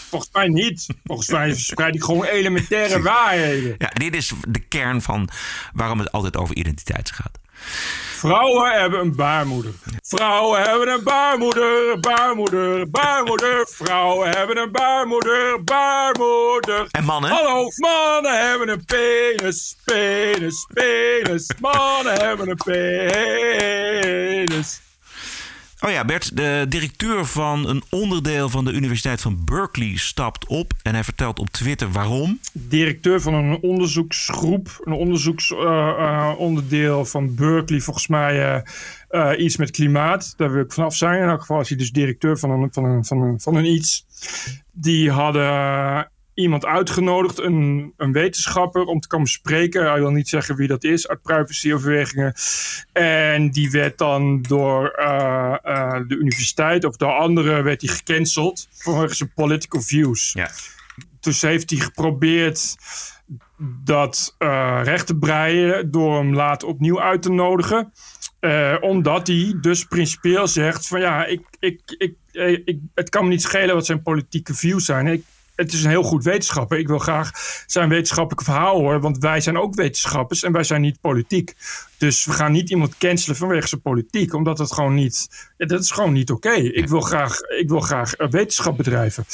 Volgens 0.09 0.31
mij 0.33 0.47
niet. 0.47 0.87
Volgens 1.03 1.29
mij 1.29 1.53
verspreid 1.53 1.95
ik 1.95 2.03
gewoon 2.03 2.25
elementaire 2.25 3.01
waarheden. 3.01 3.75
Ja, 3.77 3.89
dit 3.93 4.15
is 4.15 4.31
de 4.47 4.59
kern 4.59 5.01
van 5.01 5.29
waarom 5.73 5.99
het 5.99 6.11
altijd 6.11 6.37
over 6.37 6.55
identiteit 6.55 7.11
gaat. 7.11 7.39
Vrouwen 8.19 8.79
hebben 8.79 8.99
een 8.99 9.15
baarmoeder. 9.15 9.71
Vrouwen 10.01 10.61
hebben 10.61 10.87
een 10.87 11.03
baarmoeder, 11.03 11.99
baarmoeder, 11.99 12.89
baarmoeder. 12.89 13.67
Vrouwen 13.67 14.29
hebben 14.29 14.57
een 14.57 14.71
baarmoeder, 14.71 15.63
baarmoeder. 15.63 16.87
En 16.91 17.03
mannen? 17.03 17.31
Hallo, 17.31 17.67
mannen 17.75 18.49
hebben 18.49 18.69
een 18.69 18.85
penis, 18.85 19.75
penis, 19.85 20.67
penis. 20.73 21.51
Mannen 21.59 22.13
hebben 22.13 22.49
een 22.49 22.57
penis. 24.45 24.81
Oh 25.81 25.91
ja, 25.91 26.05
Bert, 26.05 26.37
de 26.37 26.65
directeur 26.69 27.25
van 27.25 27.67
een 27.67 27.83
onderdeel 27.89 28.49
van 28.49 28.65
de 28.65 28.71
Universiteit 28.71 29.21
van 29.21 29.45
Berkeley 29.45 29.97
stapt 29.97 30.47
op. 30.47 30.73
En 30.83 30.93
hij 30.93 31.03
vertelt 31.03 31.39
op 31.39 31.49
Twitter 31.49 31.91
waarom. 31.91 32.39
Directeur 32.53 33.21
van 33.21 33.33
een 33.33 33.57
onderzoeksgroep, 33.61 34.81
een 34.83 34.93
onderzoeksonderdeel 34.93 36.99
uh, 36.99 37.05
van 37.05 37.35
Berkeley, 37.35 37.79
volgens 37.79 38.07
mij 38.07 38.63
uh, 39.09 39.39
iets 39.39 39.57
met 39.57 39.71
klimaat. 39.71 40.33
Daar 40.37 40.51
wil 40.51 40.63
ik 40.63 40.71
vanaf 40.71 40.95
zijn. 40.95 41.21
In 41.21 41.29
elk 41.29 41.39
geval 41.39 41.59
is 41.59 41.69
hij 41.69 41.77
dus 41.77 41.91
directeur 41.91 42.37
van 42.37 42.49
een, 42.49 42.67
van 42.71 42.85
een, 42.85 43.05
van 43.05 43.21
een, 43.21 43.39
van 43.39 43.55
een 43.55 43.65
iets. 43.65 44.05
Die 44.71 45.11
hadden 45.11 46.11
iemand 46.39 46.65
uitgenodigd, 46.65 47.39
een, 47.39 47.93
een 47.97 48.11
wetenschapper, 48.11 48.83
om 48.83 48.99
te 48.99 49.07
komen 49.07 49.27
spreken. 49.27 49.89
Hij 49.89 49.99
wil 49.99 50.11
niet 50.11 50.29
zeggen 50.29 50.55
wie 50.55 50.67
dat 50.67 50.83
is, 50.83 51.07
uit 51.07 51.21
privacyoverwegingen. 51.21 52.33
En 52.93 53.51
die 53.51 53.71
werd 53.71 53.97
dan 53.97 54.41
door 54.41 54.95
uh, 54.99 55.55
uh, 55.65 55.99
de 56.07 56.15
universiteit 56.15 56.85
of 56.85 56.95
door 56.95 57.11
anderen 57.11 57.63
werd 57.63 57.81
hij 57.81 57.95
gecanceld 57.95 58.67
vanwege 58.71 59.15
zijn 59.15 59.31
political 59.35 59.81
views. 59.81 60.31
Ja. 60.33 60.49
Dus 61.19 61.41
heeft 61.41 61.69
hij 61.69 61.79
geprobeerd 61.79 62.75
dat 63.83 64.35
uh, 64.39 64.81
recht 64.83 65.07
te 65.07 65.17
breien 65.17 65.91
door 65.91 66.17
hem 66.17 66.33
later 66.35 66.67
opnieuw 66.67 67.01
uit 67.01 67.21
te 67.21 67.31
nodigen. 67.31 67.93
Uh, 68.41 68.75
omdat 68.81 69.27
hij 69.27 69.57
dus 69.61 69.83
principieel 69.83 70.47
zegt 70.47 70.87
van 70.87 70.99
ja, 70.99 71.25
ik, 71.25 71.41
ik, 71.59 71.81
ik, 71.97 72.15
ik, 72.65 72.79
het 72.93 73.09
kan 73.09 73.23
me 73.23 73.29
niet 73.29 73.41
schelen 73.41 73.75
wat 73.75 73.85
zijn 73.85 74.01
politieke 74.01 74.53
views 74.53 74.85
zijn. 74.85 75.07
Ik, 75.07 75.23
het 75.59 75.73
is 75.73 75.83
een 75.83 75.89
heel 75.89 76.03
goed 76.03 76.23
wetenschapper. 76.23 76.77
Ik 76.77 76.87
wil 76.87 76.99
graag 76.99 77.31
zijn 77.65 77.89
wetenschappelijke 77.89 78.43
verhaal 78.43 78.79
horen, 78.79 79.01
want 79.01 79.17
wij 79.17 79.41
zijn 79.41 79.57
ook 79.57 79.75
wetenschappers 79.75 80.43
en 80.43 80.51
wij 80.51 80.63
zijn 80.63 80.81
niet 80.81 81.01
politiek. 81.01 81.53
Dus 81.97 82.25
we 82.25 82.31
gaan 82.31 82.51
niet 82.51 82.69
iemand 82.69 82.97
cancelen 82.97 83.35
vanwege 83.35 83.67
zijn 83.67 83.81
politiek, 83.81 84.33
omdat 84.33 84.57
het 84.57 84.73
gewoon 84.73 84.93
niet, 84.93 85.27
dat 85.57 85.81
is 85.81 85.91
gewoon 85.91 86.13
niet 86.13 86.31
oké. 86.31 86.47
Okay. 86.47 86.61
Ik 86.61 86.87
wil 86.87 87.01
graag, 87.01 87.39
ik 87.39 87.69
wil 87.69 87.79
graag 87.79 88.13
wetenschap 88.29 88.77
bedrijven. 88.77 89.25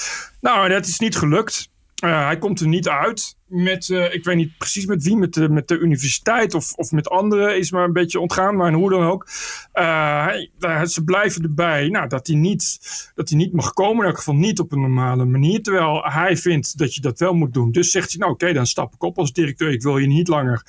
Nou, 0.42 0.70
dat 0.70 0.86
is 0.86 1.00
niet 1.00 1.18
gelukt. 1.18 1.70
Uh, 2.04 2.26
hij 2.26 2.38
komt 2.38 2.60
er 2.60 2.68
niet 2.68 2.90
uit 2.90 3.38
met, 3.46 3.88
uh, 3.88 4.14
ik 4.14 4.24
weet 4.24 4.36
niet 4.36 4.58
precies 4.58 4.86
met 4.86 5.04
wie, 5.04 5.16
met 5.16 5.34
de, 5.34 5.50
met 5.50 5.68
de 5.68 5.78
universiteit 5.78 6.54
of, 6.54 6.74
of 6.74 6.92
met 6.92 7.10
anderen, 7.10 7.58
is 7.58 7.72
maar 7.72 7.84
een 7.84 7.94
beetje 7.94 8.20
ontgaan, 8.20 8.56
maar 8.56 8.74
hoe 8.74 8.90
dan 8.90 9.04
ook. 9.04 9.28
Uh, 9.74 10.26
hij, 10.60 10.86
ze 10.86 11.04
blijven 11.04 11.44
erbij 11.44 11.88
nou, 11.88 12.08
dat, 12.08 12.28
hij 12.28 12.36
niet, 12.36 12.80
dat 13.16 13.30
hij 13.30 13.38
niet 13.38 13.54
mag 13.54 13.74
komen, 13.74 14.04
in 14.04 14.10
elk 14.10 14.18
geval 14.18 14.36
niet 14.36 14.60
op 14.60 14.72
een 14.72 14.82
normale 14.82 15.26
manier, 15.26 15.62
terwijl 15.62 16.04
hij 16.04 16.38
vindt 16.38 16.78
dat 16.78 16.96
je 16.96 17.02
dat 17.02 17.20
wel 17.20 17.34
moet 17.34 17.54
doen. 17.54 17.72
Dus 17.72 17.92
zegt 17.92 18.12
hij, 18.12 18.20
nou 18.20 18.32
oké, 18.32 18.54
dan 18.54 18.66
stap 18.66 18.94
ik 18.94 19.04
op 19.04 19.18
als 19.18 19.34
directeur. 19.34 19.72
Ik 19.72 19.82
wil 19.82 19.98
hier 19.98 20.08
niet 20.08 20.28
langer 20.28 20.64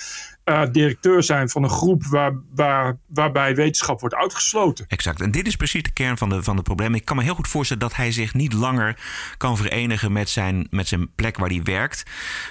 uh, 0.49 0.63
directeur 0.73 1.23
zijn 1.23 1.49
van 1.49 1.63
een 1.63 1.71
groep 1.71 2.05
waar, 2.05 2.33
waar, 2.55 2.99
waarbij 3.07 3.55
wetenschap 3.55 4.01
wordt 4.01 4.15
uitgesloten. 4.15 4.85
Exact. 4.89 5.21
En 5.21 5.31
dit 5.31 5.47
is 5.47 5.57
precies 5.57 5.83
de 5.83 5.93
kern 5.93 6.17
van, 6.17 6.29
de, 6.29 6.43
van 6.43 6.57
het 6.57 6.65
probleem. 6.65 6.95
Ik 6.95 7.05
kan 7.05 7.17
me 7.17 7.23
heel 7.23 7.35
goed 7.35 7.49
voorstellen 7.49 7.83
dat 7.83 7.97
hij 7.97 8.13
zich 8.13 8.35
niet 8.35 8.53
langer 8.53 8.99
kan 9.37 9.57
verenigen 9.57 10.13
met 10.13 10.29
zijn, 10.29 10.67
met 10.71 10.89
zijn 10.89 11.15
plek 11.15 11.37
waar 11.37 11.49
hij 11.49 11.63
werkt. 11.63 12.03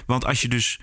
Want 0.06 0.26
als 0.26 0.42
je 0.42 0.48
dus 0.48 0.80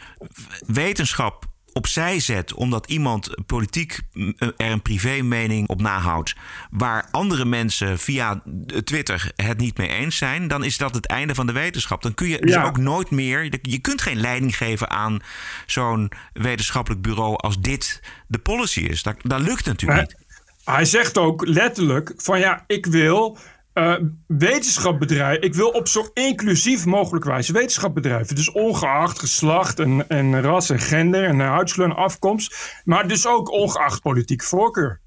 wetenschap 0.67 1.52
opzij 1.73 2.21
zet 2.21 2.55
omdat 2.55 2.87
iemand 2.87 3.47
politiek 3.47 4.01
er 4.37 4.71
een 4.71 4.83
privé 4.83 5.23
mening 5.23 5.69
op 5.69 5.81
nahoudt 5.81 6.35
waar 6.71 7.09
andere 7.11 7.45
mensen 7.45 7.99
via 7.99 8.43
Twitter 8.85 9.33
het 9.37 9.59
niet 9.59 9.79
mee 9.79 9.89
eens 9.89 10.17
zijn, 10.17 10.49
dan 10.49 10.65
is 10.65 10.77
dat 10.77 10.95
het 10.95 11.07
einde 11.07 11.35
van 11.35 11.47
de 11.47 11.53
wetenschap. 11.53 12.03
Dan 12.03 12.15
kun 12.15 12.29
je 12.29 12.41
dus 12.41 12.55
ja. 12.55 12.65
ook 12.65 12.79
nooit 12.79 13.11
meer, 13.11 13.59
je 13.63 13.79
kunt 13.79 14.03
geen 14.03 14.21
leiding 14.21 14.57
geven 14.57 14.91
aan 14.91 15.21
zo'n 15.67 16.13
wetenschappelijk 16.33 17.03
bureau 17.03 17.37
als 17.37 17.61
dit 17.61 18.03
de 18.27 18.39
policy 18.39 18.81
is. 18.81 19.03
Dat, 19.03 19.17
dat 19.23 19.41
lukt 19.41 19.65
natuurlijk 19.65 20.01
niet. 20.01 20.17
Hij 20.65 20.85
zegt 20.85 21.19
ook 21.19 21.47
letterlijk 21.47 22.13
van 22.17 22.39
ja, 22.39 22.65
ik 22.67 22.87
wil 22.87 23.39
uh, 23.75 23.95
wetenschapbedrijf. 24.27 25.39
Ik 25.39 25.55
wil 25.55 25.69
op 25.69 25.89
zo 25.89 26.11
inclusief 26.15 26.85
mogelijk 26.85 27.25
wijze 27.25 27.53
wetenschap 27.53 27.95
bedrijven. 27.95 28.35
Dus 28.35 28.51
ongeacht 28.53 29.19
geslacht 29.19 29.79
en, 29.79 30.09
en 30.09 30.43
ras 30.43 30.71
en 30.71 30.81
gender 30.81 31.25
en 31.25 31.41
huidskleur 31.41 31.89
en 31.89 31.97
afkomst. 31.97 32.81
Maar 32.85 33.09
dus 33.09 33.27
ook 33.27 33.51
ongeacht 33.51 34.03
politieke 34.03 34.45
voorkeur. 34.45 35.01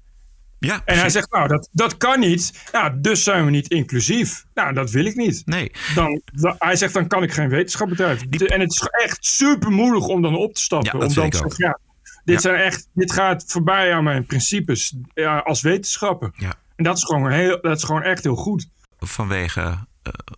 Ja, 0.58 0.82
en 0.84 0.98
hij 0.98 1.10
zegt, 1.10 1.32
nou, 1.32 1.48
dat, 1.48 1.68
dat 1.72 1.96
kan 1.96 2.20
niet. 2.20 2.68
Ja, 2.72 2.90
dus 2.90 3.24
zijn 3.24 3.44
we 3.44 3.50
niet 3.50 3.68
inclusief. 3.68 4.44
Nou, 4.54 4.72
dat 4.74 4.90
wil 4.90 5.04
ik 5.04 5.16
niet. 5.16 5.42
Nee. 5.44 5.72
Dan, 5.94 6.20
dan 6.24 6.54
hij 6.58 6.76
zegt, 6.76 6.94
dan 6.94 7.06
kan 7.06 7.22
ik 7.22 7.32
geen 7.32 7.48
wetenschap 7.48 7.88
bedrijven. 7.88 8.30
Die... 8.30 8.48
En 8.48 8.60
het 8.60 8.72
is 8.72 8.88
echt 8.90 9.24
super 9.24 9.70
moeilijk 9.70 10.08
om 10.08 10.22
dan 10.22 10.36
op 10.36 10.54
te 10.54 10.60
stappen. 10.60 10.98
Ja, 10.98 11.06
om 11.06 11.14
dan 11.14 11.30
te 11.30 11.36
zeggen, 11.36 11.54
ja, 11.56 11.78
dit, 12.24 12.34
ja. 12.34 12.40
Zijn 12.40 12.54
echt, 12.54 12.88
dit 12.94 13.12
gaat 13.12 13.44
voorbij 13.46 13.94
aan 13.94 14.04
mijn 14.04 14.26
principes 14.26 14.96
ja, 15.14 15.38
als 15.38 15.60
wetenschapper. 15.60 16.30
Ja. 16.32 16.54
En 16.76 16.84
dat 16.84 16.96
is, 16.96 17.04
gewoon 17.04 17.30
heel, 17.30 17.58
dat 17.60 17.76
is 17.76 17.84
gewoon 17.84 18.02
echt 18.02 18.22
heel 18.22 18.36
goed. 18.36 18.68
Vanwege 18.98 19.60
uh, 19.60 19.76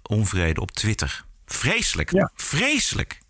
onvrede 0.02 0.60
op 0.60 0.70
Twitter. 0.70 1.24
Vreselijk. 1.46 2.12
Ja. 2.12 2.30
Vreselijk. 2.34 3.20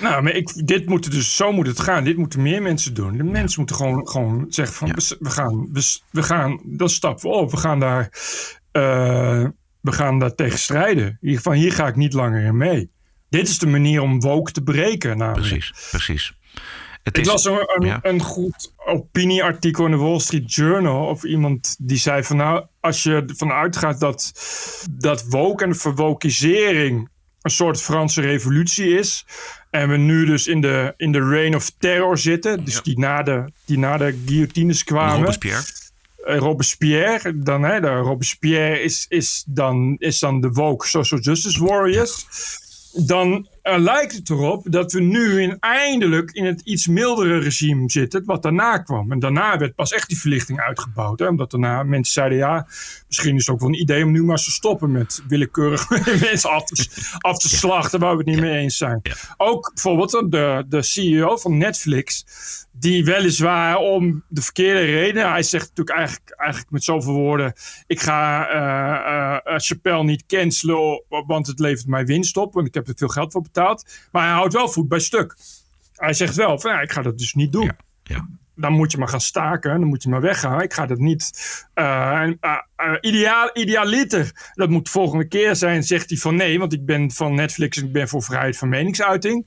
Nou, 0.00 0.22
maar 0.22 0.32
ik, 0.32 0.66
dit 0.66 0.86
moet 0.86 1.10
dus, 1.10 1.36
zo 1.36 1.52
moet 1.52 1.66
het 1.66 1.80
gaan. 1.80 2.04
Dit 2.04 2.16
moeten 2.16 2.42
meer 2.42 2.62
mensen 2.62 2.94
doen. 2.94 3.16
De 3.16 3.22
mensen 3.22 3.58
moeten 3.58 3.76
gewoon, 3.76 4.08
gewoon 4.08 4.46
zeggen 4.48 4.76
van, 4.76 4.88
we, 4.88 5.16
we, 5.20 5.30
gaan, 5.30 5.68
we, 5.72 5.98
we 6.10 6.22
gaan, 6.22 6.60
dat 6.64 6.90
stappen 6.90 7.30
we 7.30 7.36
op. 7.36 7.50
We 7.50 7.56
gaan 7.56 7.80
daar, 7.80 8.04
uh, 8.72 9.48
we 9.80 9.92
gaan 9.92 10.18
daar 10.18 10.34
tegen 10.34 10.58
strijden. 10.58 11.18
Hier, 11.20 11.40
van, 11.40 11.52
hier 11.52 11.72
ga 11.72 11.86
ik 11.86 11.96
niet 11.96 12.12
langer 12.12 12.44
in 12.44 12.56
mee. 12.56 12.90
Dit 13.28 13.48
is 13.48 13.58
de 13.58 13.66
manier 13.66 14.00
om 14.00 14.20
woke 14.20 14.52
te 14.52 14.62
breken. 14.62 15.18
Namelijk. 15.18 15.48
Precies, 15.48 15.88
precies. 15.90 16.38
Het 17.10 17.18
ik 17.18 17.24
is, 17.24 17.30
las 17.30 17.44
een, 17.44 17.64
een, 17.66 17.86
ja. 17.86 17.98
een, 18.02 18.20
goed 18.20 18.72
opinieartikel 18.86 19.84
in 19.84 19.90
de 19.90 19.96
Wall 19.96 20.18
Street 20.18 20.54
Journal 20.54 21.06
of 21.06 21.24
iemand 21.24 21.76
die 21.78 21.98
zei 21.98 22.24
van 22.24 22.36
nou, 22.36 22.64
als 22.80 23.02
je 23.02 23.24
ervan 23.26 23.52
uitgaat 23.52 24.00
dat, 24.00 24.32
dat 24.90 25.24
woke 25.28 25.64
en 25.64 25.76
verwokisering 25.76 27.08
een 27.42 27.50
soort 27.50 27.80
Franse 27.80 28.20
revolutie 28.20 28.98
is 28.98 29.26
en 29.70 29.88
we 29.88 29.96
nu 29.96 30.26
dus 30.26 30.46
in 30.46 30.60
de, 30.60 30.94
in 30.96 31.12
de 31.12 31.28
reign 31.28 31.54
of 31.54 31.70
terror 31.78 32.18
zitten, 32.18 32.64
dus 32.64 32.74
ja. 32.74 32.80
die, 32.82 32.98
na 32.98 33.22
de, 33.22 33.44
die 33.64 33.78
na 33.78 33.96
de 33.96 34.18
guillotines 34.26 34.84
kwamen. 34.84 35.18
Robespierre. 35.18 35.62
Uh, 36.26 36.36
Robespierre, 36.36 37.38
dan, 37.38 37.62
hè, 37.62 37.80
de 37.80 37.96
Robespierre 37.96 38.82
is, 38.82 39.06
is, 39.08 39.44
dan, 39.46 39.96
is 39.98 40.18
dan 40.18 40.40
de 40.40 40.50
woke 40.50 40.86
social 40.86 41.20
justice 41.20 41.64
warriors. 41.64 42.26
Dan 42.92 43.48
uh, 43.62 43.78
lijkt 43.78 44.12
het 44.12 44.30
erop 44.30 44.66
dat 44.68 44.92
we 44.92 45.00
nu 45.00 45.42
in, 45.42 45.56
eindelijk 45.60 46.30
in 46.30 46.44
het 46.44 46.60
iets 46.60 46.86
mildere 46.86 47.38
regime 47.38 47.90
zitten, 47.90 48.24
wat 48.24 48.42
daarna 48.42 48.78
kwam. 48.78 49.12
En 49.12 49.18
daarna 49.18 49.58
werd 49.58 49.74
pas 49.74 49.92
echt 49.92 50.08
die 50.08 50.18
verlichting 50.18 50.60
uitgebouwd. 50.60 51.18
Hè? 51.18 51.26
Omdat 51.26 51.50
daarna 51.50 51.82
mensen 51.82 52.12
zeiden, 52.12 52.38
ja, 52.38 52.66
misschien 53.06 53.36
is 53.36 53.46
het 53.46 53.54
ook 53.54 53.60
wel 53.60 53.68
een 53.68 53.80
idee 53.80 54.04
om 54.04 54.10
nu 54.10 54.22
maar 54.22 54.36
te 54.36 54.50
stoppen 54.50 54.92
met 54.92 55.22
willekeurig 55.28 55.88
mensen 56.30 56.50
af 56.50 56.64
te, 56.64 56.86
af 57.18 57.38
te 57.38 57.48
slachten 57.48 58.00
waar 58.00 58.12
we 58.12 58.16
het 58.16 58.26
niet 58.26 58.40
mee 58.40 58.58
eens 58.58 58.76
zijn. 58.76 59.02
Ook 59.36 59.70
bijvoorbeeld 59.74 60.10
de, 60.30 60.64
de 60.68 60.82
CEO 60.82 61.36
van 61.36 61.56
Netflix, 61.58 62.24
die 62.72 63.04
weliswaar 63.04 63.76
om 63.76 64.22
de 64.28 64.42
verkeerde 64.42 64.84
reden, 64.84 65.30
hij 65.30 65.42
zegt 65.42 65.68
natuurlijk 65.68 65.96
eigenlijk, 65.96 66.30
eigenlijk 66.36 66.70
met 66.70 66.84
zoveel 66.84 67.12
woorden, 67.12 67.52
ik 67.86 68.00
ga 68.00 68.54
uh, 68.54 69.52
uh, 69.52 69.58
Chappelle 69.58 70.04
niet 70.04 70.26
cancelen, 70.26 71.02
want 71.08 71.46
het 71.46 71.58
levert 71.58 71.86
mij 71.86 72.04
winst 72.04 72.36
op, 72.36 72.54
want 72.54 72.66
ik 72.66 72.74
heb 72.74 72.88
er 72.88 72.94
veel 72.96 73.08
geld 73.08 73.32
voor 73.32 73.42
betaald. 73.52 73.86
Maar 74.12 74.22
hij 74.22 74.32
houdt 74.32 74.54
wel 74.54 74.68
voet 74.68 74.88
bij 74.88 74.98
stuk. 74.98 75.36
Hij 75.94 76.12
zegt 76.12 76.34
wel 76.34 76.58
van 76.58 76.70
ja, 76.70 76.80
ik 76.80 76.92
ga 76.92 77.02
dat 77.02 77.18
dus 77.18 77.34
niet 77.34 77.52
doen. 77.52 77.64
Ja, 77.64 77.76
ja. 78.02 78.28
Dan 78.54 78.72
moet 78.72 78.92
je 78.92 78.98
maar 78.98 79.08
gaan 79.08 79.20
staken, 79.20 79.80
dan 79.80 79.88
moet 79.88 80.02
je 80.02 80.08
maar 80.08 80.20
weggaan. 80.20 80.62
Ik 80.62 80.72
ga 80.72 80.86
dat 80.86 80.98
niet. 80.98 81.30
Uh, 81.74 82.26
uh, 82.40 82.96
ideaal, 83.00 83.50
idealiter, 83.52 84.52
dat 84.54 84.68
moet 84.68 84.84
de 84.84 84.90
volgende 84.90 85.28
keer 85.28 85.56
zijn, 85.56 85.82
zegt 85.82 86.08
hij 86.08 86.18
van 86.18 86.36
nee, 86.36 86.58
want 86.58 86.72
ik 86.72 86.84
ben 86.84 87.10
van 87.10 87.34
Netflix 87.34 87.78
en 87.78 87.86
ik 87.86 87.92
ben 87.92 88.08
voor 88.08 88.22
vrijheid 88.22 88.56
van 88.56 88.68
meningsuiting. 88.68 89.46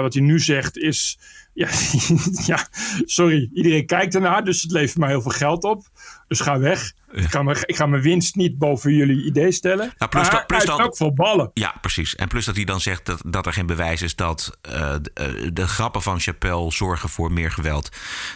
wat 0.00 0.14
hij 0.14 0.22
nu 0.22 0.40
zegt 0.40 0.76
is. 0.76 1.18
Ja, 1.54 1.68
ja, 2.54 2.68
sorry, 3.04 3.50
iedereen 3.54 3.86
kijkt 3.86 4.14
ernaar, 4.14 4.44
dus 4.44 4.62
het 4.62 4.70
levert 4.70 4.98
mij 4.98 5.08
heel 5.08 5.22
veel 5.22 5.30
geld 5.30 5.64
op. 5.64 5.88
Dus 6.28 6.40
ga 6.40 6.58
weg. 6.58 6.92
Ik, 7.12 7.30
ga 7.30 7.42
mijn, 7.42 7.56
ik 7.64 7.76
ga 7.76 7.86
mijn 7.86 8.02
winst 8.02 8.34
niet 8.34 8.58
boven 8.58 8.94
jullie 8.94 9.24
idee 9.24 9.52
stellen. 9.52 9.92
Nou, 9.98 10.10
plus 10.10 10.22
maar 10.22 10.32
dat, 10.32 10.46
plus 10.46 10.70
ook 10.70 10.96
voor 10.96 11.14
ballen. 11.14 11.50
Ja, 11.54 11.74
precies. 11.80 12.14
En 12.14 12.28
plus 12.28 12.44
dat 12.44 12.56
hij 12.56 12.64
dan 12.64 12.80
zegt 12.80 13.06
dat, 13.06 13.22
dat 13.26 13.46
er 13.46 13.52
geen 13.52 13.66
bewijs 13.66 14.02
is 14.02 14.16
dat 14.16 14.58
uh, 14.68 14.94
de, 15.02 15.50
de, 15.52 15.68
grappen 15.68 16.02
van 16.02 16.20
Chappelle 16.20 16.70
zorgen 16.70 17.08
voor 17.08 17.32
meer 17.32 17.50
geweld 17.50 17.88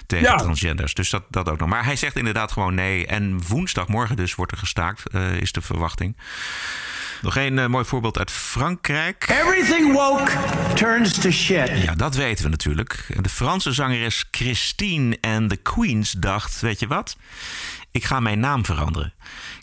tegen 0.06 0.26
Ja. 0.26 0.36
transgenders. 0.36 0.94
Dus 0.94 1.10
dat, 1.10 1.22
dat 1.30 1.48
ook 1.48 1.58
nog. 1.58 1.68
Maar 1.68 1.84
hij 1.84 1.96
zegt 1.96 2.16
inderdaad 2.16 2.52
gewoon 2.52 2.74
nee. 2.74 3.06
En 3.06 3.42
woensdagmorgen 3.48 4.16
dus 4.16 4.34
wordt 4.34 4.52
er 4.52 4.58
gestaakt, 4.58 5.02
uh, 5.14 5.40
is 5.40 5.52
de 5.52 5.60
verwachting. 5.60 6.16
Nog 7.22 7.36
een 7.36 7.56
uh, 7.56 7.66
mooi 7.66 7.84
voorbeeld 7.84 8.18
uit 8.18 8.30
Frankrijk. 8.30 9.26
Everything 9.28 9.92
woke 9.92 10.32
turns 10.74 11.18
to 11.18 11.30
shit. 11.30 11.82
Ja, 11.82 11.94
dat 11.94 12.14
weten 12.14 12.44
we 12.44 12.50
natuurlijk. 12.50 13.06
De 13.20 13.28
Franse 13.28 13.72
zangeres 13.72 14.24
Christine 14.30 15.18
en 15.20 15.48
de 15.48 15.56
Queens 15.56 16.10
dacht, 16.10 16.60
weet 16.60 16.80
je 16.80 16.86
wat? 16.86 17.16
Ik 17.90 18.04
ga 18.04 18.20
mijn 18.20 18.40
naam 18.40 18.64
veranderen. 18.64 19.14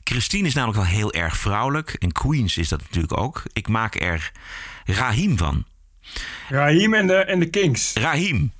Christine 0.03 0.47
is 0.47 0.53
namelijk 0.53 0.79
wel 0.79 0.89
heel 0.89 1.13
erg 1.13 1.37
vrouwelijk. 1.37 1.89
En 1.99 2.11
Queens 2.11 2.57
is 2.57 2.69
dat 2.69 2.81
natuurlijk 2.81 3.17
ook. 3.17 3.43
Ik 3.53 3.67
maak 3.67 4.01
er 4.01 4.31
Rahim 4.85 5.37
van. 5.37 5.65
Rahim 6.49 6.93
en 6.93 7.07
de, 7.07 7.15
en 7.15 7.39
de 7.39 7.49
Kings. 7.49 7.93
Rahim. 7.93 8.51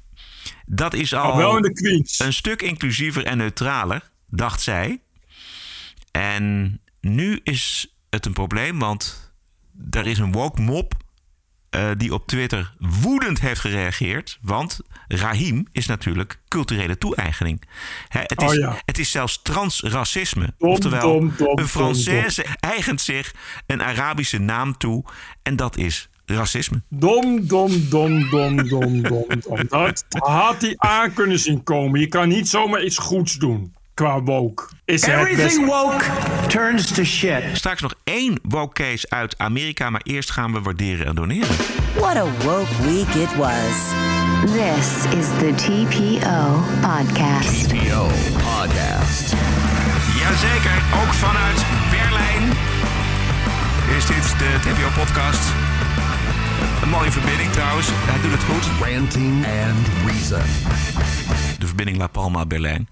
Dat 0.65 0.93
is 0.93 1.13
al 1.13 1.31
Oh, 1.31 1.37
wel 1.37 1.55
in 1.55 1.61
de 1.61 1.73
Queens. 1.73 2.19
een 2.19 2.33
stuk 2.33 2.61
inclusiever 2.61 3.25
en 3.25 3.37
neutraler, 3.37 4.09
dacht 4.27 4.61
zij. 4.61 4.99
En 6.11 6.79
nu 7.01 7.39
is 7.43 7.92
het 8.14 8.26
een 8.26 8.34
probleem, 8.34 8.80
want 8.80 9.34
er 9.89 10.07
is 10.07 10.20
een 10.20 10.32
woke 10.32 10.61
mop 10.61 10.93
uh, 11.76 11.89
die 11.97 12.14
op 12.14 12.28
Twitter 12.28 12.74
woedend 13.01 13.39
heeft 13.41 13.59
gereageerd. 13.59 14.39
Want 14.41 14.80
Rahim 15.07 15.68
is 15.72 15.86
natuurlijk 15.86 16.39
culturele 16.47 16.97
toe-eigening. 16.97 17.61
Hè, 18.07 18.20
het, 18.20 18.41
is, 18.41 18.47
Oh 18.49 18.53
ja. 18.53 18.82
het 18.86 18.97
is 18.99 19.11
zelfs 19.11 19.41
transracisme. 19.41 20.53
Dom, 20.57 20.70
Oftewel, 20.70 21.01
dom, 21.01 21.34
dom, 21.38 21.59
een 21.59 21.68
Française 21.70 22.49
eigent 22.59 23.01
zich 23.01 23.34
een 23.68 23.82
Arabische 23.82 24.38
naam 24.38 24.78
toe. 24.78 25.03
En 25.43 25.55
dat 25.55 25.78
is 25.78 26.09
racisme. 26.26 26.82
Dom, 26.89 27.47
dom, 27.47 27.89
dom, 27.89 28.30
dom, 28.30 28.68
dom, 28.68 29.01
dom, 29.01 29.39
dom. 29.39 29.68
Dat 29.68 30.05
had 30.09 30.61
hij 30.61 30.74
aan 30.78 31.14
kunnen 31.14 31.39
zien 31.39 31.64
komen. 31.64 31.99
Je 31.99 32.07
kan 32.07 32.28
niet 32.28 32.49
zomaar 32.49 32.84
iets 32.84 32.97
goeds 32.97 33.34
doen 33.34 33.74
qua 33.93 34.21
woke. 34.21 34.69
Is 34.85 35.05
het 35.05 35.15
best... 35.15 35.31
Everything 35.31 35.65
woke 35.65 36.03
turns 36.47 36.91
to 36.91 37.03
shit. 37.03 37.43
Straks 37.53 37.81
nog 37.81 37.93
één 38.03 38.39
woke 38.41 38.73
case 38.73 39.09
uit 39.09 39.37
Amerika, 39.37 39.89
maar 39.89 40.01
eerst 40.03 40.31
gaan 40.31 40.53
we 40.53 40.61
waarderen 40.61 41.05
en 41.05 41.15
doneren. 41.15 41.55
What 41.95 42.15
a 42.15 42.25
woke 42.43 42.83
week 42.83 43.07
it 43.07 43.35
was. 43.35 43.91
This 44.45 45.05
is 45.19 45.27
the 45.39 45.53
TPO 45.55 46.63
podcast. 46.81 47.69
TPO 47.69 48.07
podcast. 48.33 49.33
Jazeker, 50.19 50.81
ook 51.01 51.13
vanuit 51.13 51.65
Berlijn 51.89 52.51
is 53.97 54.05
dit 54.05 54.39
de 54.39 54.59
TPO-podcast. 54.61 55.62
Een 56.82 56.89
mooie 56.89 57.11
verbinding 57.11 57.51
trouwens, 57.51 57.88
hij 57.91 58.22
doet 58.22 58.32
het 58.32 58.43
goed. 58.43 58.89
Ranting 58.89 59.45
and 59.45 59.88
Reason. 60.05 60.41
De 61.59 61.68
verbinding 61.68 61.97
La 61.97 62.07
Palma 62.07 62.45
Berlijn. 62.45 62.89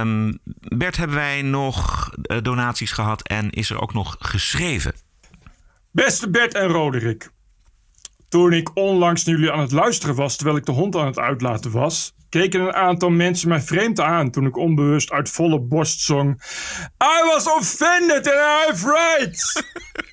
Um, 0.00 0.38
Bert, 0.60 0.96
hebben 0.96 1.16
wij 1.16 1.42
nog 1.42 2.10
uh, 2.22 2.38
donaties 2.42 2.92
gehad 2.92 3.22
en 3.22 3.50
is 3.50 3.70
er 3.70 3.80
ook 3.80 3.94
nog 3.94 4.16
geschreven? 4.18 4.92
Beste 5.90 6.30
Bert 6.30 6.54
en 6.54 6.66
Roderick. 6.66 7.30
Toen 8.28 8.52
ik 8.52 8.76
onlangs 8.76 9.24
naar 9.24 9.34
jullie 9.34 9.52
aan 9.52 9.60
het 9.60 9.72
luisteren 9.72 10.14
was 10.14 10.36
terwijl 10.36 10.56
ik 10.56 10.64
de 10.64 10.72
hond 10.72 10.96
aan 10.96 11.06
het 11.06 11.18
uitlaten 11.18 11.70
was, 11.70 12.14
keken 12.28 12.60
een 12.60 12.74
aantal 12.74 13.10
mensen 13.10 13.48
mij 13.48 13.60
vreemd 13.60 14.00
aan 14.00 14.30
toen 14.30 14.46
ik 14.46 14.56
onbewust 14.56 15.10
uit 15.10 15.30
volle 15.30 15.60
borst 15.60 16.00
zong. 16.00 16.42
I 17.02 17.30
was 17.32 17.52
offended 17.52 18.26
and 18.26 18.36
I 18.36 18.64
have 18.66 18.86
rights. 18.86 19.52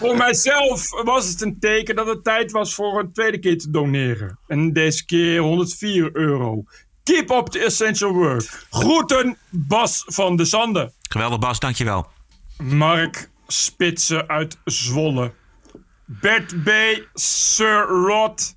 voor 0.00 0.16
mijzelf 0.16 1.02
was 1.02 1.28
het 1.28 1.40
een 1.40 1.58
teken 1.58 1.96
dat 1.96 2.06
het 2.06 2.24
tijd 2.24 2.50
was 2.52 2.74
voor 2.74 2.98
een 2.98 3.12
tweede 3.12 3.38
keer 3.38 3.58
te 3.58 3.70
doneren. 3.70 4.38
En 4.46 4.72
deze 4.72 5.04
keer 5.04 5.40
104 5.40 6.10
euro. 6.12 6.64
Keep 7.02 7.30
up 7.30 7.46
the 7.46 7.58
essential 7.58 8.12
work. 8.12 8.66
Groeten, 8.70 9.36
Bas 9.50 10.02
van 10.06 10.36
de 10.36 10.44
Zanden. 10.44 10.92
Geweldig, 11.08 11.38
Bas, 11.38 11.58
dankjewel. 11.58 12.06
Mark 12.58 13.30
Spitsen 13.46 14.28
uit 14.28 14.58
Zwolle. 14.64 15.32
Bert 16.04 16.62
B. 16.64 16.70
Sir 17.14 17.86
Rod. 17.86 18.54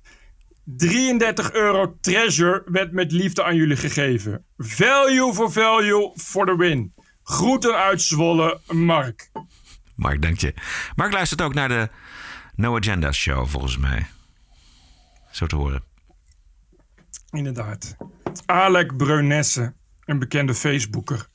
33 0.64 1.52
euro 1.52 1.96
treasure 2.00 2.62
werd 2.66 2.92
met 2.92 3.12
liefde 3.12 3.44
aan 3.44 3.56
jullie 3.56 3.76
gegeven. 3.76 4.44
Value 4.56 5.34
for 5.34 5.52
value 5.52 6.12
for 6.16 6.46
the 6.46 6.56
win. 6.56 6.94
Groeten 7.22 7.74
uit 7.74 8.02
Zwolle, 8.02 8.60
Mark. 8.66 9.30
Mark, 9.96 10.22
dank 10.22 10.38
je. 10.38 10.54
Mark 10.94 11.12
luistert 11.12 11.42
ook 11.42 11.54
naar 11.54 11.68
de 11.68 11.88
No 12.54 12.76
Agenda 12.76 13.12
Show, 13.12 13.46
volgens 13.46 13.78
mij. 13.78 14.06
Zo 15.30 15.46
te 15.46 15.56
horen. 15.56 15.82
Inderdaad. 17.30 17.96
Alec 18.46 18.96
Breunesse, 18.96 19.74
een 20.04 20.18
bekende 20.18 20.54
Facebooker. 20.54 21.28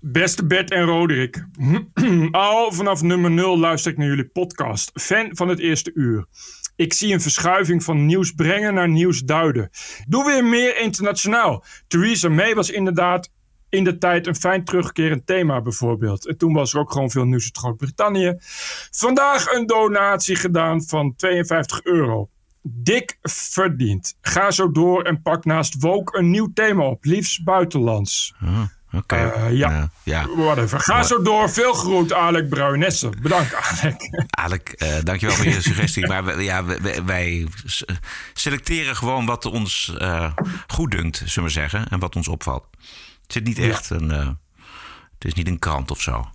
Beste 0.00 0.46
Bert 0.46 0.70
en 0.70 0.84
Roderick. 0.84 1.46
Al 2.30 2.72
vanaf 2.72 3.02
nummer 3.02 3.30
0 3.30 3.58
luister 3.58 3.92
ik 3.92 3.98
naar 3.98 4.06
jullie 4.06 4.28
podcast. 4.28 4.90
Fan 4.94 5.28
van 5.36 5.48
het 5.48 5.58
eerste 5.58 5.90
uur. 5.94 6.26
Ik 6.76 6.92
zie 6.92 7.12
een 7.12 7.20
verschuiving 7.20 7.84
van 7.84 8.06
nieuws 8.06 8.32
brengen 8.32 8.74
naar 8.74 8.88
nieuws 8.88 9.20
duiden. 9.20 9.70
Doe 10.08 10.24
weer 10.24 10.44
meer 10.44 10.80
internationaal. 10.80 11.64
Theresa 11.88 12.28
May 12.28 12.54
was 12.54 12.70
inderdaad 12.70 13.30
in 13.72 13.84
de 13.84 13.98
tijd 13.98 14.26
een 14.26 14.36
fijn 14.36 14.64
terugkerend 14.64 15.26
thema 15.26 15.60
bijvoorbeeld. 15.60 16.26
En 16.26 16.36
toen 16.36 16.52
was 16.52 16.74
er 16.74 16.80
ook 16.80 16.92
gewoon 16.92 17.10
veel 17.10 17.24
nieuws 17.24 17.44
uit 17.44 17.58
Groot-Brittannië. 17.58 18.34
Vandaag 18.90 19.46
een 19.46 19.66
donatie 19.66 20.36
gedaan 20.36 20.82
van 20.82 21.14
52 21.16 21.82
euro. 21.82 22.28
Dik 22.62 23.18
verdiend. 23.22 24.16
Ga 24.20 24.50
zo 24.50 24.70
door 24.70 25.02
en 25.02 25.22
pak 25.22 25.44
naast 25.44 25.82
Woke 25.82 26.18
een 26.18 26.30
nieuw 26.30 26.50
thema 26.54 26.84
op. 26.84 27.04
Liefst 27.04 27.44
buitenlands. 27.44 28.34
Oh, 28.42 28.62
Oké. 28.92 28.96
Okay. 28.96 29.50
Uh, 29.50 29.58
ja. 29.58 29.68
Nou, 29.68 29.88
ja. 30.02 30.26
Whatever. 30.36 30.80
Ga 30.80 31.02
zo 31.02 31.22
door. 31.22 31.50
Veel 31.50 31.72
groet, 31.72 32.12
Alec 32.12 32.48
Bruinesse. 32.48 33.08
Bedankt, 33.22 33.54
Alec. 33.54 34.00
Alec, 34.44 34.74
uh, 34.82 34.88
dankjewel 35.02 35.36
voor 35.36 35.46
je 35.46 35.62
suggestie. 35.62 36.06
Maar 36.06 36.24
wij, 36.24 36.44
ja, 36.44 36.64
wij, 36.64 37.04
wij, 37.04 37.46
selecteren 38.32 38.96
gewoon 38.96 39.26
wat 39.26 39.44
ons 39.44 39.94
uh, 39.98 40.32
goed 40.66 40.90
dunkt, 40.90 41.22
zullen 41.24 41.48
we 41.48 41.54
zeggen. 41.54 41.88
En 41.88 41.98
wat 41.98 42.16
ons 42.16 42.28
opvalt. 42.28 42.64
Het 43.32 43.46
zit 43.46 43.56
niet 43.56 43.70
echt 43.70 43.90
een... 43.90 44.10
uh, 44.10 44.28
het 45.14 45.24
is 45.24 45.34
niet 45.34 45.46
een 45.46 45.58
krant 45.58 45.90
of 45.90 46.00
zo. 46.00 46.30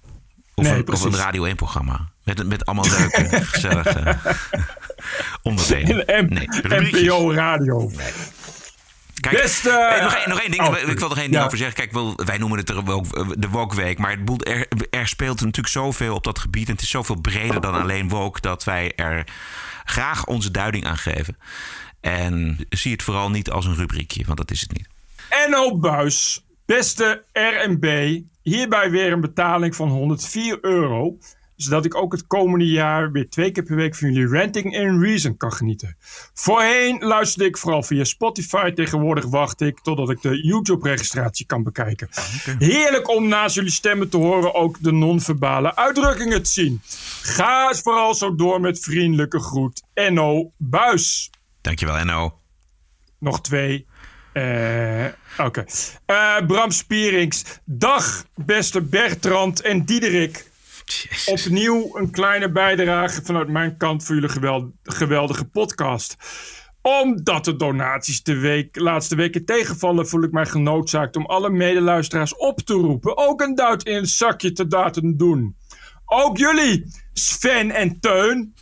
Of, 0.55 0.63
nee, 0.63 0.73
een, 0.73 0.91
of 0.91 1.03
een 1.03 1.15
Radio 1.15 1.49
1-programma. 1.51 2.09
Met, 2.23 2.47
met 2.47 2.65
allemaal 2.65 2.89
leuke, 2.89 3.45
gezellige 3.45 4.17
onderdelen. 5.41 6.25
M 6.25 6.33
nee, 6.33 6.47
NPO 6.61 7.33
Radio. 7.33 7.91
Nee. 7.95 8.11
Kijk, 9.19 9.41
Beste, 9.41 9.69
eh, 9.69 10.03
nog, 10.03 10.13
één, 10.13 10.29
nog 10.29 10.41
één 10.41 10.51
ding. 10.51 10.67
Oh, 10.67 10.77
ik 10.77 10.99
wil 10.99 11.07
nog 11.07 11.17
één 11.17 11.25
ding 11.25 11.35
ja. 11.35 11.45
over 11.45 11.57
zeggen. 11.57 11.75
Kijk, 11.75 11.91
wel, 11.91 12.15
wij 12.25 12.37
noemen 12.37 12.57
het 12.57 12.67
de 13.37 13.47
Woke 13.49 13.75
Week. 13.75 13.97
Maar 13.97 14.17
er, 14.37 14.67
er 14.89 15.07
speelt 15.07 15.39
natuurlijk 15.39 15.67
zoveel 15.67 16.15
op 16.15 16.23
dat 16.23 16.39
gebied. 16.39 16.67
En 16.67 16.73
het 16.73 16.81
is 16.81 16.89
zoveel 16.89 17.21
breder 17.21 17.61
dan 17.61 17.81
alleen 17.81 18.09
woke. 18.09 18.41
Dat 18.41 18.63
wij 18.63 18.95
er 18.95 19.27
graag 19.83 20.25
onze 20.25 20.51
duiding 20.51 20.85
aan 20.85 20.97
geven. 20.97 21.37
En 22.01 22.65
zie 22.69 22.91
het 22.91 23.03
vooral 23.03 23.29
niet 23.29 23.51
als 23.51 23.65
een 23.65 23.75
rubriekje. 23.75 24.23
Want 24.25 24.37
dat 24.37 24.51
is 24.51 24.61
het 24.61 24.73
niet. 24.73 24.87
NO 25.49 25.77
Buis. 25.77 26.46
Beste 26.67 27.23
RNB. 27.33 28.19
Hierbij 28.41 28.91
weer 28.91 29.11
een 29.11 29.21
betaling 29.21 29.75
van 29.75 29.89
104 29.89 30.57
euro. 30.61 31.17
zodat 31.55 31.85
ik 31.85 31.95
ook 31.95 32.11
het 32.11 32.27
komende 32.27 32.65
jaar 32.65 33.11
weer 33.11 33.29
twee 33.29 33.51
keer 33.51 33.63
per 33.63 33.75
week 33.75 33.95
van 33.95 34.13
jullie 34.13 34.39
Ranting 34.39 34.73
in 34.73 35.01
Reason 35.01 35.37
kan 35.37 35.53
genieten. 35.53 35.97
Voorheen 36.33 36.99
luisterde 36.99 37.45
ik 37.45 37.57
vooral 37.57 37.83
via 37.83 38.03
Spotify. 38.03 38.71
Tegenwoordig 38.71 39.25
wacht 39.25 39.61
ik 39.61 39.79
totdat 39.79 40.09
ik 40.09 40.21
de 40.21 40.43
YouTube-registratie 40.43 41.45
kan 41.45 41.63
bekijken. 41.63 42.09
Heerlijk 42.59 43.09
om 43.09 43.27
naast 43.27 43.55
jullie 43.55 43.71
stemmen 43.71 44.09
te 44.09 44.17
horen 44.17 44.53
ook 44.53 44.83
de 44.83 44.91
non-verbale 44.91 45.75
uitdrukkingen 45.75 46.43
te 46.43 46.49
zien. 46.49 46.81
Ga 47.21 47.73
vooral 47.73 48.13
zo 48.13 48.35
door 48.35 48.61
met 48.61 48.79
vriendelijke 48.79 49.39
groet. 49.39 49.83
Enno 49.93 50.51
Buis. 50.57 51.29
Dankjewel, 51.61 51.97
Enno. 51.97 52.39
Nog 53.19 53.41
twee. 53.41 53.85
Eh, 54.37 55.05
Oké. 55.45 55.65
Eh, 56.05 56.45
Bram 56.47 56.71
Spierings. 56.71 57.43
Dag, 57.65 58.25
beste 58.35 58.81
Bertrand 58.81 59.61
en 59.61 59.85
Diederik. 59.85 60.49
Opnieuw 61.25 61.97
een 61.97 62.11
kleine 62.11 62.51
bijdrage 62.51 63.21
vanuit 63.23 63.47
mijn 63.47 63.77
kant 63.77 64.03
voor 64.03 64.15
jullie 64.15 64.29
geweld- 64.29 64.71
geweldige 64.83 65.45
podcast. 65.45 66.15
Omdat 66.81 67.45
de 67.45 67.55
donaties 67.55 68.23
de 68.23 68.37
week, 68.37 68.75
laatste 68.79 69.15
weken 69.15 69.45
tegenvallen, 69.45 70.07
voel 70.07 70.23
ik 70.23 70.31
mij 70.31 70.45
genoodzaakt 70.45 71.15
om 71.15 71.25
alle 71.25 71.49
medeluisteraars 71.49 72.35
op 72.35 72.59
te 72.59 72.73
roepen. 72.73 73.17
Ook 73.17 73.41
een 73.41 73.55
duit 73.55 73.83
in 73.83 73.95
het 73.95 74.09
zakje 74.09 74.51
te 74.51 74.65
laten 74.69 75.17
doen. 75.17 75.55
Ook 76.05 76.37
jullie, 76.37 76.85
Sven 77.13 77.71
en 77.71 77.99
Teun. 77.99 78.53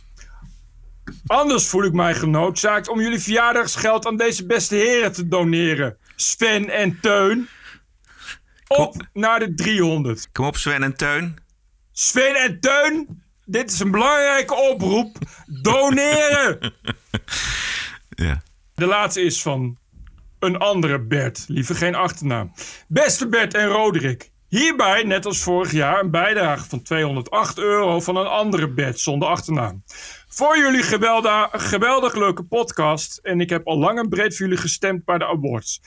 Anders 1.26 1.66
voel 1.66 1.84
ik 1.84 1.92
mij 1.92 2.14
genoodzaakt 2.14 2.88
om 2.88 3.00
jullie 3.00 3.20
verjaardagsgeld 3.20 4.06
aan 4.06 4.16
deze 4.16 4.46
beste 4.46 4.74
heren 4.74 5.12
te 5.12 5.28
doneren. 5.28 5.96
Sven 6.16 6.70
en 6.70 6.98
Teun. 7.00 7.48
Op 8.66 9.06
naar 9.12 9.38
de 9.38 9.54
300. 9.54 10.28
Kom 10.32 10.46
op, 10.46 10.56
Sven 10.56 10.82
en 10.82 10.96
Teun. 10.96 11.36
Sven 11.92 12.34
en 12.34 12.60
Teun, 12.60 13.22
dit 13.44 13.70
is 13.72 13.80
een 13.80 13.90
belangrijke 13.90 14.54
oproep. 14.54 15.16
Doneren! 15.46 16.58
Ja. 18.08 18.42
De 18.74 18.86
laatste 18.86 19.20
is 19.22 19.42
van 19.42 19.78
een 20.38 20.58
andere 20.58 21.00
Bert. 21.00 21.44
Liever 21.48 21.74
geen 21.74 21.94
achternaam. 21.94 22.52
Beste 22.88 23.28
Bert 23.28 23.54
en 23.54 23.66
Roderick. 23.66 24.30
Hierbij, 24.48 25.02
net 25.02 25.26
als 25.26 25.42
vorig 25.42 25.72
jaar, 25.72 26.00
een 26.00 26.10
bijdrage 26.10 26.68
van 26.68 26.82
208 26.82 27.58
euro 27.58 28.00
van 28.00 28.16
een 28.16 28.26
andere 28.26 28.68
Bert 28.68 29.00
zonder 29.00 29.28
achternaam. 29.28 29.82
Voor 30.36 30.58
jullie 30.58 30.82
geweldig, 30.82 31.48
geweldig 31.52 32.14
leuke 32.14 32.42
podcast. 32.42 33.18
En 33.22 33.40
ik 33.40 33.50
heb 33.50 33.66
al 33.66 33.78
lang 33.78 33.98
en 33.98 34.08
breed 34.08 34.36
voor 34.36 34.46
jullie 34.46 34.60
gestemd 34.60 35.04
bij 35.04 35.18
de 35.18 35.26
awards. 35.26 35.80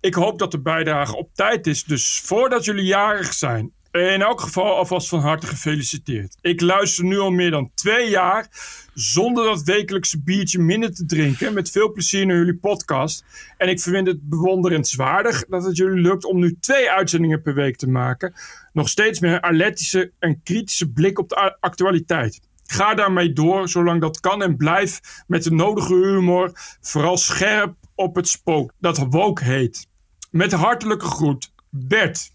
Ik 0.00 0.14
hoop 0.14 0.38
dat 0.38 0.50
de 0.50 0.60
bijdrage 0.60 1.16
op 1.16 1.30
tijd 1.34 1.66
is, 1.66 1.84
dus 1.84 2.20
voordat 2.24 2.64
jullie 2.64 2.84
jarig 2.84 3.32
zijn. 3.32 3.72
In 3.90 4.22
elk 4.22 4.40
geval 4.40 4.76
alvast 4.76 5.08
van 5.08 5.20
harte 5.20 5.46
gefeliciteerd. 5.46 6.36
Ik 6.40 6.60
luister 6.60 7.04
nu 7.04 7.18
al 7.18 7.30
meer 7.30 7.50
dan 7.50 7.70
twee 7.74 8.10
jaar 8.10 8.48
zonder 8.94 9.44
dat 9.44 9.62
wekelijkse 9.62 10.22
biertje 10.22 10.58
minder 10.58 10.94
te 10.94 11.06
drinken. 11.06 11.54
Met 11.54 11.70
veel 11.70 11.92
plezier 11.92 12.26
naar 12.26 12.36
jullie 12.36 12.58
podcast. 12.58 13.24
En 13.56 13.68
ik 13.68 13.80
vind 13.80 14.06
het 14.06 14.28
bewonderenswaardig 14.28 15.44
dat 15.48 15.64
het 15.64 15.76
jullie 15.76 16.00
lukt 16.00 16.24
om 16.24 16.38
nu 16.38 16.56
twee 16.60 16.90
uitzendingen 16.90 17.42
per 17.42 17.54
week 17.54 17.76
te 17.76 17.88
maken. 17.88 18.34
Nog 18.72 18.88
steeds 18.88 19.20
met 19.20 19.32
een 19.32 19.42
alertische 19.42 20.12
en 20.18 20.40
kritische 20.42 20.90
blik 20.90 21.18
op 21.18 21.28
de 21.28 21.56
actualiteit. 21.60 22.40
Ga 22.66 22.94
daarmee 22.94 23.32
door, 23.32 23.68
zolang 23.68 24.00
dat 24.00 24.20
kan 24.20 24.42
en 24.42 24.56
blijf 24.56 25.00
met 25.26 25.42
de 25.42 25.50
nodige 25.52 25.94
humor. 25.94 26.50
Vooral 26.80 27.16
scherp 27.16 27.74
op 27.94 28.14
het 28.14 28.28
spook 28.28 28.72
dat 28.78 28.98
woke 28.98 29.44
heet. 29.44 29.86
Met 30.30 30.52
hartelijke 30.52 31.06
groet, 31.06 31.52
Bert. 31.70 32.30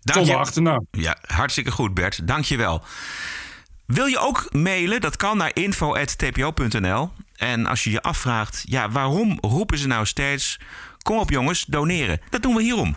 Dank 0.00 0.18
Zonder 0.18 0.34
je- 0.34 0.40
achternaam. 0.40 0.86
Ja, 0.90 1.16
hartstikke 1.26 1.70
goed, 1.70 1.94
Bert. 1.94 2.28
Dank 2.28 2.44
je 2.44 2.56
wel. 2.56 2.82
Wil 3.86 4.06
je 4.06 4.18
ook 4.18 4.52
mailen? 4.52 5.00
Dat 5.00 5.16
kan 5.16 5.36
naar 5.36 5.50
info.tpo.nl. 5.54 7.10
En 7.36 7.66
als 7.66 7.84
je 7.84 7.90
je 7.90 8.02
afvraagt, 8.02 8.62
ja, 8.68 8.90
waarom 8.90 9.38
roepen 9.40 9.78
ze 9.78 9.86
nou 9.86 10.06
steeds... 10.06 10.58
Kom 11.02 11.18
op 11.18 11.30
jongens, 11.30 11.64
doneren. 11.64 12.20
Dat 12.30 12.42
doen 12.42 12.54
we 12.54 12.62
hierom. 12.62 12.96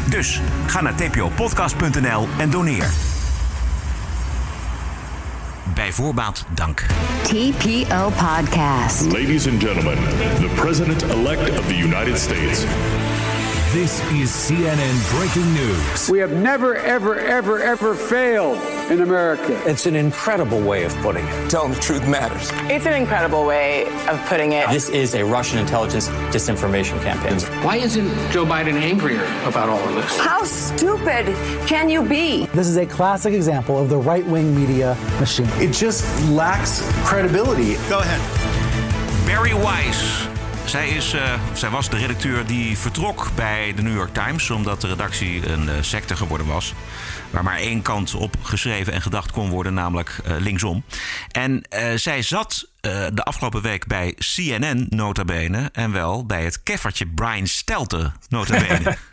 Dus 0.11 0.41
ga 0.67 0.81
naar 0.81 0.95
tpopodcast.nl 0.95 2.27
en 2.37 2.49
doneer. 2.49 2.89
Bij 5.73 5.91
voorbaat 5.91 6.45
dank. 6.55 6.85
TPO 7.23 8.09
Podcast. 8.09 9.01
Ladies 9.01 9.47
and 9.47 9.63
gentlemen, 9.63 9.97
the 10.39 10.49
President 10.55 11.01
elect 11.01 11.59
of 11.59 11.67
the 11.67 11.77
United 11.77 12.19
States. 12.19 12.63
This 13.71 14.01
is 14.21 14.45
CNN 14.45 15.17
breaking 15.17 15.53
news. 15.53 16.07
We 16.07 16.19
have 16.19 16.33
never, 16.33 16.75
ever, 16.75 17.17
ever, 17.17 17.59
ever 17.61 17.95
failed 17.95 18.80
in 18.91 19.01
America. 19.01 19.61
It's 19.65 19.85
an 19.85 19.95
incredible 19.95 20.59
way 20.61 20.83
of 20.83 20.93
putting 20.97 21.25
it. 21.25 21.49
Tell 21.49 21.63
them 21.63 21.73
the 21.73 21.79
truth 21.79 22.05
matters. 22.07 22.49
It's 22.69 22.85
an 22.85 22.93
incredible 22.93 23.45
way 23.45 23.85
of 24.07 24.19
putting 24.25 24.51
it. 24.51 24.69
This 24.69 24.89
is 24.89 25.15
a 25.15 25.23
Russian 25.23 25.59
intelligence 25.59 26.09
disinformation 26.33 27.01
campaign. 27.01 27.39
Why 27.63 27.77
isn't 27.77 28.09
Joe 28.31 28.45
Biden 28.45 28.73
angrier 28.73 29.23
about 29.45 29.69
all 29.69 29.79
of 29.79 29.95
this? 29.95 30.19
How 30.19 30.43
stupid 30.43 31.25
can 31.67 31.89
you 31.89 32.03
be? 32.03 32.47
This 32.47 32.67
is 32.67 32.75
a 32.75 32.85
classic 32.85 33.33
example 33.33 33.79
of 33.81 33.87
the 33.87 33.97
right 33.97 34.25
wing 34.25 34.53
media 34.53 34.97
machine. 35.19 35.47
It 35.53 35.71
just 35.71 36.03
lacks 36.29 36.81
credibility. 37.05 37.75
Go 37.87 37.99
ahead. 37.99 38.21
Barry 39.25 39.53
Weiss. 39.53 40.30
Zij, 40.65 40.89
is, 40.89 41.13
eh, 41.13 41.39
zij 41.53 41.69
was 41.69 41.89
de 41.89 41.97
redacteur 41.97 42.45
die 42.45 42.77
vertrok 42.77 43.31
bij 43.35 43.73
de 43.75 43.81
New 43.81 43.95
York 43.95 44.13
Times... 44.13 44.49
omdat 44.49 44.81
de 44.81 44.87
redactie 44.87 45.49
een 45.49 45.69
eh, 45.69 45.75
secte 45.81 46.15
geworden 46.15 46.47
was. 46.47 46.73
Waar 47.29 47.43
maar 47.43 47.57
één 47.57 47.81
kant 47.81 48.13
op 48.15 48.35
geschreven 48.41 48.93
en 48.93 49.01
gedacht 49.01 49.31
kon 49.31 49.49
worden, 49.49 49.73
namelijk 49.73 50.19
eh, 50.25 50.35
linksom. 50.39 50.83
En 51.31 51.63
zij 51.95 52.21
zat 52.21 52.69
de 53.13 53.23
afgelopen 53.23 53.61
week 53.61 53.87
bij 53.87 54.15
CNN, 54.17 54.85
nota 54.89 55.25
bene... 55.25 55.69
en 55.73 55.91
wel 55.91 56.25
bij 56.25 56.43
het 56.43 56.63
keffertje 56.63 57.07
Brian 57.07 57.47
Stelter, 57.47 58.11
nota 58.29 58.59
bene. 58.59 58.97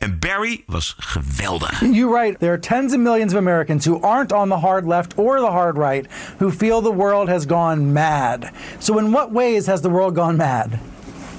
en 0.00 0.18
Barry 0.18 0.64
was 0.68 0.94
geweldig. 0.98 1.80
You 1.82 2.12
write, 2.12 2.40
there 2.40 2.52
are 2.52 2.58
tens 2.58 2.92
of 2.92 3.00
millions 3.00 3.32
of 3.32 3.38
Americans 3.38 3.84
who 3.84 4.00
aren't 4.02 4.32
on 4.32 4.48
the 4.48 4.58
hard 4.58 4.86
left 4.86 5.18
or 5.18 5.40
the 5.40 5.50
hard 5.50 5.76
right 5.76 6.06
who 6.38 6.50
feel 6.50 6.80
the 6.80 6.92
world 6.92 7.28
has 7.28 7.46
gone 7.46 7.92
mad. 7.92 8.52
So, 8.80 8.98
in 8.98 9.12
what 9.12 9.32
ways 9.32 9.66
has 9.66 9.82
the 9.82 9.90
world 9.90 10.14
gone 10.14 10.36
mad? 10.36 10.78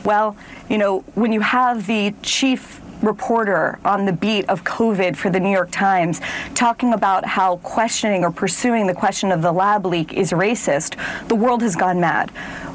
Well, 0.03 0.35
you 0.69 0.77
know, 0.77 0.99
when 1.15 1.31
you 1.31 1.41
have 1.41 1.85
the 1.87 2.13
chief 2.21 2.81
reporter 3.01 3.79
on 3.85 4.05
the 4.05 4.13
beat 4.13 4.47
of 4.49 4.63
COVID 4.63 5.15
for 5.15 5.29
the 5.29 5.39
New 5.39 5.51
York 5.51 5.69
Times 5.71 6.21
talking 6.55 6.93
about 6.93 7.25
how 7.25 7.57
questioning 7.57 8.23
or 8.23 8.31
pursuing 8.31 8.87
the 8.87 8.93
question 8.93 9.31
of 9.31 9.41
the 9.41 9.51
lab 9.51 9.85
leak 9.85 10.13
is 10.13 10.31
racist, 10.31 10.95
the 11.27 11.35
world 11.35 11.61
has 11.61 11.75
gone 11.75 11.99
mad. 11.99 12.31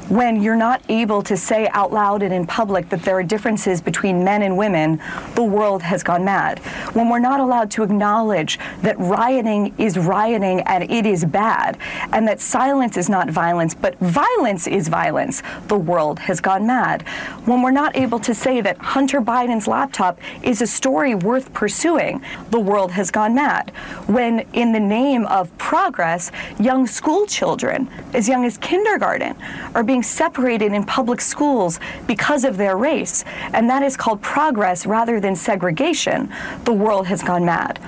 When 0.09 0.41
you're 0.41 0.57
not 0.57 0.81
able 0.89 1.21
to 1.23 1.37
say 1.37 1.69
out 1.69 1.93
loud 1.93 2.23
and 2.23 2.33
in 2.33 2.45
public 2.45 2.89
that 2.89 3.03
there 3.03 3.15
are 3.15 3.23
differences 3.23 3.81
between 3.81 4.23
men 4.23 4.41
and 4.41 4.57
women, 4.57 5.01
the 5.35 5.43
world 5.43 5.81
has 5.81 6.03
gone 6.03 6.25
mad. 6.25 6.59
When 6.93 7.09
we're 7.09 7.19
not 7.19 7.39
allowed 7.39 7.71
to 7.71 7.83
acknowledge 7.83 8.59
that 8.81 8.99
rioting 8.99 9.73
is 9.77 9.97
rioting 9.97 10.59
and 10.61 10.83
it 10.91 11.05
is 11.05 11.23
bad, 11.23 11.77
and 12.11 12.27
that 12.27 12.41
silence 12.41 12.97
is 12.97 13.09
not 13.09 13.29
violence, 13.29 13.73
but 13.73 13.97
violence 13.99 14.67
is 14.67 14.89
violence, 14.89 15.41
the 15.67 15.77
world 15.77 16.19
has 16.19 16.41
gone 16.41 16.67
mad. 16.67 17.03
When 17.45 17.61
we're 17.61 17.71
not 17.71 17.95
able 17.95 18.19
to 18.19 18.35
say 18.35 18.59
that 18.59 18.77
Hunter 18.79 19.21
Biden's 19.21 19.67
laptop 19.67 20.19
is 20.43 20.61
a 20.61 20.67
story 20.67 21.15
worth 21.15 21.53
pursuing, 21.53 22.21
the 22.51 22.59
world 22.59 22.91
has 22.91 23.09
gone 23.09 23.35
mad. 23.35 23.69
When, 24.07 24.39
in 24.51 24.73
the 24.73 24.79
name 24.79 25.25
of 25.27 25.57
progress, 25.57 26.29
young 26.59 26.87
school 26.87 27.25
children, 27.25 27.87
as 28.13 28.27
young 28.27 28.43
as 28.43 28.57
kindergarten, 28.57 29.35
are 29.73 29.83
being 29.83 30.02
separated 30.03 30.71
in 30.71 30.83
public 30.85 31.19
schools 31.21 31.77
because 32.05 32.49
of 32.49 32.55
their 32.55 32.77
race, 32.79 33.23
and 33.51 33.69
that 33.69 33.81
is 33.81 33.95
called 33.95 34.19
progress 34.19 34.85
rather 34.85 35.19
than 35.21 35.35
segregation, 35.35 36.29
the 36.63 36.73
world 36.77 37.07
has 37.07 37.21
gone 37.23 37.43
mad. 37.45 37.79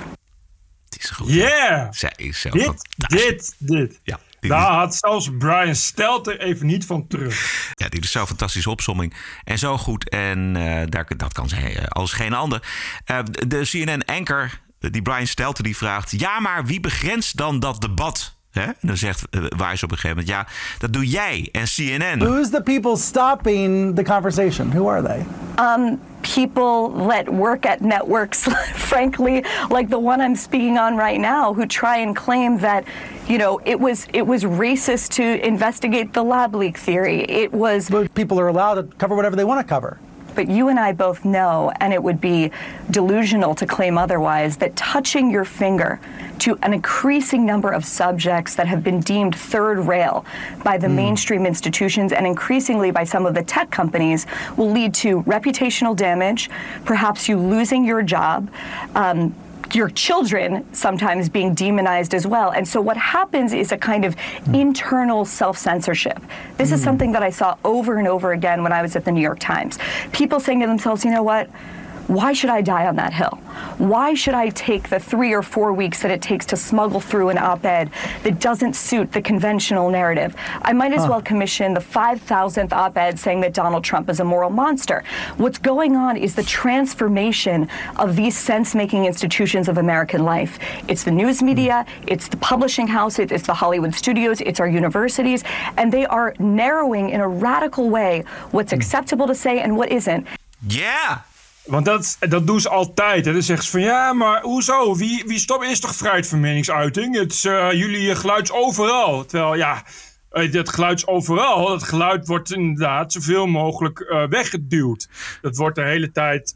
Yeah! 1.26 1.88
Zij 1.92 2.14
is 2.16 2.40
zo 2.42 2.50
Dit, 2.50 2.88
dit, 2.96 3.56
dit. 3.58 4.00
Ja, 4.04 4.20
dit 4.40 4.50
Daar 4.50 4.70
is- 4.72 4.76
had 4.78 4.96
zelfs 4.96 5.30
Brian 5.38 5.76
Stelter 5.76 6.40
even 6.40 6.66
niet 6.66 6.86
van 6.86 7.08
terug. 7.08 7.70
Ja, 7.74 7.90
dit 7.90 8.04
is 8.04 8.12
zo'n 8.12 8.28
fantastische 8.28 8.70
opsomming. 8.70 9.14
En 9.44 9.58
zo 9.60 9.78
goed. 9.78 10.10
En 10.10 10.56
eh, 10.56 10.82
daar, 10.90 11.06
dat 11.18 11.34
kan 11.34 11.50
zij 11.50 11.76
eh, 11.78 11.84
als 11.88 12.14
geen 12.14 12.34
ander. 12.34 12.62
Eh, 13.06 13.20
de 13.48 13.62
CNN-anchor, 13.70 14.60
die 14.80 15.02
Brian 15.02 15.28
Stelter, 15.28 15.64
die 15.64 15.78
vraagt... 15.78 16.20
Ja, 16.20 16.40
maar 16.40 16.66
wie 16.66 16.80
begrenst 16.80 17.38
dan 17.38 17.60
dat 17.60 17.82
debat? 17.82 18.35
Hè? 18.56 18.64
En 18.64 18.76
dan 18.82 18.98
zegt 18.98 19.28
uh, 19.32 19.42
Wise 19.42 19.86
op 19.86 19.92
een 19.92 19.98
gegeven 19.98 20.10
moment: 20.10 20.28
ja, 20.28 20.48
dat 20.78 20.94
doe 20.94 21.08
jij 21.08 21.50
en 21.52 21.66
CNN. 21.76 22.20
Who's 22.20 22.50
the 22.50 22.62
people 22.62 22.98
stopping 22.98 23.96
the 23.96 24.04
conversation? 24.04 24.72
Who 24.72 24.90
are 24.90 25.02
they? 25.04 25.26
Um, 25.60 26.00
people 26.22 27.08
that 27.08 27.30
work 27.30 27.66
at 27.66 27.82
networks, 27.82 28.48
frankly, 28.74 29.44
like 29.70 29.90
the 29.90 30.00
one 30.00 30.22
I'm 30.22 30.36
speaking 30.36 30.78
on 30.78 30.98
right 30.98 31.20
now, 31.20 31.54
who 31.54 31.66
try 31.66 31.98
and 31.98 32.16
claim 32.16 32.58
that, 32.60 32.84
you 33.28 33.38
know, 33.38 33.62
it 33.66 33.80
was 33.80 34.08
it 34.14 34.26
was 34.26 34.44
racist 34.44 35.12
to 35.16 35.24
investigate 35.46 36.14
the 36.14 36.24
lab 36.24 36.56
leak 36.56 36.78
theory. 36.78 37.24
It 37.30 37.52
was. 37.54 37.90
But 37.90 38.14
people 38.14 38.40
are 38.40 38.48
allowed 38.48 38.76
to 38.76 38.84
cover 38.98 39.16
whatever 39.16 39.36
they 39.36 39.46
want 39.46 39.60
to 39.66 39.74
cover. 39.74 40.00
But 40.36 40.50
you 40.50 40.68
and 40.70 40.80
I 40.80 40.92
both 40.92 41.26
know, 41.26 41.72
and 41.80 41.94
it 41.94 42.04
would 42.04 42.22
be 42.22 42.52
delusional 42.92 43.56
to 43.56 43.66
claim 43.66 43.98
otherwise, 43.98 44.58
that 44.58 44.76
touching 44.76 45.32
your 45.32 45.46
finger 45.46 46.00
to 46.40 46.58
an 46.62 46.74
increasing 46.74 47.46
number 47.46 47.72
of 47.72 47.86
subjects 47.86 48.56
that 48.56 48.68
have 48.68 48.84
been 48.84 49.00
deemed 49.00 49.36
third 49.36 49.80
rail 49.80 50.26
by 50.64 50.78
the 50.78 50.88
mm. 50.88 50.96
mainstream 50.96 51.46
institutions 51.46 52.12
and 52.12 52.28
increasingly 52.28 52.92
by 52.92 53.04
some 53.04 53.26
of 53.26 53.34
the 53.34 53.44
tech 53.44 53.72
companies 53.72 54.28
will 54.58 54.70
lead 54.70 54.94
to 54.94 55.24
reputational 55.24 55.96
damage, 55.96 56.50
perhaps 56.84 57.30
you 57.30 57.38
losing 57.38 57.86
your 57.86 58.02
job. 58.02 58.50
Um, 58.96 59.34
your 59.76 59.90
children 59.90 60.66
sometimes 60.74 61.30
being 61.30 61.54
demonized 61.54 62.14
as 62.14 62.26
well. 62.26 62.52
And 62.52 62.68
so 62.68 62.82
what 62.82 62.98
happens 62.98 63.54
is 63.54 63.72
a 63.72 63.78
kind 63.78 64.06
of 64.06 64.16
mm. 64.16 64.60
internal 64.60 65.26
self-censorship. 65.26 66.22
This 66.58 66.72
mm. 66.72 66.74
is 66.74 66.84
something 66.84 67.12
that 67.12 67.24
I 67.24 67.30
saw 67.30 67.58
over 67.64 67.98
and 67.98 68.08
over 68.08 68.32
again 68.32 68.64
when 68.64 68.72
I 68.72 68.82
was 68.82 68.96
at 68.96 69.06
the 69.06 69.12
New 69.12 69.22
York 69.22 69.40
Times. 69.40 69.78
People 70.12 70.40
saying 70.40 70.62
to 70.62 70.68
themselves, 70.68 71.04
you 71.04 71.12
know 71.12 71.24
what? 71.24 71.50
Why 72.08 72.34
should 72.34 72.52
I 72.52 72.62
die 72.62 72.86
on 72.86 72.96
that 72.98 73.14
hill? 73.14 73.40
Why 73.78 74.14
should 74.14 74.36
I 74.36 74.50
take 74.50 74.90
the 74.90 75.00
three 75.00 75.34
or 75.34 75.42
four 75.42 75.74
weeks 75.74 76.02
that 76.04 76.12
it 76.12 76.22
takes 76.22 76.46
to 76.48 76.58
smuggle 76.58 77.00
through 77.00 77.30
an 77.30 77.38
op 77.40 77.66
ed 77.66 77.90
that 78.24 78.40
doesn't 78.40 78.74
suit 78.74 79.12
the 79.12 79.22
conventional 79.22 79.90
narrative? 79.90 80.36
I 80.62 80.72
might 80.74 80.94
as 80.94 81.04
huh. 81.04 81.10
well 81.12 81.22
commission 81.22 81.74
the 81.74 81.80
5,000th 81.80 82.72
op 82.74 82.98
ed 82.98 83.18
saying 83.20 83.42
that 83.42 83.54
Donald 83.54 83.84
Trump 83.84 84.10
is 84.10 84.20
a 84.20 84.24
moral 84.24 84.52
monster. 84.52 85.04
What's 85.38 85.58
going 85.58 85.96
on 85.96 86.16
is 86.16 86.36
the 86.36 86.44
transformation 86.44 87.68
of 87.98 88.16
these 88.16 88.38
sense 88.38 88.76
making 88.76 89.06
institutions 89.06 89.68
of 89.68 89.80
American 89.80 90.24
life. 90.24 90.60
It's 90.88 91.04
the 91.04 91.12
news 91.12 91.42
media, 91.42 91.86
it's 92.06 92.28
the 92.28 92.38
publishing 92.38 92.88
houses, 92.88 93.32
it's 93.32 93.48
the 93.48 93.54
Hollywood 93.54 93.96
studios, 93.96 94.42
it's 94.42 94.60
our 94.60 94.68
universities, 94.68 95.44
and 95.78 95.92
they 95.92 96.06
are 96.06 96.36
narrowing 96.38 97.10
in 97.10 97.22
a 97.22 97.28
radical 97.28 97.90
way 97.90 98.24
what's 98.52 98.72
hmm. 98.72 98.78
acceptable 98.78 99.26
to 99.26 99.36
say 99.36 99.60
and 99.60 99.76
what 99.76 99.92
isn't. 99.92 100.28
Yeah. 100.68 101.22
Want 101.66 101.86
dat, 101.86 102.18
dat 102.20 102.48
doen 102.48 102.60
ze 102.60 102.70
altijd. 102.70 103.26
Hè. 103.26 103.32
Dan 103.32 103.42
zeggen 103.42 103.66
ze 103.66 103.72
van 103.72 103.82
ja, 103.82 104.14
maar 104.14 104.42
hoezo? 104.42 104.96
Wie, 104.96 105.24
wie 105.28 105.40
stopt 105.40 105.66
is 105.66 105.80
toch 105.80 105.96
vrijheid? 105.96 106.32
Het 106.32 107.32
is, 107.32 107.46
uh, 107.46 107.72
jullie 107.72 108.16
geluid 108.16 108.52
overal. 108.52 109.26
Terwijl 109.26 109.56
ja, 109.56 109.84
dat 110.52 110.70
geluid 110.70 111.08
overal. 111.08 111.68
Dat 111.68 111.84
geluid 111.84 112.28
wordt 112.28 112.52
inderdaad 112.52 113.12
zoveel 113.12 113.48
mogelijk 113.48 114.26
weggeduwd. 114.30 115.10
Dat 115.42 115.56
wordt 115.56 115.76
de 115.76 115.84
hele 115.84 116.12
tijd, 116.12 116.56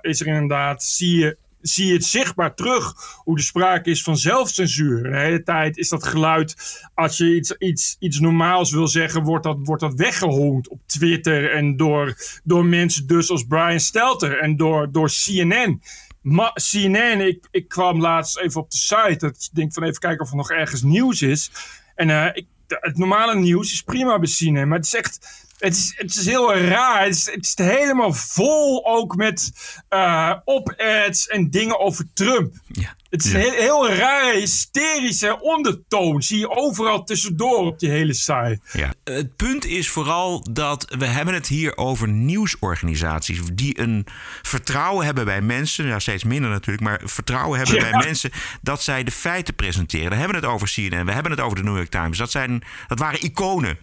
is 0.00 0.20
er 0.20 0.26
inderdaad, 0.26 0.82
zie 0.82 1.18
je 1.18 1.36
zie 1.66 1.86
je 1.86 1.92
het 1.92 2.04
zichtbaar 2.04 2.54
terug 2.54 2.94
hoe 3.16 3.36
de 3.36 3.42
sprake 3.42 3.90
is 3.90 4.02
van 4.02 4.16
zelfcensuur. 4.16 5.02
De 5.02 5.18
hele 5.18 5.42
tijd 5.42 5.76
is 5.76 5.88
dat 5.88 6.06
geluid, 6.06 6.56
als 6.94 7.16
je 7.16 7.34
iets, 7.34 7.52
iets, 7.52 7.96
iets 7.98 8.18
normaals 8.18 8.72
wil 8.72 8.88
zeggen, 8.88 9.22
wordt 9.22 9.44
dat, 9.44 9.56
wordt 9.62 9.82
dat 9.82 9.94
weggehoond 9.94 10.68
op 10.68 10.80
Twitter 10.86 11.52
en 11.52 11.76
door, 11.76 12.16
door 12.42 12.64
mensen 12.64 13.06
dus 13.06 13.30
als 13.30 13.44
Brian 13.44 13.80
Stelter 13.80 14.38
en 14.38 14.56
door, 14.56 14.92
door 14.92 15.08
CNN. 15.08 15.82
CNN, 16.54 17.20
ik, 17.26 17.48
ik 17.50 17.68
kwam 17.68 18.00
laatst 18.00 18.38
even 18.38 18.60
op 18.60 18.70
de 18.70 18.76
site, 18.76 19.16
dat 19.18 19.30
ik 19.30 19.48
denk 19.52 19.72
van 19.72 19.82
even 19.82 19.98
kijken 19.98 20.24
of 20.24 20.30
er 20.30 20.36
nog 20.36 20.50
ergens 20.50 20.82
nieuws 20.82 21.22
is. 21.22 21.50
En 21.94 22.08
uh, 22.08 22.26
ik, 22.32 22.46
het 22.66 22.98
normale 22.98 23.34
nieuws 23.34 23.72
is 23.72 23.82
prima 23.82 24.18
bij 24.18 24.30
CNN, 24.30 24.68
maar 24.68 24.78
het 24.78 24.86
is 24.86 24.94
echt 24.94 25.43
het 25.64 25.76
is, 25.76 25.92
het 25.96 26.16
is 26.16 26.26
heel 26.26 26.56
raar. 26.56 27.04
Het 27.04 27.14
is, 27.14 27.26
het 27.26 27.46
is 27.46 27.66
helemaal 27.66 28.12
vol 28.12 28.86
ook 28.86 29.16
met 29.16 29.52
uh, 29.90 30.34
op-ads 30.44 31.26
en 31.26 31.50
dingen 31.50 31.80
over 31.80 32.04
Trump. 32.14 32.54
Ja. 32.66 32.94
Het 33.10 33.24
is 33.24 33.32
een 33.32 33.40
heel, 33.40 33.52
heel 33.52 33.92
rare, 33.92 34.38
hysterische 34.38 35.40
ondertoon. 35.40 36.22
Zie 36.22 36.38
je 36.38 36.50
overal 36.50 37.04
tussendoor 37.04 37.66
op 37.66 37.78
die 37.78 37.90
hele 37.90 38.14
site. 38.14 38.58
Ja. 38.72 38.94
Het 39.04 39.36
punt 39.36 39.64
is 39.64 39.88
vooral 39.88 40.46
dat 40.52 40.94
we 40.98 41.06
hebben 41.06 41.34
het 41.34 41.46
hier 41.46 41.76
over 41.76 42.08
nieuwsorganisaties... 42.08 43.40
die 43.52 43.80
een 43.80 44.06
vertrouwen 44.42 45.04
hebben 45.04 45.24
bij 45.24 45.40
mensen. 45.40 45.86
Ja, 45.86 45.98
steeds 45.98 46.24
minder 46.24 46.50
natuurlijk, 46.50 46.84
maar 46.84 47.00
vertrouwen 47.04 47.58
hebben 47.58 47.90
bij 47.90 48.04
mensen... 48.04 48.30
dat 48.62 48.82
zij 48.82 49.04
de 49.04 49.10
feiten 49.10 49.54
presenteren. 49.54 50.10
We 50.10 50.16
hebben 50.16 50.36
het 50.36 50.44
over 50.44 50.72
CNN, 50.72 51.04
we 51.04 51.12
hebben 51.12 51.30
het 51.30 51.40
over 51.40 51.56
de 51.56 51.62
New 51.62 51.76
York 51.76 51.90
Times. 51.90 52.18
Dat, 52.18 52.30
zijn, 52.30 52.62
dat 52.86 52.98
waren 52.98 53.20
iconen. 53.20 53.78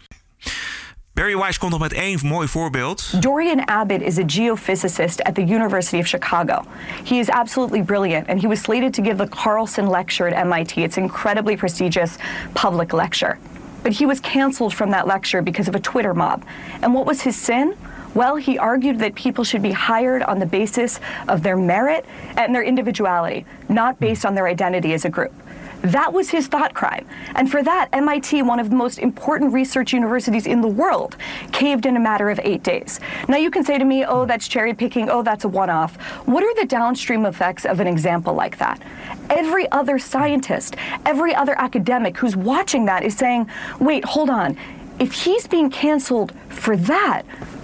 Barry 1.14 1.36
Weiss 1.36 1.58
komt 1.58 1.72
nog 1.72 1.80
met 1.80 1.94
één 1.94 2.20
mooi 2.24 2.48
voorbeeld. 2.48 3.22
Dorian 3.22 3.68
Abbott 3.68 4.02
is 4.02 4.18
a 4.18 4.24
geophysicist 4.26 5.22
at 5.22 5.36
the 5.36 5.42
University 5.42 6.00
of 6.00 6.08
Chicago. 6.08 6.64
He 7.04 7.20
is 7.20 7.30
absolutely 7.30 7.82
brilliant, 7.82 8.28
and 8.28 8.40
he 8.40 8.48
was 8.48 8.62
slated 8.62 8.94
to 8.94 9.02
give 9.02 9.18
the 9.18 9.28
Carlson 9.28 9.90
Lecture 9.90 10.28
at 10.28 10.46
MIT. 10.46 10.84
It's 10.84 10.98
an 10.98 11.04
incredibly 11.04 11.58
prestigious 11.58 12.18
public 12.54 12.94
lecture. 12.94 13.38
But 13.84 13.92
he 13.92 14.06
was 14.06 14.20
canceled 14.22 14.74
from 14.74 14.92
that 14.92 15.06
lecture 15.06 15.42
because 15.42 15.68
of 15.68 15.76
a 15.76 15.80
Twitter 15.80 16.14
mob. 16.14 16.44
And 16.82 16.94
what 16.94 17.06
was 17.06 17.22
his 17.22 17.36
sin? 17.36 17.76
Well, 18.14 18.38
he 18.38 18.58
argued 18.58 19.00
that 19.00 19.14
people 19.14 19.44
should 19.44 19.62
be 19.62 19.72
hired 19.72 20.24
on 20.24 20.40
the 20.40 20.46
basis 20.46 21.00
of 21.28 21.42
their 21.42 21.58
merit 21.58 22.06
and 22.38 22.56
their 22.56 22.64
individuality, 22.64 23.46
not 23.68 24.00
based 24.00 24.26
on 24.26 24.34
their 24.34 24.48
identity 24.48 24.94
as 24.94 25.06
a 25.06 25.10
group. 25.10 25.34
That 25.82 26.14
was 26.14 26.30
his 26.30 26.48
thought 26.48 26.74
crime. 26.74 27.08
And 27.36 27.50
for 27.50 27.64
that, 27.64 27.90
MIT, 27.94 28.44
one 28.44 28.60
of 28.60 28.70
the 28.70 28.76
most 28.76 29.00
important 29.00 29.54
research 29.54 29.94
universities 29.94 30.46
in 30.46 30.62
the 30.62 30.68
world, 30.68 31.18
caved 31.52 31.86
in 31.86 31.96
a 31.96 32.00
matter 32.00 32.30
of 32.30 32.40
eight 32.44 32.64
days. 32.64 33.00
Now, 33.28 33.38
you 33.38 33.50
can 33.50 33.64
say 33.64 33.78
to 33.78 33.86
me, 33.86 34.06
oh, 34.06 34.26
that's 34.26 34.48
cherry 34.48 34.74
picking, 34.74 35.10
oh, 35.10 35.24
that's 35.24 35.44
a 35.44 35.48
one 35.48 35.70
off. 35.70 35.96
What 36.28 36.44
are 36.44 36.54
the 36.56 36.66
downstream 36.66 37.26
effects 37.26 37.66
of 37.66 37.80
an 37.80 37.88
example 37.88 38.34
like 38.34 38.58
that? 38.58 38.82
Every 39.30 39.72
other 39.72 39.98
scientist, 39.98 40.76
every 41.06 41.34
other 41.34 41.60
academic 41.60 42.18
who's 42.18 42.36
watching 42.36 42.86
that 42.86 43.04
is 43.04 43.16
saying, 43.16 43.50
wait, 43.80 44.06
hold 44.06 44.30
on. 44.30 44.58
If 45.00 45.14
he's 45.14 45.48
being 45.48 45.72
canceled 45.72 46.34
for 46.50 46.78
that, 46.78 47.24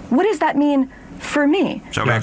what 0.09 0.23
does 0.23 0.39
that 0.39 0.55
mean 0.55 0.91
for 1.19 1.45
me? 1.45 1.83
Het. 1.91 1.95
Ja. 1.95 2.21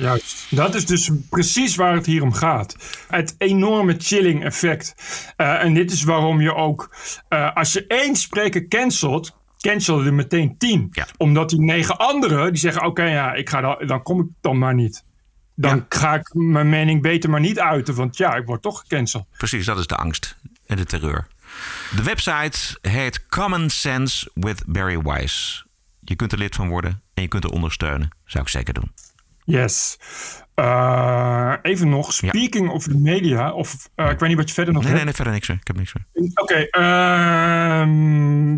Juist, 0.00 0.46
dat 0.50 0.74
is 0.74 0.86
dus 0.86 1.10
precies 1.28 1.74
waar 1.76 1.94
het 1.94 2.06
hier 2.06 2.22
om 2.22 2.32
gaat. 2.32 2.76
Het 3.08 3.34
enorme 3.38 3.94
chilling 3.98 4.44
effect. 4.44 4.94
Uh, 5.36 5.62
en 5.62 5.74
dit 5.74 5.90
is 5.90 6.02
waarom 6.02 6.40
je 6.40 6.54
ook, 6.54 6.94
uh, 7.28 7.54
als 7.54 7.72
je 7.72 7.86
één 7.86 8.16
spreker 8.16 8.68
cancelt, 8.68 9.36
cancel 9.58 10.04
er 10.04 10.14
meteen 10.14 10.58
tien. 10.58 10.88
Ja. 10.90 11.06
Omdat 11.16 11.50
die 11.50 11.60
negen 11.60 11.98
anderen, 11.98 12.52
die 12.52 12.60
zeggen, 12.60 12.80
oké, 12.80 12.90
okay, 12.90 13.12
ja, 13.12 13.32
ik 13.32 13.48
ga 13.48 13.60
dan, 13.60 13.86
dan 13.86 14.02
kom 14.02 14.20
ik 14.20 14.26
dan 14.40 14.58
maar 14.58 14.74
niet. 14.74 15.04
Dan 15.54 15.76
ja. 15.76 15.86
ga 15.88 16.14
ik 16.14 16.34
mijn 16.34 16.68
mening 16.68 17.02
beter 17.02 17.30
maar 17.30 17.40
niet 17.40 17.58
uiten, 17.58 17.94
want 17.94 18.16
ja, 18.16 18.34
ik 18.34 18.46
word 18.46 18.62
toch 18.62 18.80
gecanceld. 18.80 19.24
Precies, 19.36 19.66
dat 19.66 19.78
is 19.78 19.86
de 19.86 19.96
angst 19.96 20.36
en 20.66 20.76
de 20.76 20.84
terreur. 20.84 21.26
De 21.96 22.02
website 22.02 22.78
heet 22.80 23.26
Common 23.26 23.70
Sense 23.70 24.30
with 24.34 24.62
Barry 24.66 25.00
Weiss. 25.02 25.64
Je 26.00 26.16
kunt 26.16 26.32
er 26.32 26.38
lid 26.38 26.54
van 26.54 26.68
worden 26.68 27.02
en 27.14 27.22
je 27.22 27.28
kunt 27.28 27.44
er 27.44 27.50
ondersteunen. 27.50 28.08
Zou 28.24 28.44
ik 28.44 28.50
zeker 28.50 28.74
doen. 28.74 28.92
Yes. 29.50 29.98
Uh, 30.54 31.54
even 31.62 31.88
nog, 31.88 32.12
speaking 32.12 32.66
ja. 32.66 32.72
of 32.72 32.82
the 32.82 32.98
media, 32.98 33.52
of 33.52 33.88
uh, 33.96 34.10
ik 34.10 34.18
weet 34.18 34.28
niet 34.28 34.38
wat 34.38 34.48
je 34.48 34.54
verder 34.54 34.74
nog 34.74 34.82
nee, 34.82 34.92
hebt. 34.92 35.04
Nee, 35.04 35.04
nee, 35.04 35.14
verder 35.14 35.32
niks 35.32 35.48
meer. 35.48 35.58
Ik 35.60 35.66
heb 35.66 35.76
niks 35.76 35.94
meer. 35.94 36.30
Oké, 36.34 36.68
okay, 36.68 36.68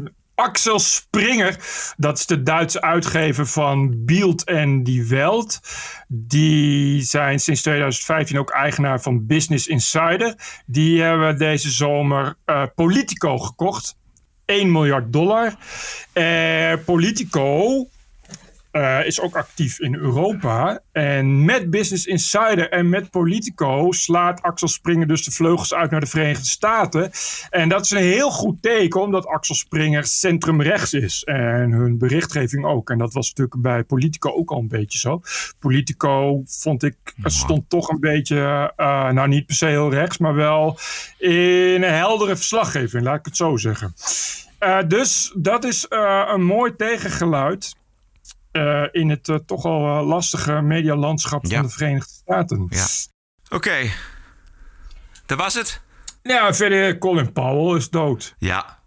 uh, 0.01 0.09
Axel 0.35 0.79
Springer, 0.79 1.57
dat 1.97 2.19
is 2.19 2.27
de 2.27 2.43
Duitse 2.43 2.81
uitgever 2.81 3.47
van 3.47 4.05
Bild 4.05 4.45
en 4.45 4.83
Die 4.83 5.07
Welt. 5.07 5.61
Die 6.09 7.03
zijn 7.03 7.41
sinds 7.41 7.61
2015 7.61 8.39
ook 8.39 8.51
eigenaar 8.51 9.01
van 9.01 9.27
Business 9.27 9.67
Insider. 9.67 10.35
Die 10.67 11.03
hebben 11.03 11.39
deze 11.39 11.71
zomer 11.71 12.37
uh, 12.47 12.65
Politico 12.75 13.39
gekocht. 13.39 13.97
1 14.45 14.73
miljard 14.73 15.13
dollar. 15.13 15.55
Politico 16.85 17.87
uh, 18.73 19.07
is 19.07 19.21
ook 19.21 19.37
actief 19.37 19.81
in 19.81 19.95
Europa. 19.95 20.81
En 20.93 21.45
met 21.45 21.71
Business 21.71 22.07
Insider 22.07 22.71
en 22.71 22.89
met 22.89 23.11
Politico 23.11 23.93
slaat 23.93 24.43
Axel 24.43 24.69
Springer 24.69 25.07
dus 25.07 25.25
de 25.25 25.31
vleugels 25.31 25.75
uit 25.75 25.91
naar 25.91 26.01
de 26.01 26.07
Verenigde 26.07 26.47
Staten. 26.47 27.11
En 27.51 27.69
dat 27.69 27.85
is 27.85 27.91
een 27.91 27.99
heel 27.99 28.31
goed 28.31 28.63
teken, 28.63 29.01
omdat 29.01 29.27
Axel 29.27 29.55
Springer 29.55 30.05
centrumrechts 30.05 30.93
is. 30.93 31.25
En 31.25 31.73
hun 31.73 31.99
berichtgeving 31.99 32.65
ook. 32.65 32.91
En 32.91 32.99
dat 32.99 33.13
was 33.13 33.29
natuurlijk 33.29 33.63
bij 33.63 33.85
Politico 33.85 34.31
ook 34.31 34.51
al 34.51 34.59
een 34.59 34.69
beetje 34.69 34.99
zo. 34.99 35.21
Politico 35.59 36.43
vond 36.47 36.83
ik, 36.83 36.97
stond 37.25 37.71
toch 37.71 37.89
een 37.89 38.01
beetje, 38.01 38.73
uh, 38.77 39.11
nou 39.11 39.29
niet 39.29 39.47
per 39.47 39.55
se 39.55 39.67
heel 39.67 39.91
rechts, 39.91 40.19
maar 40.19 40.35
wel 40.35 40.79
in 41.19 41.83
een 41.83 41.95
heldere 41.95 42.37
verslaggeving, 42.37 43.05
laat 43.05 43.19
ik 43.19 43.25
het 43.25 43.37
zo 43.37 43.57
zeggen. 43.57 43.95
Uh, 44.61 44.79
dus 44.89 45.33
dat 45.37 45.65
is 45.65 45.87
een 45.89 46.45
mooi 46.45 46.77
tegengeluid. 46.77 47.75
Uh, 48.53 48.85
in 48.91 49.11
het 49.11 49.29
uh, 49.29 49.37
toch 49.37 49.65
al 49.65 49.87
uh, 49.87 50.07
lastige 50.07 50.61
medialandschap 50.61 51.45
ja. 51.47 51.57
van 51.57 51.67
de 51.67 51.73
Verenigde 51.73 52.13
Staten. 52.13 52.67
Ja. 52.71 52.87
Oké, 53.45 53.55
okay. 53.55 53.93
dat 55.27 55.39
was 55.39 55.55
het. 55.55 55.81
Ja, 56.23 56.55
verder 56.55 56.99
Colin 56.99 57.33
Powell 57.33 57.77
is 57.77 57.91
dood. 57.91 58.35
Ja. 58.39 58.81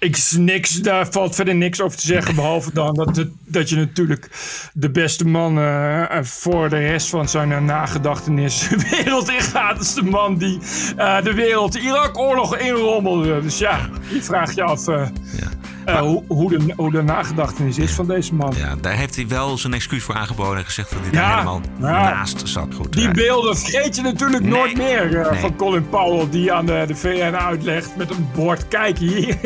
Ik 0.00 0.30
niks, 0.36 0.74
daar 0.74 1.06
valt 1.10 1.34
verder 1.34 1.54
niks 1.54 1.80
over 1.80 1.98
te 1.98 2.06
zeggen. 2.06 2.34
Behalve 2.34 2.72
dan 2.72 2.94
dat, 2.94 3.16
het, 3.16 3.30
dat 3.38 3.68
je 3.68 3.76
natuurlijk 3.76 4.30
de 4.72 4.90
beste 4.90 5.26
man 5.26 5.58
uh, 5.58 6.22
voor 6.22 6.68
de 6.68 6.78
rest 6.78 7.08
van 7.08 7.28
zijn 7.28 7.50
uh, 7.50 7.60
nagedachtenis 7.60 8.68
de 8.68 8.88
wereld 8.90 9.30
ingaat. 9.30 9.76
Dat 9.76 9.84
is 9.84 9.94
de 9.94 10.02
man 10.02 10.38
die 10.38 10.58
uh, 10.96 11.22
de 11.22 11.34
wereld 11.34 11.74
Irak-oorlog 11.74 12.56
inrommelde. 12.56 13.40
Dus 13.40 13.58
ja, 13.58 13.88
je 14.12 14.22
vraagt 14.22 14.54
je 14.54 14.62
af. 14.62 14.86
Ja. 14.86 15.57
Uh, 15.88 15.98
hoe, 16.00 16.22
hoe, 16.26 16.50
de, 16.50 16.72
hoe 16.76 16.90
de 16.90 17.02
nagedachtenis 17.02 17.78
is 17.78 17.90
van 17.90 18.06
deze 18.06 18.34
man. 18.34 18.54
Ja, 18.56 18.74
daar 18.80 18.92
heeft 18.92 19.16
hij 19.16 19.28
wel 19.28 19.58
zijn 19.58 19.74
excuus 19.74 20.04
voor 20.04 20.14
aangeboden 20.14 20.58
en 20.58 20.64
gezegd 20.64 20.90
dat 20.90 20.98
hij 21.02 21.10
daar 21.10 21.30
helemaal 21.30 21.60
ja. 21.80 22.10
naast 22.10 22.48
zat. 22.48 22.68
Goed, 22.74 22.92
die 22.92 23.10
beelden 23.10 23.56
vergeet 23.56 23.96
je 23.96 24.02
natuurlijk 24.02 24.42
nee, 24.42 24.52
nooit 24.52 24.76
meer 24.76 25.10
uh, 25.10 25.30
nee. 25.30 25.40
van 25.40 25.56
Colin 25.56 25.88
Powell 25.88 26.28
die 26.30 26.52
aan 26.52 26.66
de, 26.66 26.84
de 26.86 26.94
VN 26.94 27.34
uitlegt 27.34 27.96
met 27.96 28.10
een 28.10 28.28
bord. 28.34 28.68
Kijk 28.68 28.98
hier. 28.98 29.38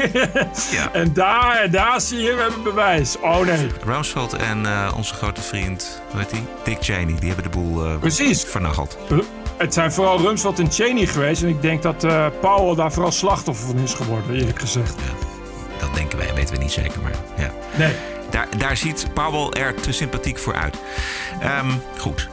ja. 0.70 0.90
En 1.02 1.12
daar, 1.12 1.68
daar 1.70 2.00
zie 2.00 2.18
je, 2.18 2.34
we 2.34 2.40
hebben 2.40 2.62
bewijs. 2.62 3.16
Oh 3.18 3.40
nee. 3.40 3.66
Rumsfeld 3.84 4.32
en 4.32 4.62
uh, 4.64 4.92
onze 4.96 5.14
grote 5.14 5.40
vriend, 5.40 6.02
hoe 6.10 6.20
heet 6.20 6.30
die? 6.30 6.42
Dick 6.64 6.76
Cheney, 6.80 7.14
die 7.18 7.32
hebben 7.32 7.50
de 7.52 7.58
boel 7.58 7.98
Precies. 7.98 8.44
vernacheld. 8.44 8.98
Het 9.56 9.74
zijn 9.74 9.92
vooral 9.92 10.18
Rumsfeld 10.18 10.58
en 10.58 10.70
Cheney 10.70 11.06
geweest. 11.06 11.42
En 11.42 11.48
ik 11.48 11.62
denk 11.62 11.82
dat 11.82 12.06
Powell 12.40 12.74
daar 12.74 12.92
vooral 12.92 13.12
slachtoffer 13.12 13.66
van 13.66 13.78
is 13.78 13.94
geworden, 13.94 14.34
eerlijk 14.34 14.60
gezegd. 14.60 14.94
Ja. 14.98 15.31
Dat 15.82 15.94
denken 15.94 16.18
wij, 16.18 16.34
weten 16.34 16.54
we 16.54 16.60
niet 16.60 16.72
zeker, 16.72 17.00
maar 17.02 17.12
ja. 17.36 17.52
Nee. 17.76 17.94
Daar, 18.30 18.46
daar 18.56 18.76
ziet 18.76 19.06
Powell 19.14 19.62
er 19.62 19.74
te 19.74 19.92
sympathiek 19.92 20.38
voor 20.38 20.54
uit. 20.54 20.76
Um, 21.44 21.82
goed. 21.98 22.28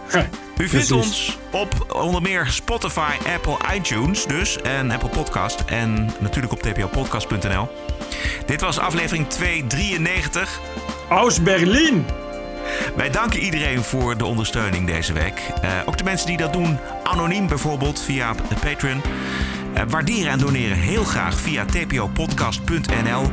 U 0.57 0.67
vindt 0.67 0.91
ons 0.91 1.37
op 1.51 1.95
onder 1.95 2.21
meer 2.21 2.47
Spotify, 2.47 3.11
Apple, 3.35 3.57
iTunes 3.75 4.25
dus. 4.25 4.61
En 4.61 4.91
Apple 4.91 5.09
Podcast. 5.09 5.63
En 5.65 6.11
natuurlijk 6.19 6.53
op 6.53 6.61
tpopodcast.nl. 6.61 7.69
Dit 8.45 8.61
was 8.61 8.79
aflevering 8.79 9.29
293. 9.29 10.59
Aus 11.09 11.41
Berlin. 11.41 12.05
Wij 12.95 13.09
danken 13.09 13.39
iedereen 13.39 13.83
voor 13.83 14.17
de 14.17 14.25
ondersteuning 14.25 14.87
deze 14.87 15.13
week. 15.13 15.41
Uh, 15.63 15.71
ook 15.85 15.97
de 15.97 16.03
mensen 16.03 16.27
die 16.27 16.37
dat 16.37 16.53
doen 16.53 16.79
anoniem 17.03 17.47
bijvoorbeeld 17.47 18.01
via 18.01 18.33
de 18.33 18.55
Patreon. 18.55 19.01
Uh, 19.79 19.85
waarderen 19.87 20.31
en 20.31 20.39
doneren 20.39 20.77
heel 20.77 21.03
graag 21.03 21.35
via 21.35 21.65
tpopodcast.nl. 21.65 23.31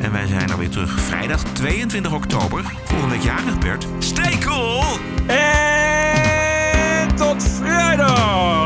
En 0.00 0.12
wij 0.12 0.26
zijn 0.26 0.50
er 0.50 0.58
weer 0.58 0.68
terug 0.68 1.00
vrijdag 1.00 1.42
22 1.42 2.12
oktober. 2.12 2.64
Volgende 2.84 3.14
week 3.14 3.24
jarig, 3.24 3.58
Bert. 3.58 3.86
Stay 3.98 4.38
cool! 4.38 4.82
En 5.26 7.14
tot 7.14 7.42
vrijdag! 7.42 8.64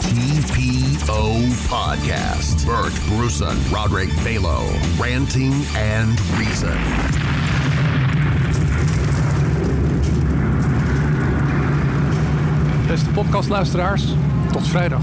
TPO 0.00 1.34
Podcast. 1.68 2.66
Bert 2.66 3.16
Brussen, 3.16 3.56
Roderick 3.72 4.10
Balo. 4.24 4.64
Ranting 4.98 5.54
and 5.96 6.20
Reason. 6.38 6.78
Beste 12.86 13.10
podcastluisteraars, 13.10 14.14
tot 14.52 14.68
vrijdag. 14.68 15.02